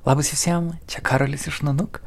[0.00, 1.98] Labas visiems, čia Karolis iš Nanuk.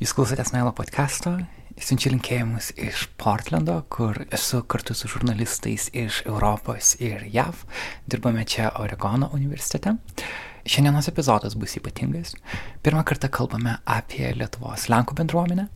[0.00, 1.34] Jūs klausotės Nailo podcast'o.
[1.76, 7.60] Siunčiu linkėjimus iš Portlando, kur esu kartu su žurnalistais iš Europos ir JAV.
[8.08, 9.98] Dirbame čia Oregono universitete.
[10.64, 12.32] Šiandienos epizodas bus ypatingas.
[12.80, 15.68] Pirmą kartą kalbame apie Lietuvos Lenkų bendruomenę.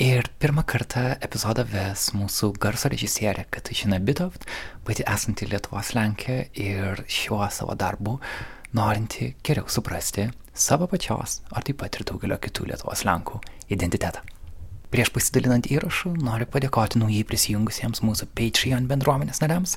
[0.00, 4.48] Ir pirmą kartą epizodą ves mūsų garso režisierė Katažina Bitoft,
[4.88, 8.16] pati esanti Lietuvos Lenkė ir šiuo savo darbu
[8.72, 13.40] norinti geriau suprasti savo pačios, ar taip pat ir daugelio kitų Lietuvos Lenkų
[13.72, 14.22] identitetą.
[14.90, 19.76] Prieš pasidalinant įrašu noriu padėkoti naujai prisijungusiems mūsų Patreon bendruomenės nariams.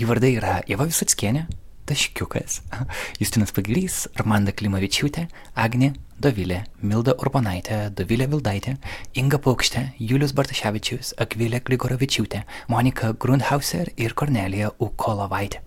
[0.00, 1.44] Jų vardai yra Ieva Visatskienė,
[1.88, 2.58] Taškiukas,
[3.20, 8.74] Justinas Pagrys, Armanda Klimavičiūtė, Agnė, Dovilė, Milda Urbonaitė, Dovilė Vildaitė,
[9.22, 15.62] Inga Paukštė, Julius Bartaševičius, Akvilė Grigorovičiūtė, Monika Grundhauser ir Kornelija Ukolovaitė.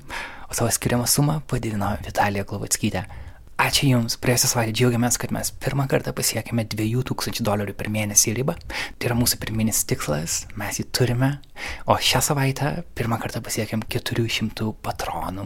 [0.52, 3.08] O savo skiriamą sumą padidino Vitalija Glovatskytė.
[3.62, 8.56] Ačiū Jums, praėjusią savaitę džiaugiamės, kad mes pirmą kartą pasiekėme 2000 dolerių per mėnesį ribą.
[8.98, 11.30] Tai yra mūsų pirminis tikslas, mes jį turime.
[11.86, 15.46] O šią savaitę pirmą kartą pasiekėm 400 patronų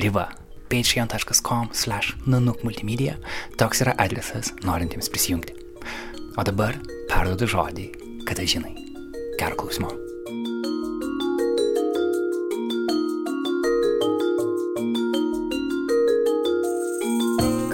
[0.00, 0.30] ribą.
[0.72, 3.18] patreon.com slash nanukmultimedia.
[3.60, 5.52] Toks yra adresas norintiems prisijungti.
[6.40, 6.80] O dabar
[7.12, 7.90] perdodu žodį,
[8.24, 8.72] kada žinai.
[9.36, 9.92] Gero klausimo.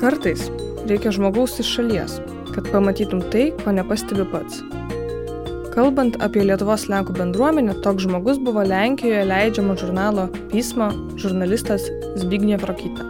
[0.00, 0.46] Kartais
[0.88, 2.14] reikia žmogaus iš šalies,
[2.54, 4.62] kad pamatytum tai, ko nepastebi pats.
[5.74, 10.88] Kalbant apie Lietuvos Lenkų bendruomenę, toks žmogus buvo Lenkijoje leidžiamo žurnalo Pismo
[11.20, 11.84] žurnalistas
[12.18, 13.04] Zbigniew Rokita.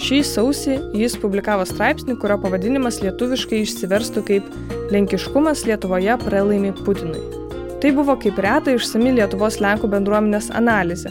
[0.00, 4.54] Šį sausį jis publikavo straipsnį, kurio pavadinimas lietuviškai išsiverstų kaip
[4.94, 7.26] Lenkiškumas Lietuvoje pralaimi Putinui.
[7.82, 11.10] Tai buvo kaip reta išsami Lietuvos Lenkų bendruomenės analizė,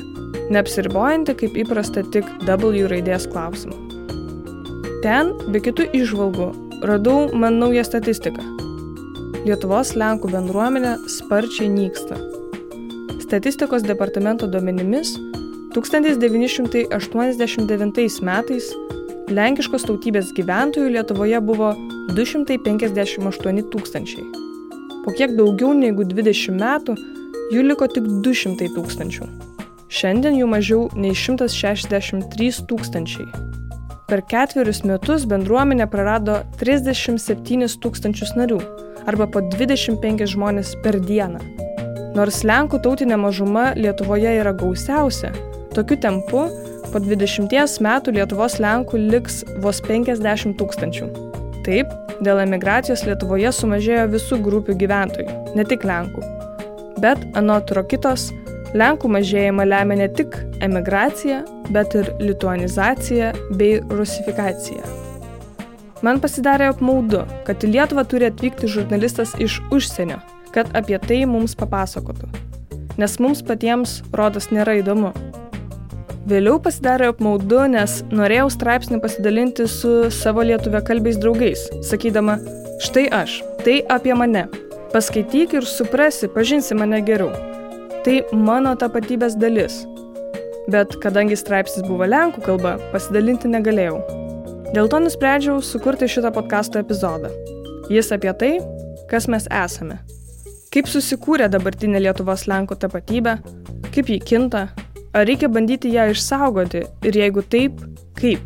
[0.50, 3.89] neapsiribojanti kaip įprasta tik W raidės klausimu.
[5.00, 6.50] Ten, be kitų išvalgų,
[6.83, 8.44] radau man naują statistiką.
[9.45, 12.17] Lietuvos Lenkų bendruomenė sparčiai nyksta.
[13.23, 15.15] Statistikos departamento duomenimis
[15.71, 18.67] 1989 metais
[19.32, 21.71] lenkiškos tautybės gyventojų Lietuvoje buvo
[22.11, 24.27] 258 tūkstančiai.
[25.05, 26.92] Po kiek daugiau negu 20 metų
[27.54, 29.23] jų liko tik 200 tūkstančių.
[29.88, 33.49] Šiandien jų mažiau nei 163 tūkstančiai.
[34.09, 38.58] Per ketverius metus bendruomenė prarado 37 tūkstančius narių,
[39.05, 41.37] arba po 25 žmonės per dieną.
[42.17, 45.30] Nors Lenkų tautinė mažuma Lietuvoje yra gausiausia,
[45.75, 46.47] tokiu tempu
[46.89, 47.53] po 20
[47.86, 51.11] metų Lietuvos Lenkų liks vos 50 tūkstančių.
[51.67, 51.93] Taip,
[52.26, 56.26] dėl emigracijos Lietuvoje sumažėjo visų grupių gyventojų, ne tik Lenkų.
[56.97, 58.31] Bet anot Rokitos,
[58.78, 61.40] Lenkų mažėjimą lemia ne tik emigracija,
[61.74, 64.84] bet ir lituanizacija bei rusifikacija.
[66.06, 70.20] Man pasidarė apmaudu, kad į Lietuvą turi atvykti žurnalistas iš užsienio,
[70.54, 72.30] kad apie tai mums papasakotų.
[73.02, 75.16] Nes mums patiems rodos nėra įdomu.
[76.30, 82.38] Vėliau pasidarė apmaudu, nes norėjau straipsnį pasidalinti su savo lietuvė kalbiais draugais, sakydama,
[82.86, 84.46] štai aš, tai apie mane.
[84.94, 87.34] Paskaityk ir suprasi, pažinsi mane geriau.
[88.05, 89.82] Tai mano tapatybės dalis.
[90.71, 93.98] Bet kadangi straipsnis buvo lenkų kalba, pasidalinti negalėjau.
[94.71, 97.32] Dėl to nusprendžiau sukurti šitą podkasto epizodą.
[97.92, 98.52] Jis apie tai,
[99.11, 99.98] kas mes esame.
[100.71, 103.36] Kaip susikūrė dabartinė Lietuvos lenkų tapatybė,
[103.89, 104.67] kaip ji kinta,
[105.11, 107.83] ar reikia bandyti ją išsaugoti ir jeigu taip,
[108.21, 108.45] kaip.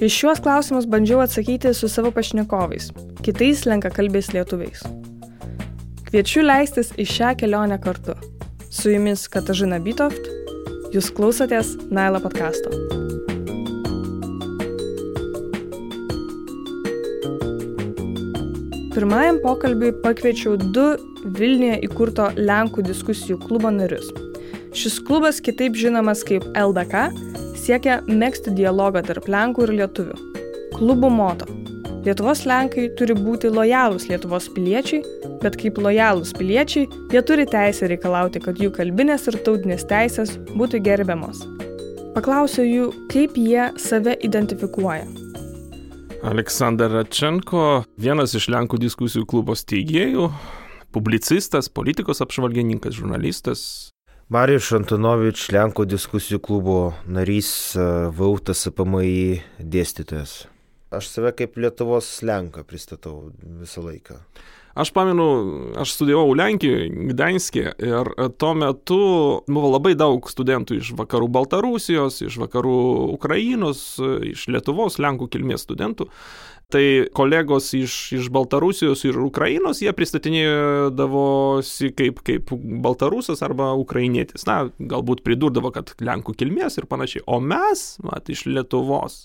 [0.00, 2.90] Iš šiuos klausimus bandžiau atsakyti su savo pašnekovais,
[3.22, 4.82] kitais lenkakalbiais lietuviais.
[6.10, 8.16] Kviečiu leistis į šią kelionę kartu.
[8.70, 10.28] Su jumis Katažina Bitoft,
[10.94, 12.70] jūs klausotės Nailo podkasto.
[18.94, 20.86] Pirmajam pokalbiui pakviečiau du
[21.26, 24.06] Vilniuje įkurto Lenkų diskusijų klubo narius.
[24.70, 27.08] Šis klubas, kitaip žinomas kaip LDK,
[27.58, 30.20] siekia mėgsti dialogą tarp Lenkų ir Lietuvių.
[30.78, 31.59] Klubų moto
[32.00, 35.02] Lietuvos Lenkai turi būti lojalūs Lietuvos piliečiai,
[35.42, 40.80] bet kaip lojalūs piliečiai, jie turi teisę reikalauti, kad jų kalbinės ir tautinės teisės būtų
[40.86, 41.42] gerbiamos.
[42.14, 45.04] Paklausiau jų, kaip jie save identifikuoja.
[46.24, 50.30] Aleksandr Radčenko, vienas iš Lenkų diskusijų klubo steigėjų,
[50.96, 53.66] publicistas, politikos apžvalgininkas, žurnalistas.
[54.32, 57.76] Marijus Antonovič, Lenkų diskusijų klubo narys,
[58.16, 60.46] Vautas APMI dėstytojas.
[60.90, 63.28] Aš save kaip Lietuvos Lenką pristatau
[63.62, 64.18] visą laiką.
[64.74, 65.24] Aš pamenu,
[65.82, 69.00] aš studijavau Lenkijoje, Gdańskė ir tuo metu
[69.50, 72.76] buvo labai daug studentų iš vakarų Baltarusijos, iš vakarų
[73.16, 73.82] Ukrainos,
[74.30, 76.06] iš Lietuvos, Lenkų kilmės studentų.
[76.70, 76.84] Tai
[77.18, 84.46] kolegos iš, iš Baltarusijos ir Ukrainos, jie pristatinėdavosi kaip, kaip baltarusas arba ukrainietis.
[84.46, 87.26] Na, galbūt pridurdavo, kad Lenkų kilmės ir panašiai.
[87.26, 89.24] O mes, mat, iš Lietuvos,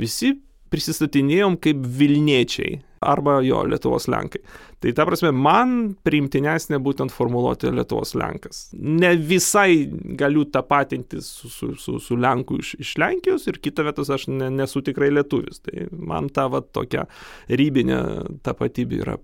[0.00, 0.38] visi
[0.72, 4.40] prisistatinėjom kaip Vilniečiai arba jo Lietuvos Lenkai.
[4.82, 5.74] Tai ta prasme, man
[6.06, 8.68] priimtinesnė būtent formuluoti Lietuvos Lenkas.
[8.74, 9.88] Ne visai
[10.18, 14.50] galiu tapatinti su, su, su, su Lenku iš, iš Lenkijos ir kita vietos aš ne,
[14.54, 15.62] nesu tikrai lietuvis.
[15.66, 17.06] Tai man ta va tokia
[17.50, 18.02] rybinė
[18.46, 19.18] tapatybė yra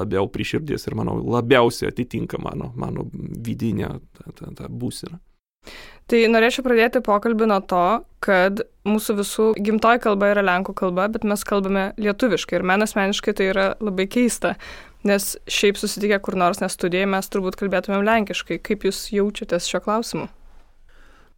[0.00, 5.18] labiau prieširdies ir manau labiausiai atitinka mano, mano vidinę tą, tą, tą būseną.
[6.10, 7.84] Tai norėčiau pradėti pokalbį nuo to,
[8.24, 13.34] kad mūsų visų gimtoji kalba yra lenkų kalba, bet mes kalbame lietuviškai ir man asmeniškai
[13.38, 14.56] tai yra labai keista,
[15.06, 18.58] nes šiaip susitikę kur nors nestudijoje mes turbūt kalbėtumėm lenkiškai.
[18.58, 20.26] Kaip jūs jaučiatės šio klausimu?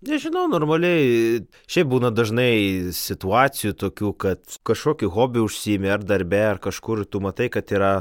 [0.09, 7.05] Nežinau, normaliai, šiaip būna dažnai situacijų tokių, kad kažkokį hobį užsiimi ar darbę, ar kažkur
[7.05, 7.93] tu matai, kad yra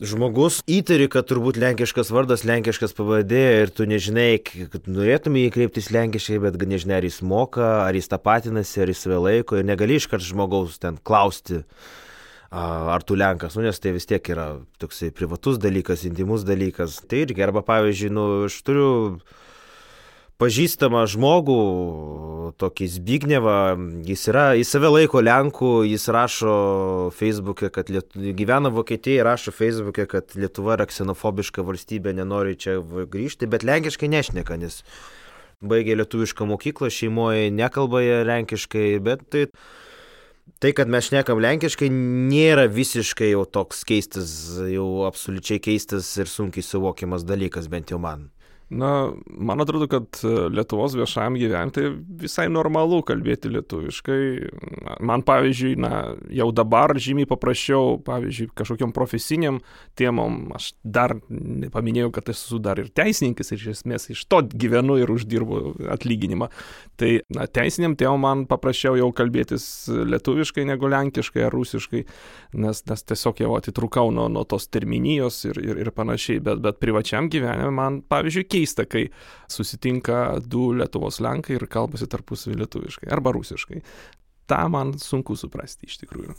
[0.00, 5.90] žmogus įtari, kad turbūt lenkiškas vardas, lenkiškas pavadė ir tu nežinai, kad norėtum jį kreiptis
[5.92, 9.98] lenkiškai, bet nežinai, ar jis moka, ar jis tapatinasi, ar jis save laiko ir negali
[10.00, 11.60] iškart žmogaus ten klausti,
[12.50, 14.48] ar tu lenkas, nu, nes tai vis tiek yra
[14.80, 17.02] toksai privatus dalykas, intimus dalykas.
[17.04, 18.90] Tai irgi, arba pavyzdžiui, nu, aš turiu
[20.40, 21.60] pažįstamą žmogų,
[22.60, 23.56] tokį Zbignevą,
[24.08, 26.54] jis, yra, jis save laiko Lenku, jis rašo
[27.16, 28.16] Facebook'e, kad Liet...
[28.16, 34.58] gyvena Vokietijoje, rašo Facebook'e, kad Lietuva yra ksenofobiška valstybė, nenori čia grįžti, bet lenkiškai nešneka,
[34.60, 34.80] nes
[35.60, 39.46] baigė lietuvišką mokyklą, šeimoje nekalba lenkiškai, bet tai,
[40.56, 44.32] tai, kad mes šnekam lenkiškai, nėra visiškai jau toks keistas,
[44.72, 48.30] jau absoliučiai keistas ir sunkiai suvokiamas dalykas, bent jau man.
[48.70, 51.88] Na, man atrodo, kad e, Lietuvos viešajam gyventi
[52.22, 54.20] visai normalu kalbėti lietuviškai.
[55.02, 55.90] Man, pavyzdžiui, na,
[56.30, 59.58] jau dabar žymiai paprasčiau, pavyzdžiui, kažkokiam profesiniam
[59.98, 61.16] temom, aš dar
[61.74, 66.50] paminėjau, kad esu dar ir teisininkas ir iš esmės iš to gyvenu ir uždirbu atlyginimą.
[67.00, 72.04] Tai, na, teisiniam temom man paprasčiau jau kalbėtis lietuviškai negu lenkiškai ar rusiškai,
[72.62, 76.78] nes, nes tiesiog jau atitrukau nuo, nuo tos terminijos ir, ir, ir panašiai, bet, bet
[76.78, 79.08] privačiam gyvenime man, pavyzdžiui, keista, kai
[79.48, 83.82] susitinka du Lietuvos lenkai ir kalbasi tarpusavį lietuviškai arba rusiškai.
[84.50, 86.34] Ta man sunku suprasti iš tikrųjų.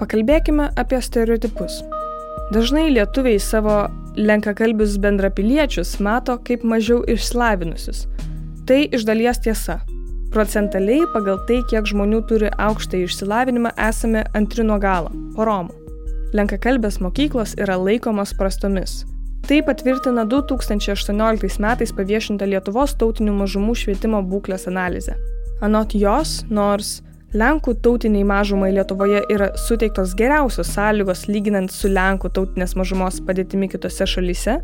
[0.00, 1.82] Pakalbėkime apie stereotipus.
[2.54, 3.82] Dažnai lietuviai savo
[4.16, 8.06] lenkakalbius bendrapiliečius mato kaip mažiau išslavinusius.
[8.66, 9.80] Tai iš dalies tiesa.
[10.30, 15.79] Procentaliai pagal tai, kiek žmonių turi aukštą išsilavinimą, esame antri nuo galo- po Romų
[16.36, 19.04] lenkakalbės mokyklos yra laikomos prastomis.
[19.48, 25.16] Tai patvirtina 2018 metais paviešinta Lietuvos tautinių mažumų švietimo būklės analizė.
[25.64, 27.00] Anot jos, nors
[27.30, 34.06] Lenkų tautiniai mažumai Lietuvoje yra suteiktos geriausios sąlygos lyginant su Lenkų tautinės mažumos padėtimi kitose
[34.10, 34.56] šalyse,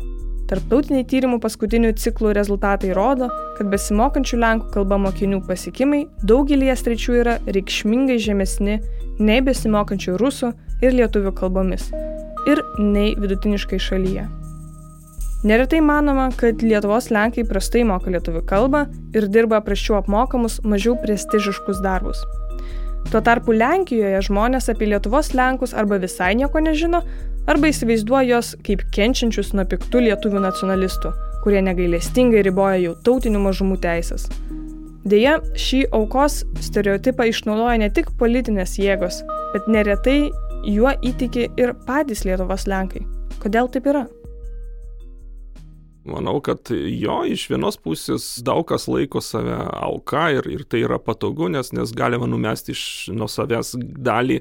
[0.51, 7.37] tarptautiniai tyrimų paskutinių ciklų rezultatai rodo, kad besimokančių Lenkų kalba mokinių pasiekimai daugelį stričių yra
[7.47, 8.81] reikšmingai žemesni
[9.19, 11.89] nei besimokančių rusų ir lietuvių kalbomis
[12.47, 14.27] ir nei vidutiniškai šalyje.
[15.47, 21.83] Neretai manoma, kad Lietuvos Lenkai prastai moka lietuvių kalbą ir dirba praščiau apmokamus, mažiau prestižiškus
[21.85, 22.23] darbus.
[23.11, 27.03] Tuo tarpu Lenkijoje žmonės apie Lietuvos Lenkus arba visai nieko nežino,
[27.47, 31.13] arba įsivaizduoja jos kaip kenčiančius nuo piktų lietuvių nacionalistų,
[31.45, 34.27] kurie negailestingai riboja jau tautinių mažumų teisės.
[35.05, 39.21] Deja, šį aukos stereotipą išnaudoja ne tik politinės jėgos,
[39.53, 40.31] bet neretai
[40.67, 43.03] juo įtiki ir patys Lietuvos Lenkai.
[43.43, 44.07] Kodėl taip yra?
[46.07, 51.01] Manau, kad jo iš vienos pusės daug kas laiko save auka ir, ir tai yra
[51.03, 54.39] patogu, nes, nes galima numesti iš nuo savęs dalį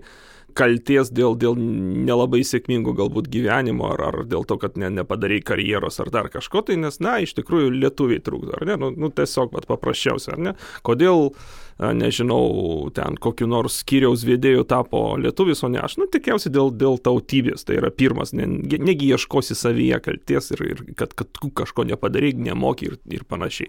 [0.57, 6.01] kalties dėl, dėl nelabai sėkmingo galbūt gyvenimo ar, ar dėl to, kad ne, nepadarai karjeros
[6.03, 8.81] ar dar kažko, tai nes, na, iš tikrųjų lietuviai trukdo, ar ne?
[8.81, 10.57] Nu, nu tiesiog, bet paprasčiausia, ar ne?
[10.87, 11.47] Kodėl uh,
[11.79, 16.97] nežinau, ten kokiu nors skyriaus vedėjų tapo lietuvis, o ne aš, nu, tikriausiai dėl, dėl
[17.05, 21.85] tautybės, tai yra pirmas, ne, negi ieškosi savyje kalties ir, ir kad, kad tu kažko
[21.91, 23.69] nepadarai, nemoki ir, ir panašiai.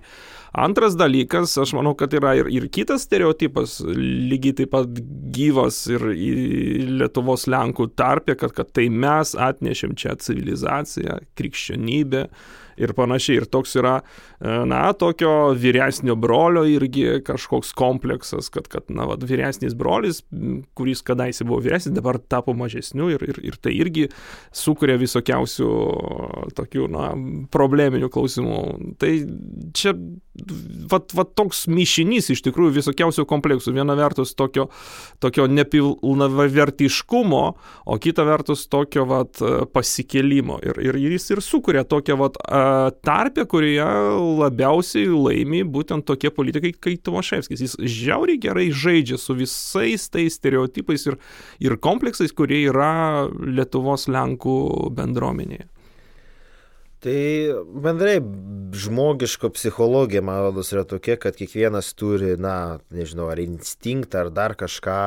[0.57, 5.01] Antras dalykas, aš manau, kad yra ir, ir kitas stereotipas, lygiai taip pat
[5.35, 12.23] gyvas ir Lietuvos Lenkų tarpė, kad, kad tai mes atnešėm čia civilizaciją, krikščionybę,
[12.77, 13.41] ir panašiai.
[13.41, 13.97] Ir toks yra,
[14.39, 20.23] e, na, tokio vyresnio brolio irgi kažkoks kompleksas, kad, kad na, vat, vyresnis brolis,
[20.77, 24.07] kuris kadaise buvo vyresnis, dabar tapo mažesniu ir, ir, ir tai irgi
[24.55, 25.71] sukuria visokiausių
[26.57, 27.09] tokių, na,
[27.53, 28.61] probleminių klausimų.
[29.01, 29.11] Tai
[29.77, 29.93] čia,
[30.91, 33.73] vat, vat toks mišinys iš tikrųjų visokiausių kompleksų.
[33.77, 34.69] Viena vertus tokio,
[35.23, 37.43] tokio nepilnavertiškumo,
[37.87, 39.41] o kita vertus tokio, vat,
[39.73, 40.59] pasikėlimo.
[40.65, 42.37] Ir, ir jis ir sukuria tokią, vat,
[43.05, 43.85] tarpę, kurioje
[44.41, 47.63] labiausiai laimi būtent tokie politikai kaip Tomaševskis.
[47.63, 51.17] Jis žiauriai gerai žaidžia su visais tais stereotipais ir,
[51.63, 54.59] ir kompleksais, kurie yra Lietuvos Lenkų
[54.97, 55.67] bendruomenėje.
[56.97, 57.19] Tai
[57.85, 58.17] bendrai
[58.73, 64.55] žmogiško psichologija, man rodos, yra tokia, kad kiekvienas turi, na, nežinau, ar instinktą, ar dar
[64.57, 65.01] kažką,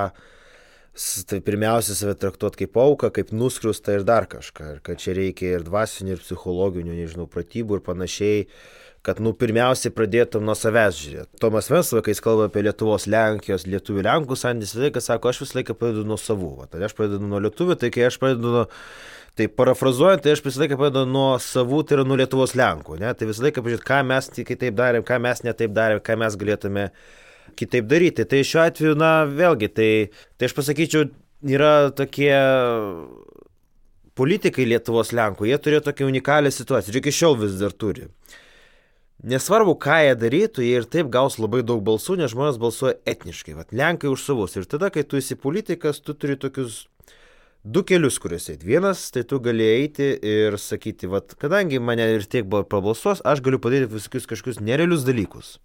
[1.30, 4.74] tai pirmiausia save traktuoti kaip auką, kaip nuskriustą ir dar kažką.
[4.74, 8.46] Ir kad čia reikia ir dvasinių, ir psichologinių, nežinau, pratybų ir panašiai
[9.06, 11.40] kad, nu, pirmiausiai pradėtum nuo savęs žiūrėti.
[11.40, 15.40] Tomas Vesla, kai jis kalba apie Lietuvos, Lenkijos, Lietuvių, Lenkų santykį, visą laiką sako, aš
[15.44, 16.50] visą laiką pradedu nuo savų.
[16.72, 18.66] Tai aš pradedu nuo Lietuvių, tai kai aš pradedu nuo...
[19.38, 22.98] Tai parafrazuojant, tai aš visą laiką pradedu nuo savų, tai yra nuo Lietuvos Lenkų.
[23.00, 23.14] Ne?
[23.16, 26.88] Tai visą laiką pažiūrėti, ką mes kitaip darėm, ką mes netaip darėm, ką mes galėtume
[27.56, 28.26] kitaip daryti.
[28.28, 29.90] Tai šiuo atveju, na, vėlgi, tai,
[30.38, 31.08] tai aš pasakyčiau,
[31.46, 32.32] yra tokie
[34.18, 38.10] politikai Lietuvos Lenkų, jie turėjo tokią unikalią situaciją ir iki šiol vis dar turi.
[39.20, 43.52] Nesvarbu, ką jie darytų, jie ir taip gaus labai daug balsų, nes žmonės balsuoja etniškai.
[43.58, 44.56] Vat Lenkai už savus.
[44.56, 46.86] Ir tada, kai tu esi politikas, tu turi tokius
[47.64, 48.68] du kelius, kuriuose eiti.
[48.68, 53.60] Vienas, tai tu gali eiti ir sakyti, vat, kadangi mane ir tiek prabalsuos, aš galiu
[53.60, 55.58] padaryti visokius kažkokius nerealius dalykus.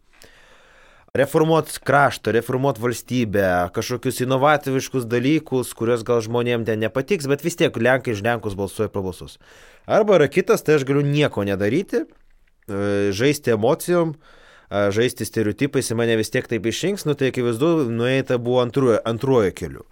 [1.15, 7.71] Reformuoti kraštą, reformuoti valstybę, kažkokius inovatyviškus dalykus, kuriuos gal žmonėms ten nepatiks, bet vis tiek
[7.71, 9.39] Lenkai iš Lenkus balsuoja prabalsus.
[9.87, 12.03] Arba yra kitas, tai aš galiu nieko nedaryti
[12.65, 14.15] E, žaisti emocijom,
[14.65, 19.53] žaisti stereotipais, į mane vis tiek taip išrinks, nu tai akivaizdu, nueita buvo antruoju, antruoju
[19.53, 19.83] keliu.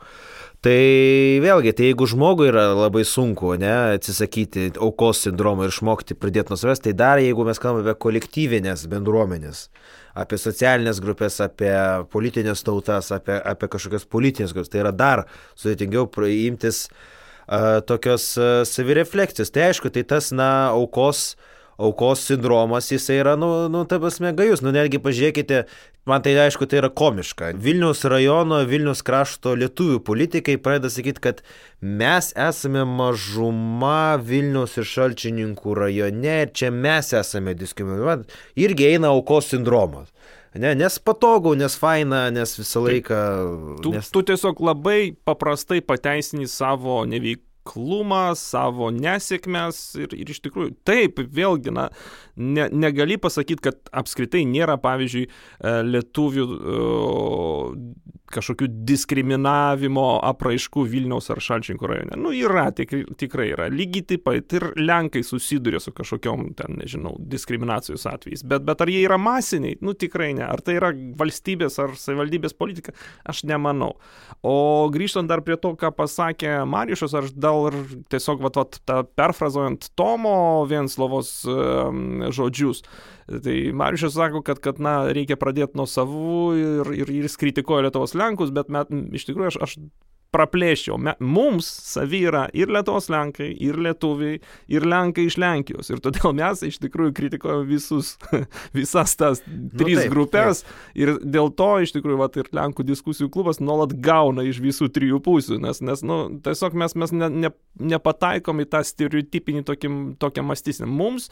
[0.64, 6.54] Tai vėlgi, tai jeigu žmogui yra labai sunku, ne, atsisakyti aukos sindromo ir išmokti pradėti
[6.54, 9.66] nuo savęs, tai dar jeigu mes kalbame apie kolektyvinės bendruomenės,
[10.24, 11.74] apie socialinės grupės, apie
[12.16, 15.26] politinės tautas, apie, apie kažkokias politinės grupės, tai yra dar
[15.60, 19.52] sudėtingiau imtis uh, tokios uh, savirefleksijos.
[19.52, 21.53] Tai aišku, tai tas, na, aukos uh,
[21.84, 24.64] aukos sindromas, jisai yra, nu, nu ta prasme, gajus.
[24.64, 25.64] Nu, netgi pažiūrėkite,
[26.10, 27.52] man tai aišku, tai yra komiška.
[27.60, 31.44] Vilnius rajono, Vilnius krašto lietuvių politikai pradeda sakyti, kad
[31.82, 38.28] mes esame mažuma Vilnius ir Šalčininkų rajone ir čia mes esame diskriminuojami.
[38.66, 40.12] Irgi eina aukos sindromas.
[40.54, 43.22] Ne, nes patogu, nes faina, nes visą laiką.
[43.82, 44.12] Tu, nes...
[44.14, 51.22] tu tiesiog labai paprastai pateisini savo neveiklumą klumą, savo nesėkmes ir, ir iš tikrųjų taip,
[51.34, 51.88] vėlgi, na,
[52.36, 56.48] ne, negali pasakyti, kad apskritai nėra, pavyzdžiui, e, lietuvių
[58.34, 62.18] kažkokių diskriminavimo apraiškų Vilniaus ar Šalčinkų rajone.
[62.20, 63.70] Nu, yra, tik, tikrai yra.
[63.72, 68.46] Lygiai taip pat ir Lenkai susiduria su kažkokiom, ten, nežinau, diskriminacijos atvejais.
[68.48, 69.78] Bet, bet ar jie yra masiniai?
[69.84, 70.46] Nu, tikrai ne.
[70.48, 72.96] Ar tai yra valstybės ar savivaldybės politika?
[73.30, 73.94] Aš nemanau.
[74.44, 77.80] O grįžtant dar prie to, ką pasakė Mariušas, aš dal ir
[78.14, 78.80] tiesiog, vat, vat,
[79.18, 80.36] perfrazuojant Tomo
[80.70, 82.84] Vienslovos um, žodžius,
[83.28, 87.88] Tai Mariušas sako, kad, kad na, reikia pradėti nuo savų ir, ir, ir jis kritikuoja
[87.88, 89.78] Lietuvos Lenkus, bet met, iš tikrųjų aš, aš
[90.34, 90.98] praplėščiau.
[91.02, 94.40] Me, mums savi yra ir Lietuvos Lenkai, ir Lietuviai,
[94.74, 95.92] ir Lenkai iš Lenkijos.
[95.94, 98.16] Ir todėl mes iš tikrųjų kritikuojame visus,
[98.78, 100.64] visas tas nu tris nu, taip, grupės.
[100.64, 100.78] Taip.
[101.04, 105.22] Ir dėl to iš tikrųjų vat, ir Lenkų diskusijų klubas nuolat gauna iš visų trijų
[105.24, 105.60] pusių.
[105.64, 107.54] Nes, nes nu, tiesiog mes, mes ne, ne,
[107.94, 110.90] nepataikom į tą stereotipinį tokį, tokią mąstysinę.
[110.90, 111.30] Mums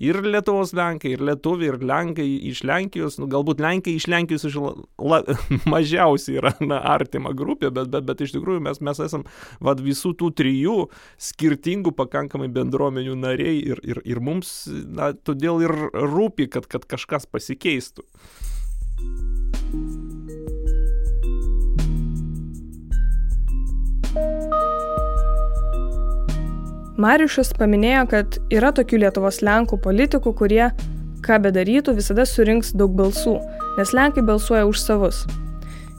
[0.00, 4.58] ir Lietuvos Lenkai, ir Lietuviai, ir Lenkai iš Lenkijos, nu, galbūt Lenkai iš Lenkijos iš
[4.98, 5.20] la,
[5.74, 9.26] mažiausiai yra na, artima grupė, bet, bet, bet iš tikrųjų mes, mes esam
[9.64, 10.78] vad, visų tų trijų
[11.30, 17.28] skirtingų pakankamai bendruomenių nariai ir, ir, ir mums na, todėl ir rūpi, kad, kad kažkas
[17.30, 18.06] pasikeistų.
[27.00, 30.68] Mariušas paminėjo, kad yra tokių Lietuvos Lenkų politikų, kurie,
[31.26, 33.40] ką bedarytų, visada surinks daug balsų,
[33.80, 35.24] nes Lenkai balsuoja už savus.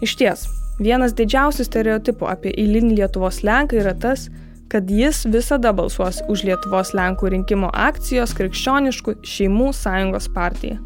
[0.05, 0.45] Iš ties,
[0.79, 4.29] vienas didžiausių stereotipų apie eilinį Lietuvos Lenką yra tas,
[4.71, 10.79] kad jis visada balsuos už Lietuvos Lenkų rinkimo akcijos krikščioniškų šeimų sąjungos partiją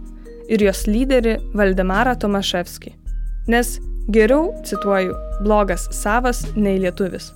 [0.49, 2.95] ir jos lyderį Valdemarą Tomaševskį.
[3.53, 3.77] Nes
[4.09, 5.13] geriau, cituoju,
[5.45, 7.29] blogas savas nei lietuvis.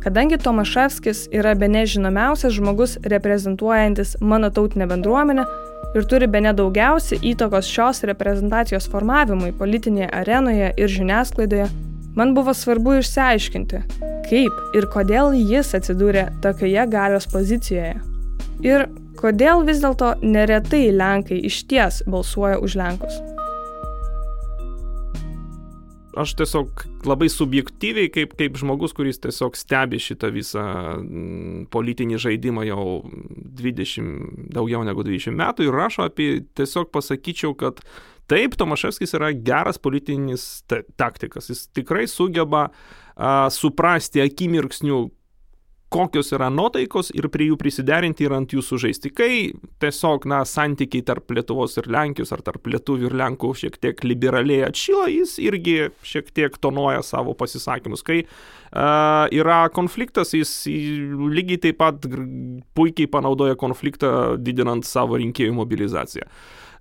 [0.00, 5.44] Kadangi Tomaševskis yra be nežinomiausias žmogus reprezentuojantis mano tautinę bendruomenę
[5.94, 11.66] ir turi be nedaugiausiai įtakos šios reprezentacijos formavimui politinėje arenoje ir žiniasklaidoje,
[12.16, 13.82] man buvo svarbu išsiaiškinti,
[14.30, 17.98] kaip ir kodėl jis atsidūrė tokioje galios pozicijoje.
[18.64, 18.86] Ir
[19.20, 23.20] kodėl vis dėlto neretai Lenkai iš ties balsuoja už Lenkus
[26.18, 30.64] aš tiesiog labai subjektyviai, kaip, kaip žmogus, kuris tiesiog stebi šitą visą
[30.98, 32.86] mm, politinį žaidimą jau
[33.60, 37.82] 20, daugiau negu 20 metų ir rašo apie, tiesiog pasakyčiau, kad
[38.30, 41.50] taip, Tomaševskis yra geras politinis taktikas.
[41.50, 45.00] Jis tikrai sugeba a, suprasti akimirksnių,
[45.90, 49.10] kokios yra nuotaikos ir prie jų prisiderinti ir ant jų sužaisti.
[49.14, 49.32] Kai
[49.82, 54.62] tiesiog, na, santykiai tarp Lietuvos ir Lenkijos ar tarp Lietuvių ir Lenkų šiek tiek liberaliai
[54.68, 58.04] atšyla, jis irgi šiek tiek tonuoja savo pasisakymus.
[58.06, 62.06] Kai uh, yra konfliktas, jis lygiai taip pat
[62.78, 66.30] puikiai panaudoja konfliktą, didinant savo rinkėjų mobilizaciją.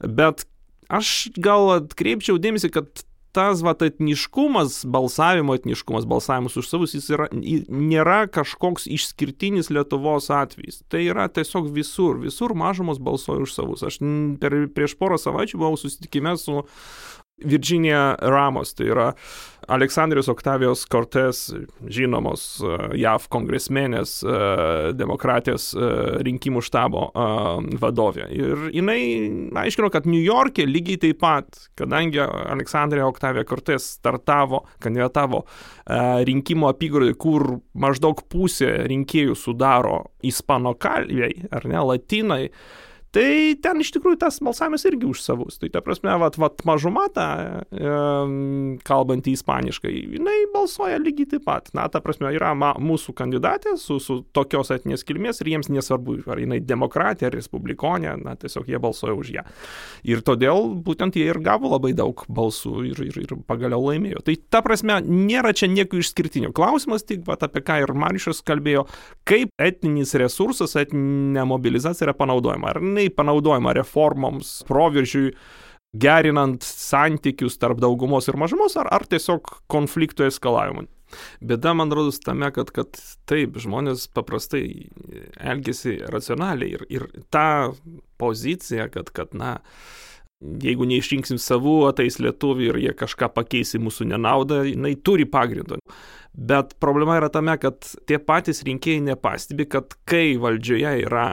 [0.06, 0.46] Bet
[0.90, 3.06] aš gal atkreipčiau dėmesį, kad
[3.36, 10.82] tas vat etniškumas, balsavimo etniškumas, balsavimas už savus, jis yra, nėra kažkoks išskirtinis Lietuvos atvejis.
[10.90, 13.86] Tai yra tiesiog visur, visur mažumos balsuoja už savus.
[13.86, 14.02] Aš
[14.42, 16.64] per, prieš porą savaičių buvau susitikime su
[17.40, 19.12] Virginija Ramos, tai yra
[19.70, 21.40] Aleksandrijos Oktavijos Kortes,
[21.94, 24.32] žinomos e, JAV kongresmenės e,
[24.98, 25.90] demokratijos e,
[26.26, 27.04] rinkimų štabo
[27.82, 28.26] vadovė.
[28.34, 29.00] Ir jinai
[29.62, 35.44] aiškino, kad New York'e lygiai taip pat, kadangi Aleksandrija Oktavija Kortes startavo, kandidatavo
[36.30, 42.44] rinkimų apygardai, kur maždaug pusė rinkėjų sudaro ispanokalviai, ar ne, latinai,
[43.16, 45.58] Tai ten iš tikrųjų tas balsavimas irgi už savus.
[45.58, 47.26] Tai ta prasme, vat, vat mažuma ta,
[47.74, 47.94] e,
[48.86, 51.72] kalbantį ispaniškai, jinai balsuoja lygiai taip pat.
[51.74, 56.20] Na, ta prasme, yra ma, mūsų kandidatė su, su tokios etinės kilmės ir jiems nesvarbu,
[56.30, 59.46] ar jinai demokratė ar respublikonė, na, tiesiog jie balsuoja už ją.
[60.06, 64.22] Ir todėl būtent jie ir gavo labai daug balsų ir, ir, ir pagaliau laimėjo.
[64.30, 66.54] Tai ta prasme, nėra čia nieko išskirtinio.
[66.54, 68.86] Klausimas tik, vat, apie ką ir Marišas kalbėjo,
[69.26, 72.76] kaip etninis resursas, etninė mobilizacija yra panaudojama.
[72.76, 75.34] Ar jinai panaudojama reformoms, proveržiui,
[76.00, 80.86] gerinant santykius tarp daugumos ir mažumos, ar, ar tiesiog konflikto eskalavimui.
[81.42, 84.92] Bėda, man rodos, tame, kad, kad taip, žmonės paprastai
[85.42, 87.72] elgesi racionaliai ir, ir ta
[88.22, 89.56] pozicija, kad, kad na,
[90.40, 95.80] jeigu neišrinksim savų, ateis lietuvių ir jie kažką pakeis į mūsų nenaudą, jinai turi pagrindą.
[96.34, 101.32] Bet problema yra tame, kad tie patys rinkėjai nepastebi, kad kai valdžioje yra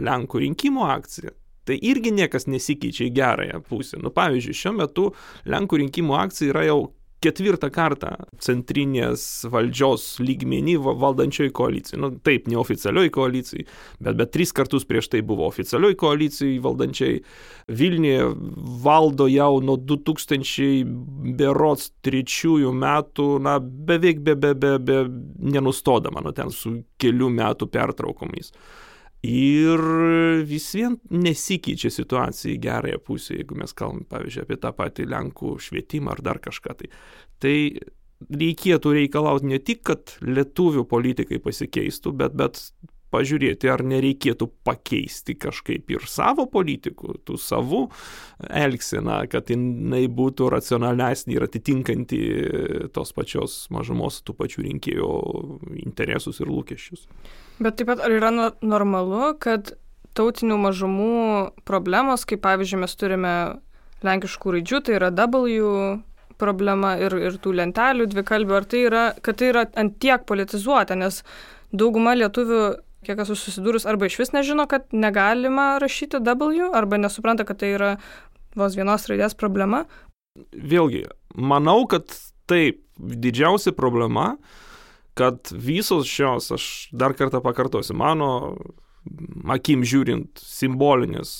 [0.00, 1.34] Lenkų rinkimų akcija,
[1.68, 4.00] tai irgi niekas nesikeičia į gerąją pusę.
[4.02, 5.10] Nu, pavyzdžiui, šiuo metu
[5.50, 6.80] Lenkų rinkimų akcija yra jau
[7.24, 12.00] ketvirtą kartą centrinės valdžios lygmenį valdančioji koalicija.
[12.00, 13.66] Nu, taip, neoficialioj koalicijai,
[14.00, 17.20] bet, bet tris kartus prieš tai buvo oficialioj koalicijai valdančiai.
[17.80, 18.24] Vilniuje
[18.82, 25.00] valdo jau nuo 2000 berots trečiųjų metų, na, beveik be, be, be, be
[25.54, 28.54] nenustodama, nu, ten su kelių metų pertraukomis.
[29.26, 29.80] Ir
[30.48, 35.56] vis vien nesikeičia situacija į gerąją pusę, jeigu mes kalbame, pavyzdžiui, apie tą patį Lenkų
[35.60, 36.76] švietimą ar dar kažką.
[36.78, 36.88] Tai,
[37.44, 37.56] tai
[38.28, 42.62] reikėtų reikalauti ne tik, kad lietuvių politikai pasikeistų, bet, bet
[43.10, 47.82] pažiūrėti, ar nereikėtų pakeisti kažkaip ir savo politikų, tų savų
[48.62, 52.22] elgseną, kad jinai būtų racionalesnė ir atitinkanti
[52.94, 55.12] tos pačios mažumos, tų pačių rinkėjų
[55.82, 57.06] interesus ir lūkesčius.
[57.60, 59.74] Bet taip pat ar yra normalu, kad
[60.16, 61.16] tautinių mažumų
[61.68, 63.34] problemos, kaip pavyzdžiui mes turime
[64.06, 66.00] lenkiškų raidžių, tai yra W
[66.40, 70.96] problema ir, ir tų lentelių dvikalbių, ar tai yra, kad tai yra ant tiek politizuota,
[70.96, 71.20] nes
[71.76, 72.62] dauguma lietuvių,
[73.04, 77.74] kiek esu susidūrus, arba iš vis nežino, kad negalima rašyti W, arba nesupranta, kad tai
[77.76, 77.90] yra
[78.56, 79.84] vos vienos raidės problema.
[80.56, 81.04] Vėlgi,
[81.36, 82.08] manau, kad
[82.50, 84.34] taip, didžiausia problema
[85.20, 86.64] kad visos šios, aš
[86.96, 88.30] dar kartą pakartosiu, mano
[89.52, 91.32] akim žiūrint simbolinės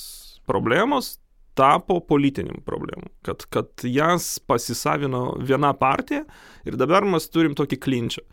[0.49, 1.15] problemos
[1.57, 6.23] tapo politiniam problemom, kad, kad jas pasisavino viena partija
[6.65, 8.23] ir dabar mes turim tokį klinčią.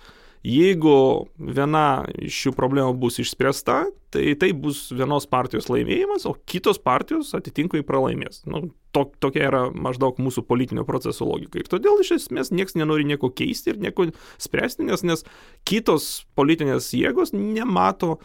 [0.47, 3.81] Jeigu viena iš šių problemų bus išspręsta,
[4.15, 8.45] tai tai bus vienos partijos laimėjimas, o kitos partijos atitinkamai pralaimės.
[8.49, 11.61] Nu, to, tokia yra maždaug mūsų politinio proceso logika.
[11.61, 14.09] Ir todėl iš esmės niekas nenori nieko keisti ir nieko
[14.41, 15.27] spręsti, nes, nes
[15.69, 18.17] kitos politinės jėgos nemato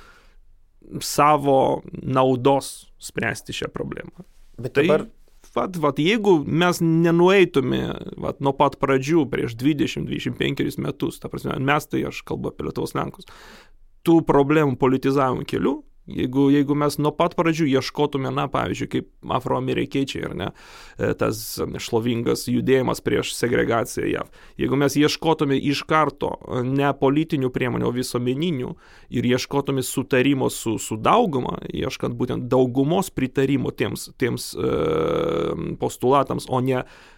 [1.03, 4.25] savo naudos spręsti šią problemą.
[4.61, 4.87] Bet tai...
[4.87, 5.07] dabar
[5.55, 7.81] vat, vat, jeigu mes nenueitume
[8.21, 12.95] vat, nuo pat pradžių prieš 20-25 metus, ta prasme, mes tai aš kalbu apie Lietuvos
[12.97, 13.29] Lenkus,
[14.03, 20.25] tų problemų politizavimo keliu, Jeigu, jeigu mes nuo pat pradžių ieškotume, na, pavyzdžiui, kaip afroamerikiečiai,
[20.27, 20.47] ar ne,
[20.97, 21.39] e, tas
[21.79, 26.33] šlovingas judėjimas prieš segregaciją JAV, jeigu mes ieškotume iš karto
[26.67, 28.73] ne politinių priemonių, o visuomeninių
[29.15, 34.75] ir ieškotume sutarimo su, su dauguma, ieškant būtent daugumos pritarimo tiems, tiems e,
[35.79, 37.12] postulatams, o ne E,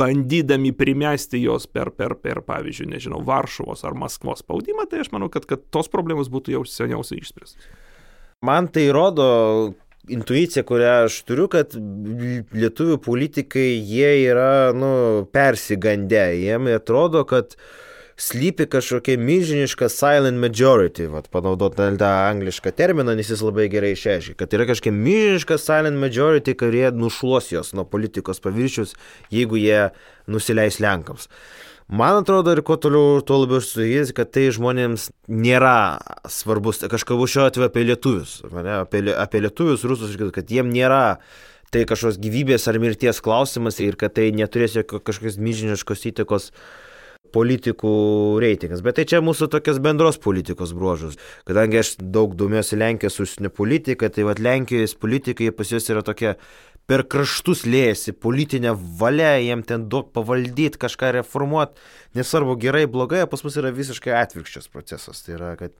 [0.00, 5.30] bandydami primesti jos per, per, per, pavyzdžiui, nežinau, Varšuvos ar Maskvos spaudimą, tai aš manau,
[5.32, 7.70] kad, kad tos problemos būtų jau seniausiai išspręstos.
[8.44, 9.28] Man tai rodo
[10.12, 17.83] intuicija, kurią aš turiu, kad lietuvių politikai, jie yra, nu, persigandę, jiem atrodo, kad uh,
[18.16, 24.36] slypi kažkokia milžiniška silent majority, vat, panaudot tą anglišką terminą, nes jis labai gerai išreiškia,
[24.38, 28.94] kad yra kažkokia milžiniška silent majority, kurie nušluos jos nuo politikos paviršius,
[29.34, 29.88] jeigu jie
[30.30, 31.28] nusileis Lenkams.
[31.90, 35.98] Man atrodo, ir kuo toliau, tuo labiau aš suėjęs, kad tai žmonėms nėra
[36.32, 41.18] svarbus, kažkabu šiuo atveju apie lietuvius, ne, apie, apie lietuvius, rusus, kad jiem nėra
[41.74, 46.83] tai kažkokios gyvybės ar mirties klausimas ir kad tai neturės kažkokios milžiniškos įtakos uh,
[47.34, 47.94] politikų
[48.42, 48.84] reitingas.
[48.86, 51.18] Bet tai čia mūsų tokios bendros politikos bruožus.
[51.48, 56.36] Kadangi aš daug domiuosi Lenkijos užsienio politiką, tai vad Lenkijos politikai pas juos yra tokia
[56.90, 61.80] per kraštus lėjasi politinė valia, jiem ten daug pavaldyti, kažką reformuoti,
[62.18, 65.22] nesvarbu gerai, blogai, pas mus yra visiškai atvirkščias procesas.
[65.24, 65.72] Tai yra, kad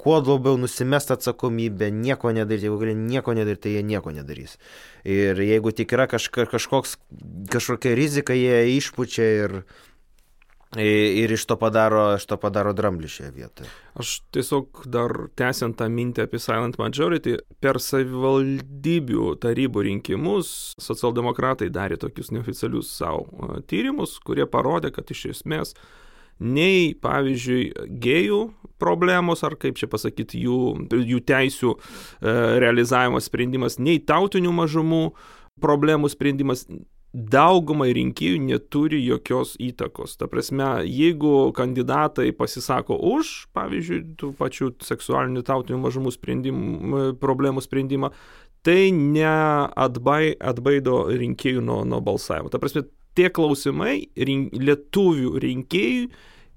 [0.00, 4.56] kuo labiau nusimest atsakomybę, nieko nedaryti, jeigu gali nieko nedaryti, tai jie nieko nedarys.
[5.06, 6.96] Ir jeigu tik yra kažka, kažkoks,
[7.52, 9.56] kažkokia rizika, jie išpučia ir
[10.78, 13.70] Ir iš to padaro, iš to padaro dramblį šioje vietoje.
[13.98, 21.98] Aš tiesiog dar tęsiant tą mintį apie Silent Majority, per savivaldybių tarybų rinkimus socialdemokratai darė
[21.98, 25.74] tokius neoficialius savo tyrimus, kurie parodė, kad iš esmės
[26.40, 27.64] nei, pavyzdžiui,
[28.00, 28.40] gėjų
[28.80, 31.80] problemos, ar kaip čia pasakyti, jų, jų teisių e,
[32.62, 35.02] realizavimo sprendimas, nei tautinių mažumų
[35.60, 36.64] problemų sprendimas
[37.12, 40.14] daugumai rinkėjų neturi jokios įtakos.
[40.20, 48.12] Ta prasme, jeigu kandidatai pasisako už, pavyzdžiui, tų pačių seksualinių tautinių mažumų sprendimų, problemų sprendimą,
[48.62, 52.52] tai neatbaido rinkėjų nuo, nuo balsavimo.
[52.52, 52.84] Ta prasme,
[53.18, 56.10] tie klausimai rink, lietuvių rinkėjų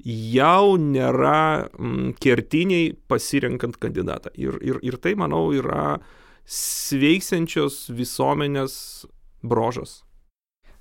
[0.03, 4.35] jau nėra mm, kertiniai pasirenkant kandidatą.
[4.37, 5.97] Ir, ir, ir tai, manau, yra
[6.45, 8.75] sveiksiančios visuomenės
[9.43, 10.02] brožas.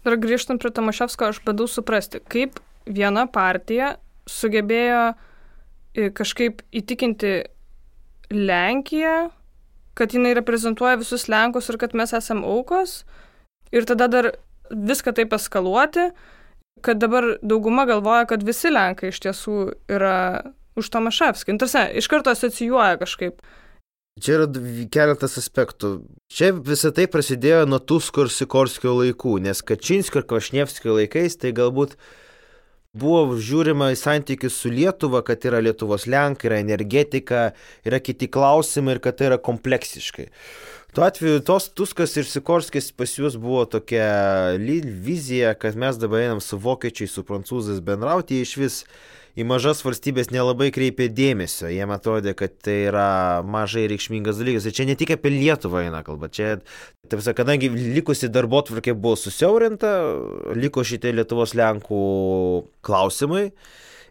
[0.03, 7.35] Ir grįžtant prie Tomaševsko, aš bandau suprasti, kaip viena partija sugebėjo e, kažkaip įtikinti
[8.33, 9.31] Lenkiją,
[9.99, 13.03] kad jinai reprezentuoja visus Lenkus ir kad mes esam aukos.
[13.73, 14.31] Ir tada dar
[14.73, 16.11] viską taip eskaluoti,
[16.83, 19.59] kad dabar dauguma galvoja, kad visi Lenkai iš tiesų
[19.93, 20.17] yra
[20.79, 21.59] už Tomaševskį.
[21.61, 23.43] Tarsi, iš karto asocijuoja kažkaip.
[24.21, 24.47] Čia yra
[24.93, 26.03] keletas aspektų.
[26.29, 31.55] Čia visą tai prasidėjo nuo Tusko ir Sikorskio laikų, nes Kačinskio ir Košnevskio laikais tai
[31.57, 31.97] galbūt
[32.93, 37.47] buvo žiūrima į santykius su Lietuva, kad yra Lietuvos Lenkai, yra energetika,
[37.89, 40.29] yra kiti klausimai ir kad tai yra kompleksiškai.
[40.93, 46.45] Tuo atveju tos Tuskas ir Sikorskis pas juos buvo tokia vizija, kad mes dabar einam
[46.45, 48.83] su vokiečiais, su prancūzais bendrauti iš vis
[49.39, 51.71] į mažas valstybės nelabai kreipė dėmesio.
[51.73, 53.09] Jiem atrodė, kad tai yra
[53.47, 54.67] mažai reikšmingas dalykas.
[54.69, 56.29] Ir čia ne tik apie Lietuvą eina kalba.
[56.33, 56.59] Čia,
[57.09, 59.93] taip sakant, kadangi likusi darbo tvarkė buvo susiaurinta,
[60.59, 62.03] liko šitie Lietuvos Lenkų
[62.85, 63.49] klausimai.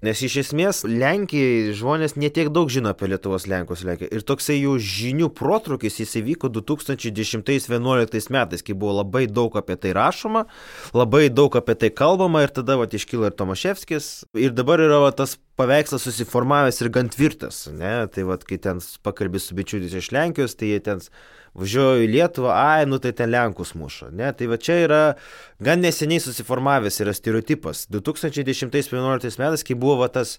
[0.01, 4.09] Nes iš esmės Lenkijai žmonės netiek daug žino apie Lietuvos Lenkos Lenkiją.
[4.09, 9.91] Ir toksai jų žinių protrukis jis įvyko 2010-2011 metais, kai buvo labai daug apie tai
[9.93, 10.47] rašoma,
[10.97, 14.09] labai daug apie tai kalbama ir tada va iškyla ir Tomaševskis.
[14.41, 17.67] Ir dabar yra va, tas paveikslas susiformavęs ir gan tvirtas.
[17.69, 17.93] Ne?
[18.09, 21.05] Tai va, kai ten pakalbė su bičiuliais iš Lenkijos, tai jie ten
[21.57, 24.11] važiuoju į Lietuvą, ai, nu tai ten Lenkus muša.
[24.15, 24.31] Ne?
[24.37, 25.01] Tai va čia yra
[25.63, 27.87] gan neseniai susiformavęs yra stereotipas.
[27.91, 30.37] 2010-2011 metais, kai buvo va, tas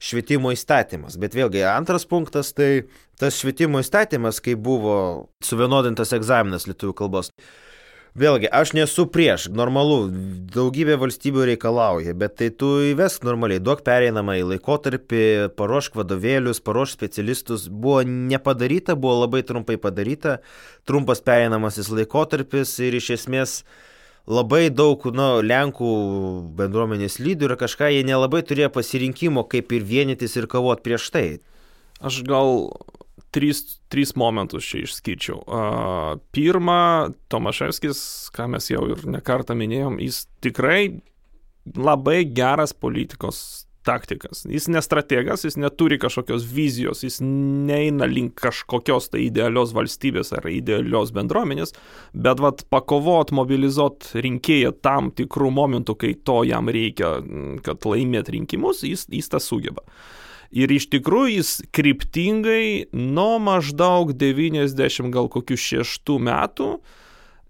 [0.00, 1.18] švietimo įstatymas.
[1.20, 2.86] Bet vėlgi, antras punktas, tai
[3.20, 4.96] tas švietimo įstatymas, kai buvo
[5.44, 7.32] suvienodintas egzaminas lietuvių kalbos.
[8.18, 10.08] Vėlgi, aš nesu prieš, normalu,
[10.50, 15.20] daugybė valstybių reikalauja, bet tai tu įvesk normaliai, duok pereinamą į laikotarpį,
[15.54, 17.68] paruošk vadovėlius, paruošk specialistus.
[17.70, 20.40] Buvo nepadaryta, buvo labai trumpai padaryta,
[20.90, 23.60] trumpas pereinamasis laikotarpis ir iš esmės
[24.26, 25.92] labai daug nu, Lenkų
[26.58, 31.28] bendruomenės lyderių ir kažką jie nelabai turėjo pasirinkimo, kaip ir vienytis ir kovoti prieš tai.
[32.02, 32.72] Aš gal
[33.34, 33.62] tris,
[33.92, 35.40] tris momentus čia išskirčiau.
[35.44, 38.02] Uh, pirma, Tomaševskis,
[38.34, 41.00] ką mes jau ir nekartą minėjom, jis tikrai
[41.76, 44.44] labai geras politikos taktikas.
[44.48, 51.14] Jis nestrategas, jis neturi kažkokios vizijos, jis neina link kažkokios tai idealios valstybės ar idealios
[51.16, 51.74] bendruomenės,
[52.12, 57.16] bet vat pakovot, mobilizuot rinkėją tam tikrų momentų, kai to jam reikia,
[57.66, 59.84] kad laimėt rinkimus, jis, jis tą sugeba.
[60.50, 66.72] Ir iš tikrųjų jis kryptingai nuo maždaug 90 gal kokių šeštų metų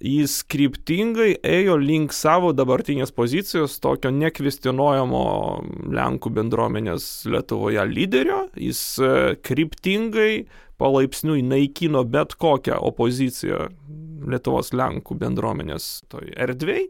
[0.01, 5.25] jis kryptingai ėjo link savo dabartinės pozicijos tokio nekvestionuojamo
[5.93, 8.47] Lenkų bendruomenės Lietuvoje lyderio.
[8.57, 9.13] Jis e,
[9.45, 10.47] kryptingai
[10.81, 13.69] palaipsniui naikino bet kokią opoziciją
[14.31, 16.89] Lietuvos Lenkų bendruomenės toj erdvėjai.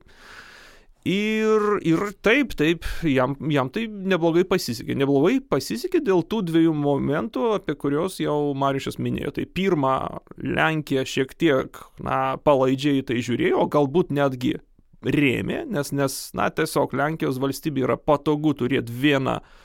[1.08, 4.98] Ir, ir taip, taip, jam, jam tai neblogai pasisekė.
[5.00, 9.32] Neblogai pasisekė dėl tų dviejų momentų, apie kuriuos jau Mariušas minėjo.
[9.38, 9.94] Tai pirma,
[10.36, 14.58] Lenkija šiek tiek, na, palaidžiai tai žiūrėjo, galbūt netgi
[15.00, 19.56] rėmė, nes, nes, na, tiesiog Lenkijos valstybė yra patogu turėti vieną uh,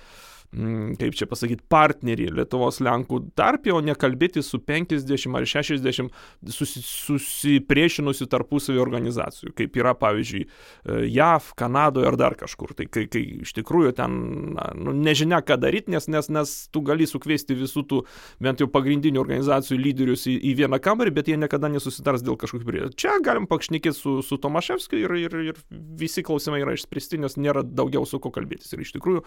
[0.99, 6.13] kaip čia pasakyti, partnerį Lietuvos Lenkų tarpį, o nekalbėti su 50 ar 60
[6.55, 12.75] susi, susipriešinusių tarpusavio organizacijų, kaip yra, pavyzdžiui, e, JAV, Kanadoje ar dar kažkur.
[12.77, 14.17] Tai kai, kai iš tikrųjų ten
[14.55, 18.01] na, nu, nežinia, ką daryti, nes, nes, nes tu gali sukviesti visų tų
[18.43, 22.69] bent jau pagrindinių organizacijų lyderius į, į vieną kamerį, bet jie niekada nesusitars dėl kažkokių
[22.69, 22.83] prie.
[22.95, 25.61] Čia galim pakšnekėti su, su Tomaševskiu ir, ir, ir
[25.99, 28.71] visi klausimai yra išspręsti, nes nėra daugiau su ko kalbėtis.
[28.75, 29.25] Ir iš tikrųjų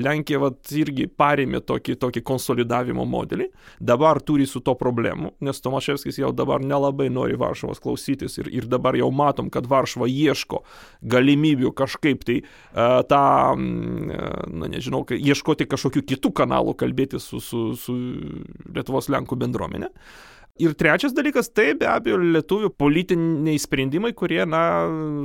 [0.00, 3.48] Lenkija, vat, irgi parėmė tokį, tokį konsolidavimo modelį,
[3.80, 8.68] dabar turi su to problemų, nes Tomaševskis jau dabar nelabai nori Varšuvos klausytis ir, ir
[8.70, 10.62] dabar jau matom, kad Varšuva ieško
[11.02, 13.22] galimybių kažkaip tai uh, tą,
[13.54, 17.96] uh, na nežinau, ieškoti kažkokių kitų kanalų kalbėti su, su, su
[18.74, 19.90] Lietuvos Lenkų bendruomenė.
[20.60, 24.62] Ir trečias dalykas, tai be abejo lietuvių politiniai sprendimai, kurie, na,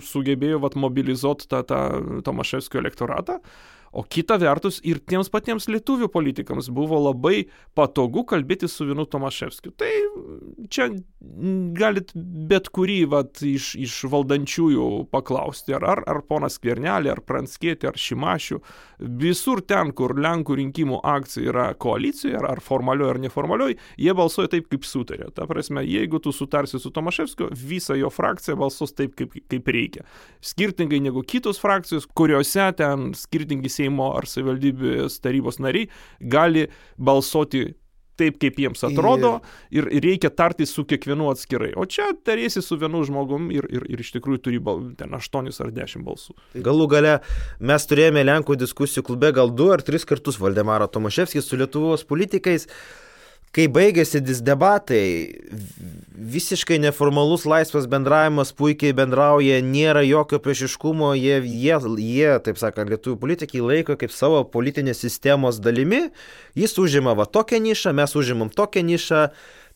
[0.05, 1.79] sugebėjo vat, mobilizuoti tą, tą
[2.23, 3.41] Tomaševskio elektoratą.
[3.41, 7.45] Uh, O kita vertus ir tiems patiems lietuvių politikams buvo labai
[7.77, 9.71] patogu kalbėti su vienu Tomaševskiu.
[9.71, 9.91] Tai
[10.67, 10.89] čia
[11.75, 12.11] galit
[12.49, 17.99] bet kurį vat, iš, iš valdančiųjų paklausti, ar, ar, ar ponas Kvernelė, ar Pranskėtė, ar
[17.99, 18.59] Šimašių.
[19.21, 24.53] Visur ten, kur Lenkų rinkimų akcija yra koalicijoje, ar, ar formalioje, ar neformalioje, jie balsuoja
[24.55, 25.29] taip, kaip sutarė.
[25.35, 30.05] Ta prasme, jeigu tu sutarsi su Tomaševskiu, visa jo frakcija balsuos taip, kaip, kaip reikia.
[30.45, 37.67] Skirtingai negu kitos frakcijos, kuriuose ten skirtingi seimo ar savivaldybės tarybos nariai gali balsuoti
[38.19, 39.39] taip, kaip jiems atrodo
[39.73, 41.71] ir, ir reikia tartis su kiekvienu atskirai.
[41.79, 45.51] O čia tarėsi su vienu žmogum ir, ir, ir iš tikrųjų turi bal, ten 8
[45.65, 46.35] ar 10 balsų.
[46.65, 47.15] Galų gale
[47.59, 52.69] mes turėjome Lenkų diskusijų klube gal 2 ar 3 kartus Valdemaro Tomaševskis su Lietuvos politikais
[53.55, 55.05] kai baigėsi debatai,
[56.15, 63.19] visiškai neformalus laisvas bendravimas, puikiai bendrauja, nėra jokio priešiškumo, jie, jie, jie taip sakant, lietuvių
[63.21, 66.09] politikai laiko kaip savo politinės sistemos dalimi,
[66.59, 69.27] jis užima va tokią nišą, mes užimam tokią nišą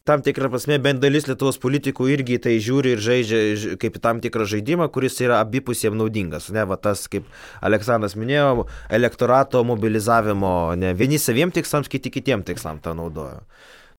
[0.09, 4.47] tam tikrą prasme bent dalis Lietuvos politikų irgi tai žiūri ir žaidžia kaip tam tikrą
[4.49, 6.47] žaidimą, kuris yra abipusiem naudingas.
[6.55, 7.27] Ne, va tas, kaip
[7.65, 8.65] Aleksandras minėjo,
[8.99, 13.43] elektorato mobilizavimo, ne vieni saviem tikslams, kiti kitiem tikslam tą naudojo.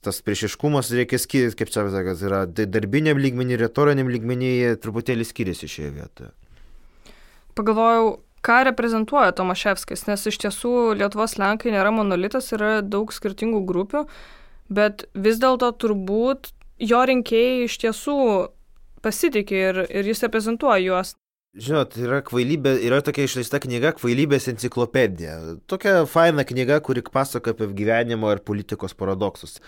[0.03, 4.51] Tas priešiškumas reikia skirti, kaip čia sakas, yra darbiniam lygmenį, retoriniam lygmenį
[4.83, 6.33] truputėlį skiriasi šioje vietoje.
[7.55, 14.07] Pagalvojau, ką reprezentuoja Tomaševskis, nes iš tiesų Lietuvos Lenkai nėra monolitas, yra daug skirtingų grupių
[14.71, 18.19] bet vis dėlto turbūt jo rinkėjai iš tiesų
[19.05, 21.15] pasitikė ir, ir jis reprezentuoja juos.
[21.59, 25.57] Žinot, yra kvailybė, yra tokia išleista knyga Kvailybės enciklopedija.
[25.67, 29.59] Tokia faina knyga, kuri pasako apie gyvenimo ir politikos paradoksus.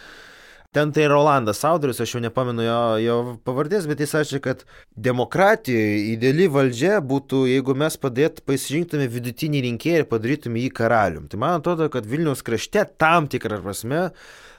[0.73, 4.63] Ten tai Rolandas autorius, aš jau nepamenu jo, jo pavardės, bet jis sakė, kad
[5.09, 5.83] demokratija,
[6.15, 11.27] ideali valdžia būtų, jeigu mes padėt pasirinktume vidutinį rinkėją ir padarytume jį karalium.
[11.29, 14.07] Tai man atrodo, kad Vilniaus krašte tam tikrą prasme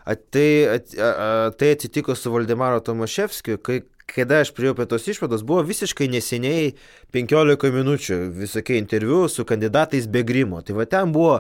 [0.06, 5.46] tai, at, a, tai atsitiko su Valdemaro Tomaševskiu, kai kada aš prieėjau prie tos išvados,
[5.48, 6.74] buvo visiškai neseniai
[7.16, 10.62] 15 minučių visokie interviu su kandidatais be grimo.
[10.62, 11.40] Tai va ten buvo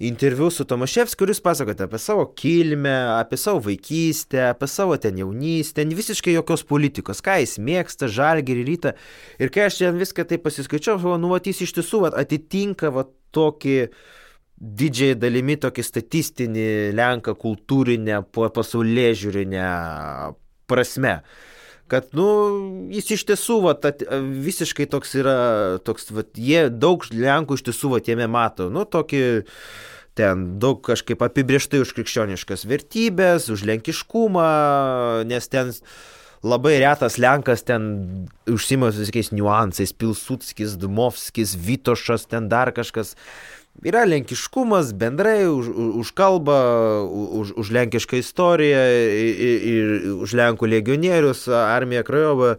[0.00, 5.84] interviu su Tomaševskiu, kuris pasakote apie savo kilmę, apie savo vaikystę, apie savo ten jaunystę,
[5.84, 8.94] visiškai jokios politikos, ką jis mėgsta, žalgį ir rytą.
[9.38, 13.76] Ir kai aš čia viską taip pasiskaičiau, nu, matys iš tiesų va, atitinka va, tokį
[14.60, 19.70] didžiai dalimi tokį statistinį Lenką kultūrinę, pasaulyje žiūrinę
[20.70, 21.20] prasme
[21.90, 22.26] kad, nu,
[22.94, 24.04] jis iš tiesų, va, at,
[24.46, 25.36] visiškai toks yra,
[25.82, 29.22] toks, va, jie daug Lenkų iš tiesų, va, jame mato, nu, tokį,
[30.18, 34.46] ten daug kažkaip apibrieštai už krikščioniškas vertybės, už lenkiškumą,
[35.26, 35.74] nes ten
[36.46, 43.16] labai retas Lenkas ten užsima visokiais niuansais, Pilsutskis, Dumovskis, Vitošas, ten dar kažkas.
[43.80, 45.70] Yra lenkiškumas bendrai už,
[46.02, 46.58] už kalbą,
[47.40, 48.82] už, už lenkišką istoriją
[49.16, 49.86] ir, ir
[50.20, 52.50] už lenkų legionierius, armiją Krajovą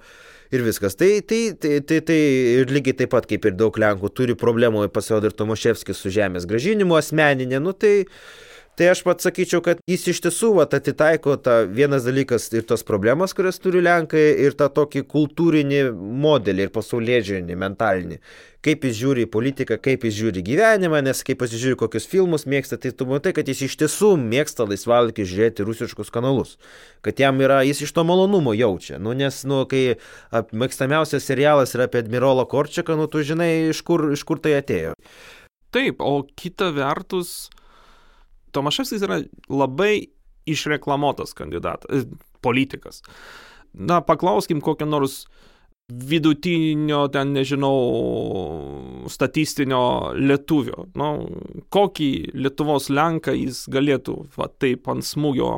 [0.52, 0.98] ir viskas.
[0.98, 2.20] Tai, tai, tai, tai, tai
[2.64, 6.48] ir lygiai taip pat kaip ir daug lenkų turi problemų, pasirodo ir Tomaševskis su žemės
[6.50, 8.08] gražinimu asmeninė, nu tai
[8.80, 12.86] Tai aš pats sakyčiau, kad jis iš tiesų vat, atitaiko tą vienas dalykas ir tos
[12.88, 15.82] problemas, kurias turi Lenkai, ir tą tokį kultūrinį
[16.24, 18.22] modelį ir pasaulėžiūrinį, mentalinį.
[18.64, 22.80] Kaip jis žiūri į politiką, kaip jis žiūri gyvenimą, nes kai pasižiūri, kokius filmus mėgsta,
[22.80, 26.56] tai tu matai, kad jis iš tiesų mėgsta laisvalgį žiūrėti rusiškus kanalus.
[27.04, 29.02] Kad jam yra, jis iš to malonumo jaučia.
[29.04, 29.98] Nu, nes, nu, kai
[30.32, 34.96] mėgstamiausias serialas yra apie admirolą Korčiaką, nu, tu žinai, iš kur, iš kur tai atėjo.
[35.76, 37.50] Taip, o kita vertus,
[38.56, 40.10] Tomaševskis yra labai
[40.50, 43.02] išreklamuotas kandidatas, e, politikas.
[43.74, 45.26] Na, paklauskim kokio nors
[45.92, 49.82] vidutinio, ten nežinau, statistinio
[50.16, 50.86] lietuvio.
[50.96, 51.10] Nu,
[51.74, 55.50] kokį Lietuvos lenką jis galėtų va, taip ant smūgio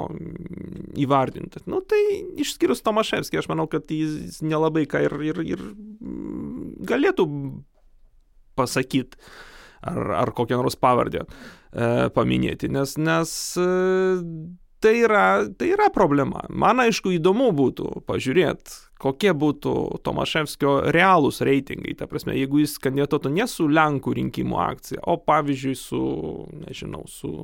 [1.03, 1.63] įvardinti.
[1.69, 2.01] Nu, tai
[2.41, 5.65] išskyrus Tomaševskį, aš manau, kad jis nelabai ką ir, ir, ir
[6.89, 7.27] galėtų
[8.57, 9.19] pasakyti
[9.83, 11.27] ar, ar kokią nors pavardę e,
[12.13, 13.67] paminėti, nes, nes e,
[14.83, 15.25] tai, yra,
[15.57, 16.43] tai yra problema.
[16.49, 19.73] Man aišku įdomu būtų pažiūrėti, kokie būtų
[20.05, 21.95] Tomaševskio realūs reitingai.
[21.99, 26.05] Ta prasme, jeigu jis kandidatuotų ne su Lenkų rinkimų akcija, o pavyzdžiui su,
[26.65, 27.35] nežinau, su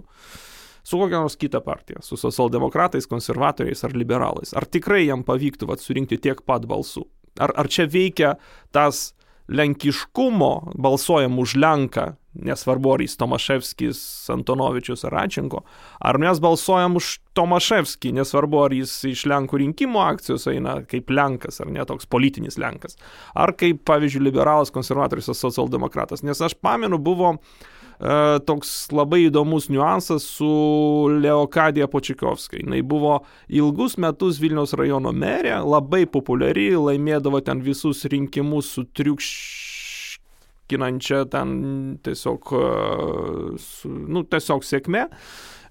[0.89, 4.55] su kokia nors kita partija, su socialdemokratais, konservatoriais ar liberalais.
[4.57, 7.03] Ar tikrai jam pavyktų vat, surinkti tiek pat balsų?
[7.37, 8.33] Ar, ar čia veikia
[8.73, 9.11] tas
[9.49, 15.63] lenkiškumo, balsuojam už Lenką nesvarbu ar jis Tomaševskis, Antonovičius ar Ačenko,
[15.99, 21.59] ar mes balsuojam už Tomaševskį, nesvarbu ar jis iš Lenkų rinkimų akcijos eina kaip Lenkas
[21.63, 22.99] ar ne toks politinis Lenkas,
[23.33, 26.23] ar kaip, pavyzdžiui, liberalas, konservatorius ar socialdemokratas.
[26.27, 27.39] Nes aš pamenu, buvo e,
[27.99, 30.49] toks labai įdomus niuansas su
[31.19, 32.61] Leokadija Počikovskai.
[32.63, 33.17] Jis buvo
[33.51, 39.67] ilgus metus Vilniaus rajono merė, labai populiari, laimėdavo ten visus rinkimus su triukščiu
[40.69, 41.53] kinančia ten
[42.05, 44.65] tiesiog, e, nu, tiesiog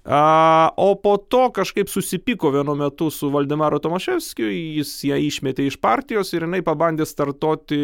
[0.05, 0.71] sėkmė.
[0.77, 6.33] O po to kažkaip susipiko vienu metu su Valdemaru Tomaševskiu, jis ją išmetė iš partijos
[6.33, 7.77] ir jinai pabandė startuoti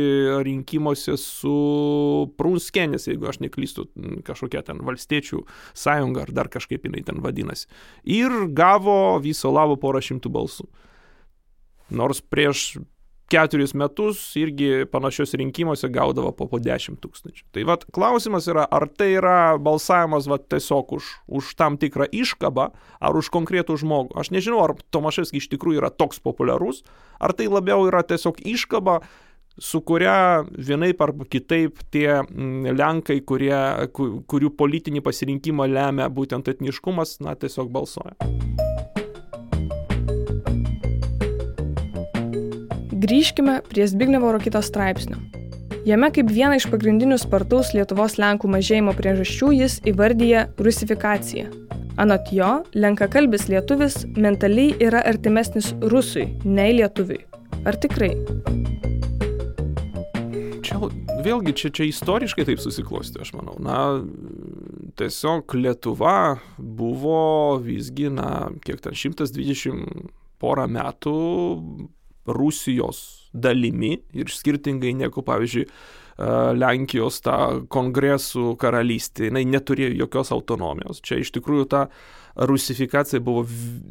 [0.44, 3.88] rinkimuose su Prunskenis, jeigu aš neklystu,
[4.26, 7.68] kažkokia ten valstiečių sąjunga ar dar kažkaip jinai ten vadinasi.
[8.06, 10.68] Ir gavo viso labo porą šimtų balsų.
[11.94, 12.80] Nors prieš
[13.32, 17.46] keturis metus irgi panašios rinkimuose gaudavo po po 10 tūkstančių.
[17.56, 22.70] Tai vad klausimas yra, ar tai yra balsavimas vat, tiesiog už, už tam tikrą iškabą,
[23.02, 24.16] ar už konkretų žmogų.
[24.22, 26.84] Aš nežinau, ar Tomaševskis iš tikrųjų yra toks populiarus,
[27.20, 29.02] ar tai labiau yra tiesiog iškaba,
[29.58, 33.56] su kuria vienaip ar kitaip tie mm, Lenkai, kurie,
[33.96, 38.20] kurių politinį pasirinkimą lemia būtent etniškumas, na tiesiog balsuoja.
[43.06, 45.20] Grįžkime prie Zbignevo Rokito straipsnio.
[45.86, 51.52] Jame kaip vieną iš pagrindinių spartaus Lietuvos Lenkų mažėjimo priežasčių jis įvardyja rusifikaciją.
[52.02, 57.20] Anot jo, lenkakalbis lietuvis mentaliai yra artimesnis rusui, nei lietuviui.
[57.70, 58.10] Ar tikrai?
[60.66, 60.80] Čia
[61.28, 63.60] vėlgi, čia, čia istoriškai taip susiklosti, aš manau.
[63.62, 64.00] Na,
[64.98, 70.10] tiesiog Lietuva buvo visgi, na, kiek ten 120
[70.42, 71.14] porą metų
[72.28, 77.38] Rusijos dalimi ir skirtingai negu, pavyzdžiui, e, Lenkijos ta
[77.72, 81.04] kongresų karalystė, jinai neturėjo jokios autonomijos.
[81.06, 81.88] Čia iš tikrųjų ta
[82.36, 83.46] rusifikacija buvo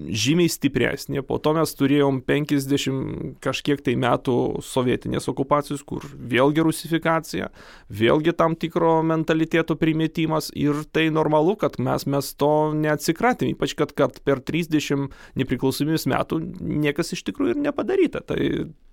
[0.05, 7.49] žymiai stipresnė, po to mes turėjom 50 kažkiek tai metų sovietinės okupacijos, kur vėlgi rusifikacija,
[7.89, 13.97] vėlgi tam tikro mentaliteto primetimas ir tai normalu, kad mes, mes to neatsikratėm, ypač kad,
[13.97, 15.09] kad per 30
[15.41, 18.21] nepriklausomybės metų niekas iš tikrųjų ir nepadaryta.
[18.29, 18.39] Tai,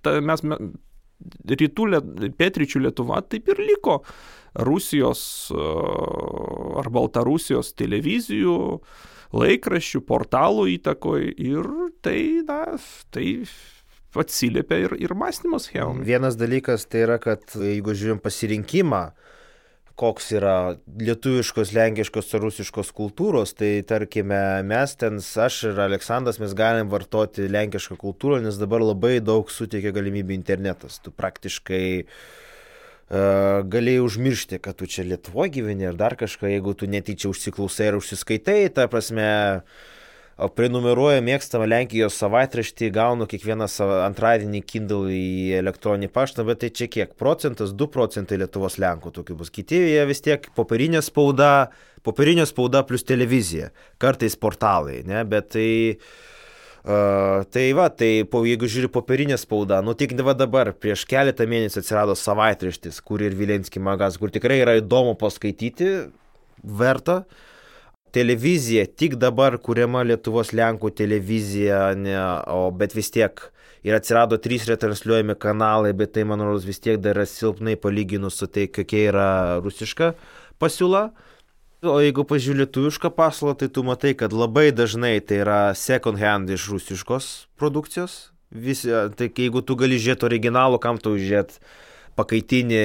[0.06, 0.46] tai mes,
[1.52, 1.88] rytų,
[2.40, 4.02] pietryčių Lietuva taip ir liko
[4.68, 8.58] Rusijos ar Baltarusijos televizijų,
[9.36, 11.68] laikraščių, portalų įtakoj ir
[12.04, 12.78] tai, na,
[13.14, 13.28] tai
[14.20, 16.04] atsiliepia ir, ir mąstymo schemom.
[16.08, 19.06] Vienas dalykas tai yra, kad jeigu žiūrim pasirinkimą,
[20.02, 20.56] koks yra
[20.98, 27.46] lietuviškos, lenkiškos ar rusiškos kultūros, tai tarkime mes ten, aš ir Aleksandras, mes galim vartoti
[27.52, 30.98] lenkišką kultūrą, nes dabar labai daug suteikia galimybių internetas.
[31.04, 32.16] Tu praktiškai uh,
[33.12, 37.98] galėjai užmiršti, kad tu čia Lietuvoje gyveni ar dar kažką, jeigu tu netyčia užsiklausai ir
[38.00, 39.26] užsiskaitai, ta prasme,
[40.56, 43.68] prenumeruoja mėgstamą Lenkijos savaitraštį, gaunu kiekvieną
[44.08, 47.14] antradienį Kindle į elektroninį paštą, bet tai čia kiek?
[47.20, 49.52] Procentas, 2 procentai Lietuvos Lenkų tokių bus.
[49.52, 51.70] Kiti jie vis tiek popierinė spauda,
[52.08, 55.72] popierinė spauda plus televizija, kartais portalai, ne, bet tai...
[56.00, 56.31] Uh,
[56.84, 61.84] tai va, tai po, jeigu žiūri popierinę spaudą, nu tik va dabar, prieš keletą mėnesių
[61.84, 66.10] atsirado savaitraštis, kur ir Vilenski magas, kur tikrai yra įdomu paskaityti,
[66.64, 67.24] verta.
[68.12, 72.18] Televizija, tik dabar kuriama Lietuvos Lenkų televizija, ne,
[72.52, 73.40] o, bet vis tiek
[73.88, 78.42] ir atsirado trys retransliuojami kanalai, bet tai, man rodos, vis tiek dar yra silpnai palyginus
[78.42, 79.30] su tai, kokia yra
[79.64, 80.12] rusiška
[80.60, 81.06] pasiūla.
[81.08, 81.31] Uh,
[81.82, 86.52] O jeigu pažiūrė lietuvišką paslaugą, tai tu matai, kad labai dažnai tai yra second hand
[86.54, 88.18] iš rusiškos produkcijos.
[88.54, 91.58] Visi, tai jeigu tu gali žiūrėti originalų, kam tu žiūrėti
[92.20, 92.82] pakaitinį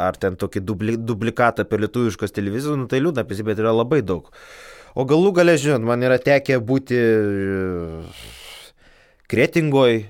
[0.00, 4.32] ar ten tokį dubli, duplikatą per lietuviškos televizijos, nu tai liūdna, bet yra labai daug.
[4.98, 6.98] O galų gale, žinot, man yra tekę būti
[9.30, 10.00] Kretingoj,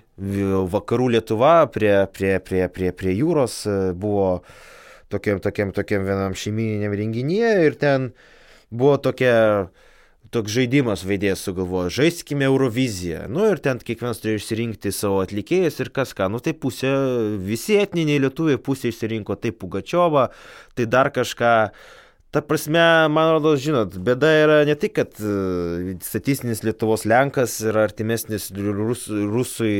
[0.72, 4.40] vakarų Lietuva, prie, prie, prie, prie, prie jūros buvo
[5.12, 8.10] tokiam, tokiam, tokiam vienam šeimininiam renginyje ir ten
[8.70, 9.68] buvo tokia,
[10.34, 13.26] toks žaidimas veidėjas sugalvojo, žaiskime Euroviziją.
[13.32, 16.28] Nu ir ten kiekvienas turėjo išsirinkti savo atlikėjas ir kas ką.
[16.32, 16.90] Nu tai pusė,
[17.42, 20.28] visi etniniai lietuviai pusė išsirinko tai Pugačiovą,
[20.74, 21.54] tai dar kažką.
[22.34, 27.86] Ta prasme, man rodos, žinot, bėda yra ne tik, kad e, statistinis Lietuvos Lenkas yra
[27.86, 29.76] artimesnis rus, rusui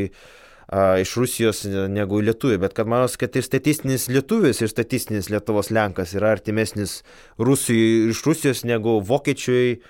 [0.67, 1.63] a, iš Rusijos
[1.93, 7.01] negu lietuvių, bet kad manos, kad ir statistinis lietuvis ir statistinis Lietuvos Lenkas yra artimesnis
[7.39, 9.81] Rusijai iš Rusijos negu vokiečiui,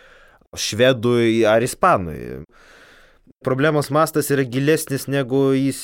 [0.56, 2.46] švedui ar ispanui.
[3.44, 5.82] Problemos mastas yra gilesnis negu jis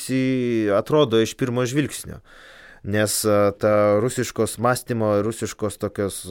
[0.78, 2.22] atrodo iš pirmo žvilgsnio
[2.82, 3.14] nes
[3.62, 3.72] ta
[4.02, 6.22] rusiškos mąstymo, rusiškos tokios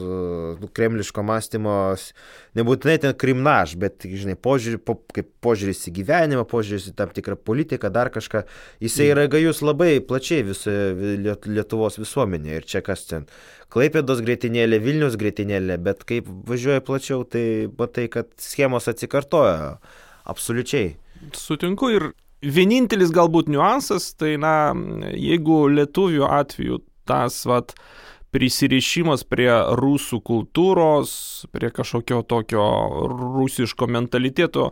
[0.60, 1.76] nu, kremliško mąstymo,
[2.60, 7.38] nebūtinai ten krimnaž, bet, žinai, požiūrį, po, kaip požiūris į gyvenimą, požiūris į tam tikrą
[7.40, 8.44] politiką, dar kažką,
[8.84, 12.60] jisai yra gajus labai plačiai visoje Lietuvos visuomenėje.
[12.60, 13.30] Ir čia kas ten,
[13.72, 19.78] Klaipėdos greitinėlė, Vilnius greitinėlė, bet kaip važiuoja plačiau, tai matai, kad schemos atsikartoja
[20.28, 20.98] absoliučiai.
[21.38, 22.10] Sutinku ir
[22.42, 24.74] Vienintelis galbūt niuansas, tai na,
[25.14, 27.76] jeigu lietuvių atveju tas, vat,
[28.32, 31.12] prisirišimas prie rusų kultūros,
[31.54, 32.64] prie kažkokio tokio
[33.12, 34.72] rusiško mentaliteto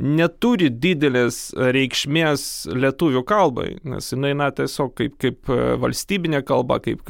[0.00, 5.52] neturi didelės reikšmės lietuvių kalbai, nes jinai, na, tiesiog kaip, kaip
[5.82, 7.04] valstybinė kalba, kaip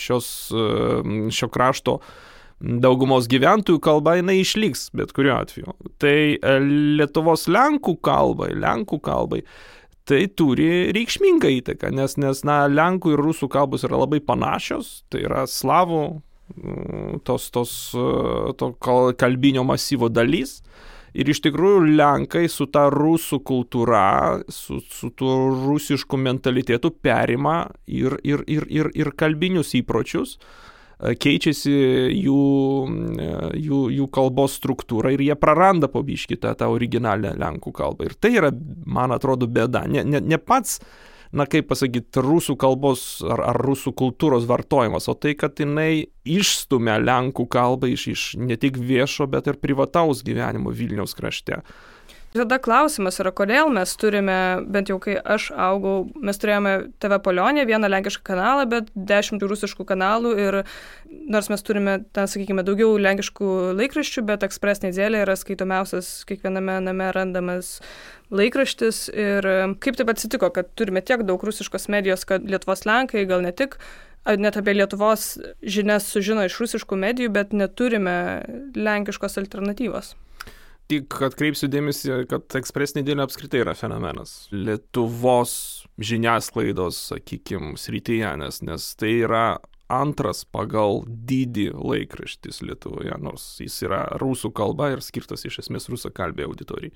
[0.00, 0.32] šios,
[1.36, 2.14] šio krašto uh,
[2.62, 5.74] daugumos gyventojų kalba jinai išliks bet kuriuo atveju.
[6.02, 6.56] Tai e,
[6.98, 9.42] Lietuvos Lenkų kalbai, Lenkų kalbai,
[10.08, 15.24] tai turi reikšmingą įtaką, nes, nes na, Lenkų ir Rusų kalbos yra labai panašios, tai
[15.26, 16.02] yra slavų
[16.54, 18.72] mm, tos, tos, e, to
[19.18, 20.60] kalbinio masyvo dalis.
[21.12, 28.16] Ir iš tikrųjų Lenkai su ta rusų kultūra, su, su tuo rusišku mentalitetu perima ir,
[28.24, 30.70] ir, ir, ir, ir kalbinius įpročius, uh,
[31.02, 31.72] keičiasi
[32.14, 32.40] jų,
[33.58, 38.06] jų, jų kalbos struktūra ir jie praranda po biškį tą, tą originalią lenkų kalbą.
[38.06, 38.52] Ir tai yra,
[38.86, 39.86] man atrodo, bėda.
[39.90, 40.78] Ne, ne, ne pats,
[41.34, 46.98] na kaip pasakyti, rusų kalbos ar, ar rusų kultūros vartojimas, o tai, kad jinai išstumia
[47.02, 51.62] lenkų kalbą iš, iš ne tik viešo, bet ir privataus gyvenimo Vilniaus krašte.
[52.32, 54.34] Tada klausimas yra, kodėl mes turime,
[54.72, 56.70] bent jau kai aš augau, mes turėjome
[57.02, 60.56] TV Polionė, vieną lenkišką kanalą, bet dešimt rusiškų kanalų ir
[61.28, 67.10] nors mes turime, ten, sakykime, daugiau lenkiškų laikraščių, bet ekspresinė dėlė yra skaitomiausias kiekviename name
[67.12, 67.74] randamas
[68.32, 69.02] laikraštis.
[69.12, 69.50] Ir
[69.84, 73.76] kaip taip atsitiko, kad turime tiek daug rusiškos medijos, kad Lietuvos Lenkai gal ne tik
[74.40, 78.16] net apie Lietuvos žinias sužino iš rusiškų medijų, bet neturime
[78.72, 80.14] lenkiškos alternatyvos
[80.92, 84.46] tik atkreipsiu dėmesį, kad ekspresinė diena apskritai yra fenomenas.
[84.52, 85.54] Lietuvos
[86.02, 89.46] žiniasklaidos, sakykime, srityje, nes, nes tai yra
[89.92, 96.12] antras pagal dydį laikraštis Lietuvoje, nors jis yra rusų kalba ir skirtas iš esmės rusų
[96.16, 96.94] kalbė auditorijai.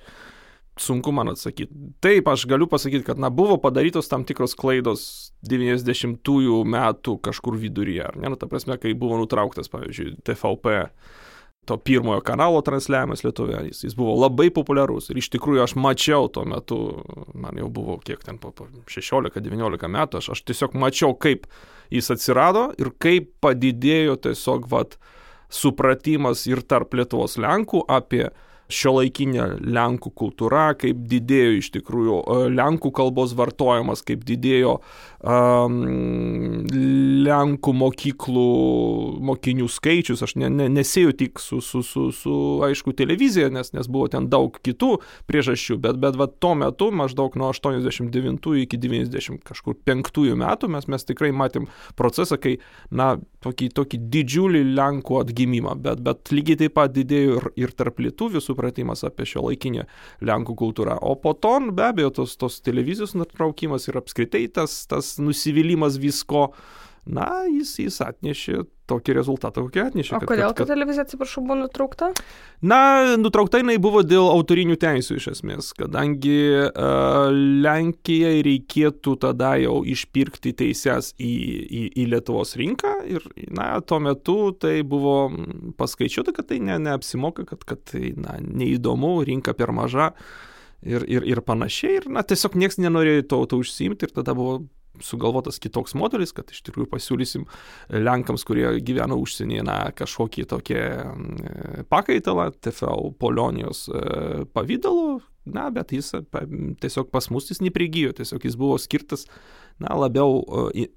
[0.76, 1.72] Sunku man atsakyti.
[2.04, 5.06] Taip, aš galiu pasakyti, kad na, buvo padarytos tam tikros klaidos
[5.48, 8.02] 90-ųjų metų kažkur viduryje.
[8.10, 10.74] Ar ne, nu, ta prasme, kai buvo nutrauktas, pavyzdžiui, TVP
[11.66, 16.28] to pirmojo kanalo transliavimas Lietuvoje, jis, jis buvo labai populiarus ir iš tikrųjų aš mačiau
[16.32, 16.78] tuo metu,
[17.34, 21.48] man jau buvo kiek ten po, po 16-19 metų, aš, aš tiesiog mačiau, kaip
[21.90, 24.96] jis atsirado ir kaip padidėjo tiesiog vat,
[25.52, 28.28] supratimas ir tarp Lietuvos Lenkų apie
[28.72, 34.78] šio laikinė Lenkų kultūra, kaip didėjo iš tikrųjų e, Lenkų kalbos vartojimas, kaip didėjo
[35.22, 35.76] um,
[37.26, 38.46] Lenkų mokyklų
[39.26, 40.24] mokinių skaičius.
[40.26, 42.36] Aš ne, ne, nesėjau tik su, su, su, su,
[42.66, 44.96] aišku, televizija, nes, nes buvo ten daug kitų
[45.30, 50.90] priežasčių, bet, bet va, tuo metu, maždaug nuo 89 iki 90 kažkur 5 metų, mes,
[50.90, 52.56] mes tikrai matėm procesą, kai,
[52.90, 53.14] na,
[53.46, 58.42] tokį, tokį didžiulį Lenkų atgimimą, bet, bet lygiai taip pat didėjo ir, ir tarp lietuvių
[58.56, 59.84] supratimas apie šio laikinę
[60.24, 60.96] Lenkų kultūrą.
[61.04, 66.54] O po to, be abejo, tos, tos televizijos nutraukimas ir apskritai tas, tas nusivylimas visko,
[67.06, 70.12] na, jis, jis atnešė tokį rezultatą, kokį atnešė.
[70.14, 70.70] O kad, kodėl kad, kad...
[70.70, 72.08] televizija, atsiprašau, buvo nutraukta?
[72.66, 72.78] Na,
[73.18, 77.28] nutraukta jinai buvo dėl autorinių teisų iš esmės, kadangi uh,
[77.66, 81.32] Lenkijai reikėtų tada jau išpirkti teises į,
[81.66, 85.18] į, į Lietuvos rinką ir, na, tuo metu tai buvo
[85.78, 90.12] paskaičiuota, kad tai ne, neapsimoka, kad, kad tai, na, neįdomu, rinka per maža.
[90.86, 94.60] Ir, ir, ir panašiai, ir, na, tiesiog niekas nenorėjo to, to užsiimti ir tada buvo
[95.04, 97.46] sugalvotas kitoks modelis, kad iš tikrųjų pasiūlysim
[97.92, 105.94] Lenkams, kurie gyvena užsienyje, na, kažkokį tokį mm, pakaitalą, TFL Polonijos e, pavydalu, na, bet
[105.94, 106.12] jis
[106.82, 109.26] tiesiog pas mus jis neprigijo, tiesiog jis buvo skirtas,
[109.82, 110.40] na, labiau,
[110.74, 110.88] e,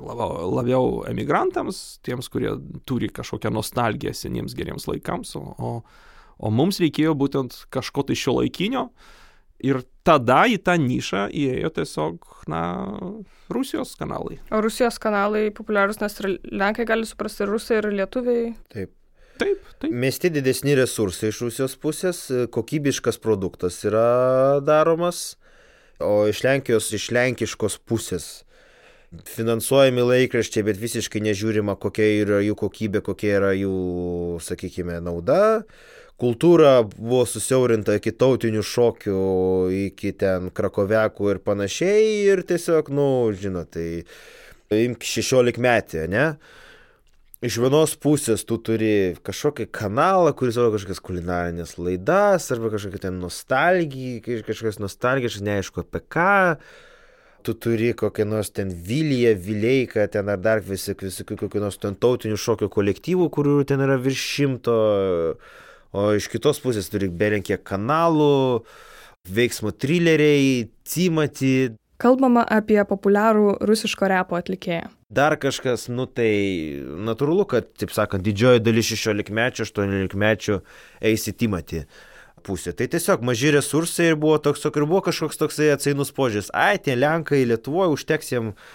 [0.00, 2.52] labiau, labiau emigrantams, tiems, kurie
[2.88, 8.88] turi kažkokią nostalgiją seniems geriems laikams, o, o, mums reikėjo būtent kažko tai šio laikinio,
[9.64, 12.60] Ir tada į tą nišą įėjo tiesiog, na,
[13.52, 14.38] Rusijos kanalai.
[14.50, 18.54] O Rusijos kanalai populiarūs, nes ir Lenkai gali suprasti, ir Rusai, ir Lietuviai.
[18.72, 18.92] Taip.
[19.36, 19.92] Taip, taip.
[19.92, 25.34] Mesti didesni resursai iš Rusijos pusės, kokybiškas produktas yra daromas,
[26.00, 28.46] o iš Lenkijos, iš lenkiškos pusės
[29.28, 33.76] finansuojami laikraščiai, bet visiškai nežiūrima, kokia yra jų kokybė, kokia yra jų,
[34.44, 35.64] sakykime, nauda
[36.20, 39.16] kultūra buvo susiaurinta iki tautinių šokių,
[39.90, 42.06] iki ten krakovekų ir panašiai.
[42.32, 44.04] Ir tiesiog, nu, žinot, tai
[44.72, 46.30] imk 16 metį, ne?
[47.44, 53.20] Iš vienos pusės tu turi kažkokį kanalą, kuris rodo kažkokias kulinarinės laidas, arba kažkokia ten
[53.20, 56.56] nostalgija, kažkokias nostalgijas, neaišku apie ką.
[57.46, 61.94] Tu turi kokią nors ten Vilyje, Vileiką, ten ar dar visokių, visokių kokių nors ten
[61.94, 64.80] tautinių šokių kolektyvų, kurių ten yra virš šimto.
[65.36, 65.62] Uh,
[65.96, 68.62] o iš kitos pusės turi belenkiek kanalų,
[69.26, 71.72] veiksmo trileriai, cimati.
[72.02, 74.90] Kalbama apie populiarų rusiško repo atlikėją.
[75.16, 76.28] Dar kažkas, nu tai
[77.06, 80.60] natūralu, kad, taip sakant, didžioji dalis 16-mečių, 18-mečių
[81.08, 81.86] eis į Timati
[82.46, 82.74] pusę.
[82.76, 86.52] Tai tiesiog maži resursai ir buvo toks, ir buvo kažkoks toksai atsainus požiūris.
[86.54, 88.68] Ai, tie Lenkai Lietuvoje užteks jiems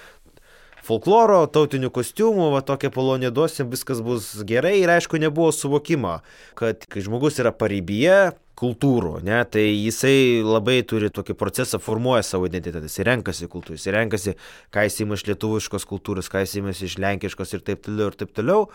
[0.86, 6.20] folkloro, tautinių kostiumų, va tokią poloniją duosim, viskas bus gerai ir aišku nebuvo suvokimo,
[6.60, 12.50] kad kai žmogus yra pareibyje, kultūrų, ne, tai jisai labai turi tokį procesą, formuoja savo
[12.50, 14.36] identitetą, jisai renkasi kultūrą, jisai renkasi,
[14.74, 18.20] ką jis įma iš lietuviškos kultūros, ką jis įma iš lenkiškos ir taip toliau ir
[18.20, 18.68] taip toliau.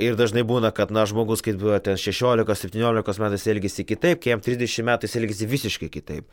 [0.00, 4.44] Ir dažnai būna, kad, na, žmogus, kai buvo ten 16-17 metais elgesi kitaip, kai jam
[4.44, 6.28] 30 metais elgesi visiškai kitaip.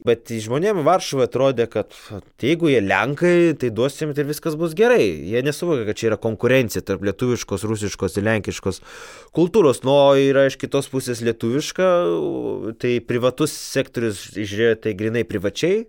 [0.00, 1.92] Bet žmonėm Varšuva atrodė, kad
[2.40, 5.02] jeigu jie Lenkai, tai duosim ir viskas bus gerai.
[5.28, 8.80] Jie nesuvokia, kad čia yra konkurencija tarp lietuviškos, rusiškos ir lenkiškos
[9.36, 9.82] kultūros.
[9.84, 11.90] Nu, yra iš kitos pusės lietuviška,
[12.80, 15.84] tai privatus sektorius žiūrėjo tai grinai privačiai,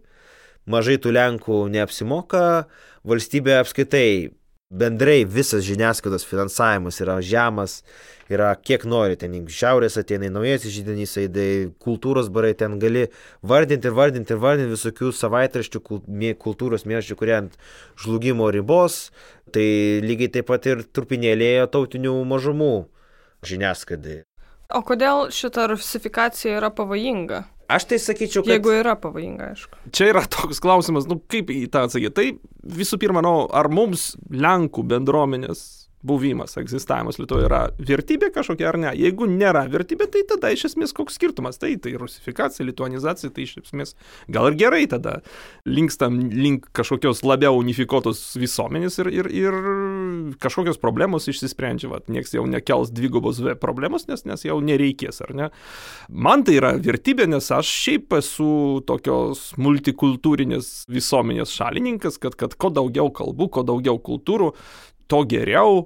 [0.67, 2.45] mažai tų Lenkų neapsimoka,
[3.07, 4.11] valstybė apskaitai
[4.71, 7.81] bendrai visas žiniasklaidos finansavimas yra žemas,
[8.35, 11.49] yra kiek nori, ten šiaurės ateinai, naujasis žydinys, aidai,
[11.83, 13.07] kultūros barai, ten gali
[13.43, 15.83] vardinti ir vardinti ir vardinti visokių savaitraščių
[16.41, 17.59] kultūros miesčių, kurie ant
[17.99, 19.09] žlugimo ribos,
[19.53, 22.73] tai lygiai taip pat ir trupinėlėje tautinių mažumų
[23.47, 24.21] žiniasklaidai.
[24.71, 27.43] O kodėl šita rusifikacija yra pavojinga?
[27.71, 28.51] Aš tai sakyčiau, kad...
[28.51, 29.79] Jeigu yra pavojinga, aišku.
[29.95, 32.15] Čia yra toks klausimas, nu kaip į tą atsakyti.
[32.15, 38.77] Tai visų pirma, nu, ar mums Lenkų bendruomenės buvimas, egzistavimas Lietuvoje yra vertybė kažkokia ar
[38.81, 38.91] ne.
[38.97, 41.59] Jeigu nėra vertybė, tai tada iš esmės koks skirtumas.
[41.61, 43.93] Tai tai rusifikacija, lituanizacija, tai iš esmės
[44.31, 45.19] gal ir gerai tada
[45.69, 49.59] linkstam link kažkokios labiau unifikuotos visuomenės ir, ir, ir
[50.41, 51.91] kažkokios problemos išsisprendžia.
[51.91, 55.49] Vat, nieks jau nekels dvigubos V problemos, nes, nes jau nereikės, ar ne.
[56.09, 58.51] Man tai yra vertybė, nes aš šiaip esu
[58.89, 64.51] tokios multikultūrinės visuomenės šalininkas, kad, kad kuo daugiau kalbų, kuo daugiau kultūrų,
[65.11, 65.85] to geriau.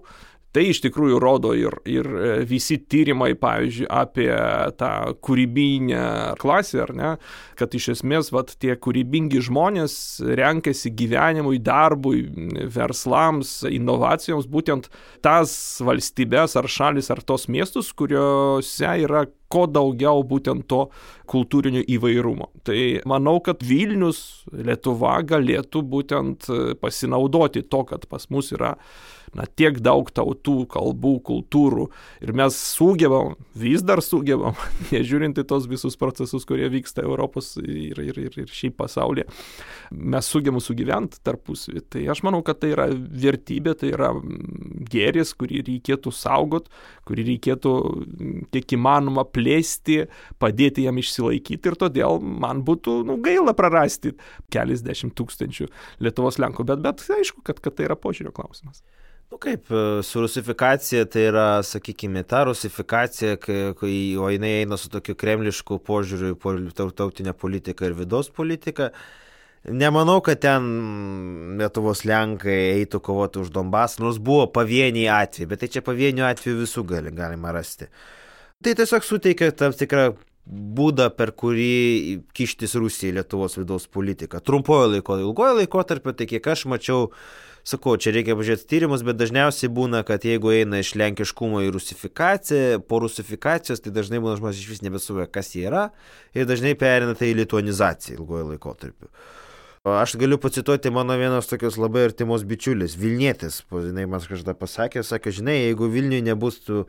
[0.55, 4.29] Tai iš tikrųjų rodo ir, ir e, visi tyrimai, pavyzdžiui, apie
[4.79, 4.91] tą
[5.25, 6.05] kūrybinę
[6.39, 7.09] klasę, ar ne,
[7.59, 9.97] kad iš esmės vat, tie kūrybingi žmonės
[10.39, 12.21] renkasi gyvenimui, darbui,
[12.71, 14.87] verslams, inovacijoms būtent
[15.25, 15.51] tas
[15.83, 20.85] valstybės ar šalis ar tos miestus, kuriuose yra kuo daugiau būtent to
[21.29, 22.51] kultūrinio įvairumo.
[22.65, 22.77] Tai
[23.09, 26.49] manau, kad Vilnius, Lietuva galėtų būtent
[26.81, 28.75] pasinaudoti to, kad pas mus yra
[29.35, 31.87] na, tiek daug tautų, kalbų, kultūrų
[32.23, 34.55] ir mes sugebam, vis dar sugebam,
[34.93, 39.27] nežiūrint į tos visus procesus, kurie vyksta Europos ir, ir, ir, ir šiaip pasaulyje,
[39.95, 41.83] mes sugebam sugyventi tarpusavį.
[41.91, 44.13] Tai aš manau, kad tai yra vertybė, tai yra
[44.91, 46.71] gėris, kurį reikėtų saugot,
[47.07, 47.75] kurį reikėtų
[48.55, 50.01] kiek įmanoma plėsti,
[50.41, 54.15] padėti jam išsilaikyti ir todėl man būtų nu, gaila prarasti
[54.55, 55.69] keliasdešimt tūkstančių
[56.05, 58.83] Lietuvos Lenkų, bet, bet aišku, kad, kad tai yra požiūrio klausimas.
[59.31, 64.91] Nu kaip, e, su rusifikacija tai yra, sakykime, ta rusifikacija, kai, o jinai eina su
[64.93, 68.91] tokiu kremlišku požiūriu į tautinę politiką ir vidaus politiką.
[69.65, 75.71] Nemanau, kad ten Lietuvos Lenkai eitų kovoti už Donbasą, nors buvo pavieniai atvejai, bet tai
[75.73, 77.89] čia pavienių atvejų visų gali, galima rasti.
[78.63, 80.13] Tai tiesiog suteikia tam tikrą
[80.45, 84.39] būdą, per kurį kištis Rusija į Lietuvos vidaus politiką.
[84.45, 87.07] Trumpojo laiko, ilgojo laiko tarp, tai kiek aš mačiau,
[87.65, 92.83] sakau, čia reikia pažiūrėti tyrimus, bet dažniausiai būna, kad jeigu eina iš lenkiškumo į rusifikaciją,
[92.85, 95.87] po rusifikacijos, tai dažnai būna žmonės iš vis nebesuvė, kas jie yra,
[96.37, 99.09] ir dažnai perina tai į lituanizaciją ilgojo laikotarpiu.
[99.85, 105.33] Aš galiu pacituoti mano vienos tokios labai artimos bičiulis, Vilnietis, jinai man kažkada pasakė, sakė,
[105.41, 106.87] žinai, jeigu Vilniui nebus tų,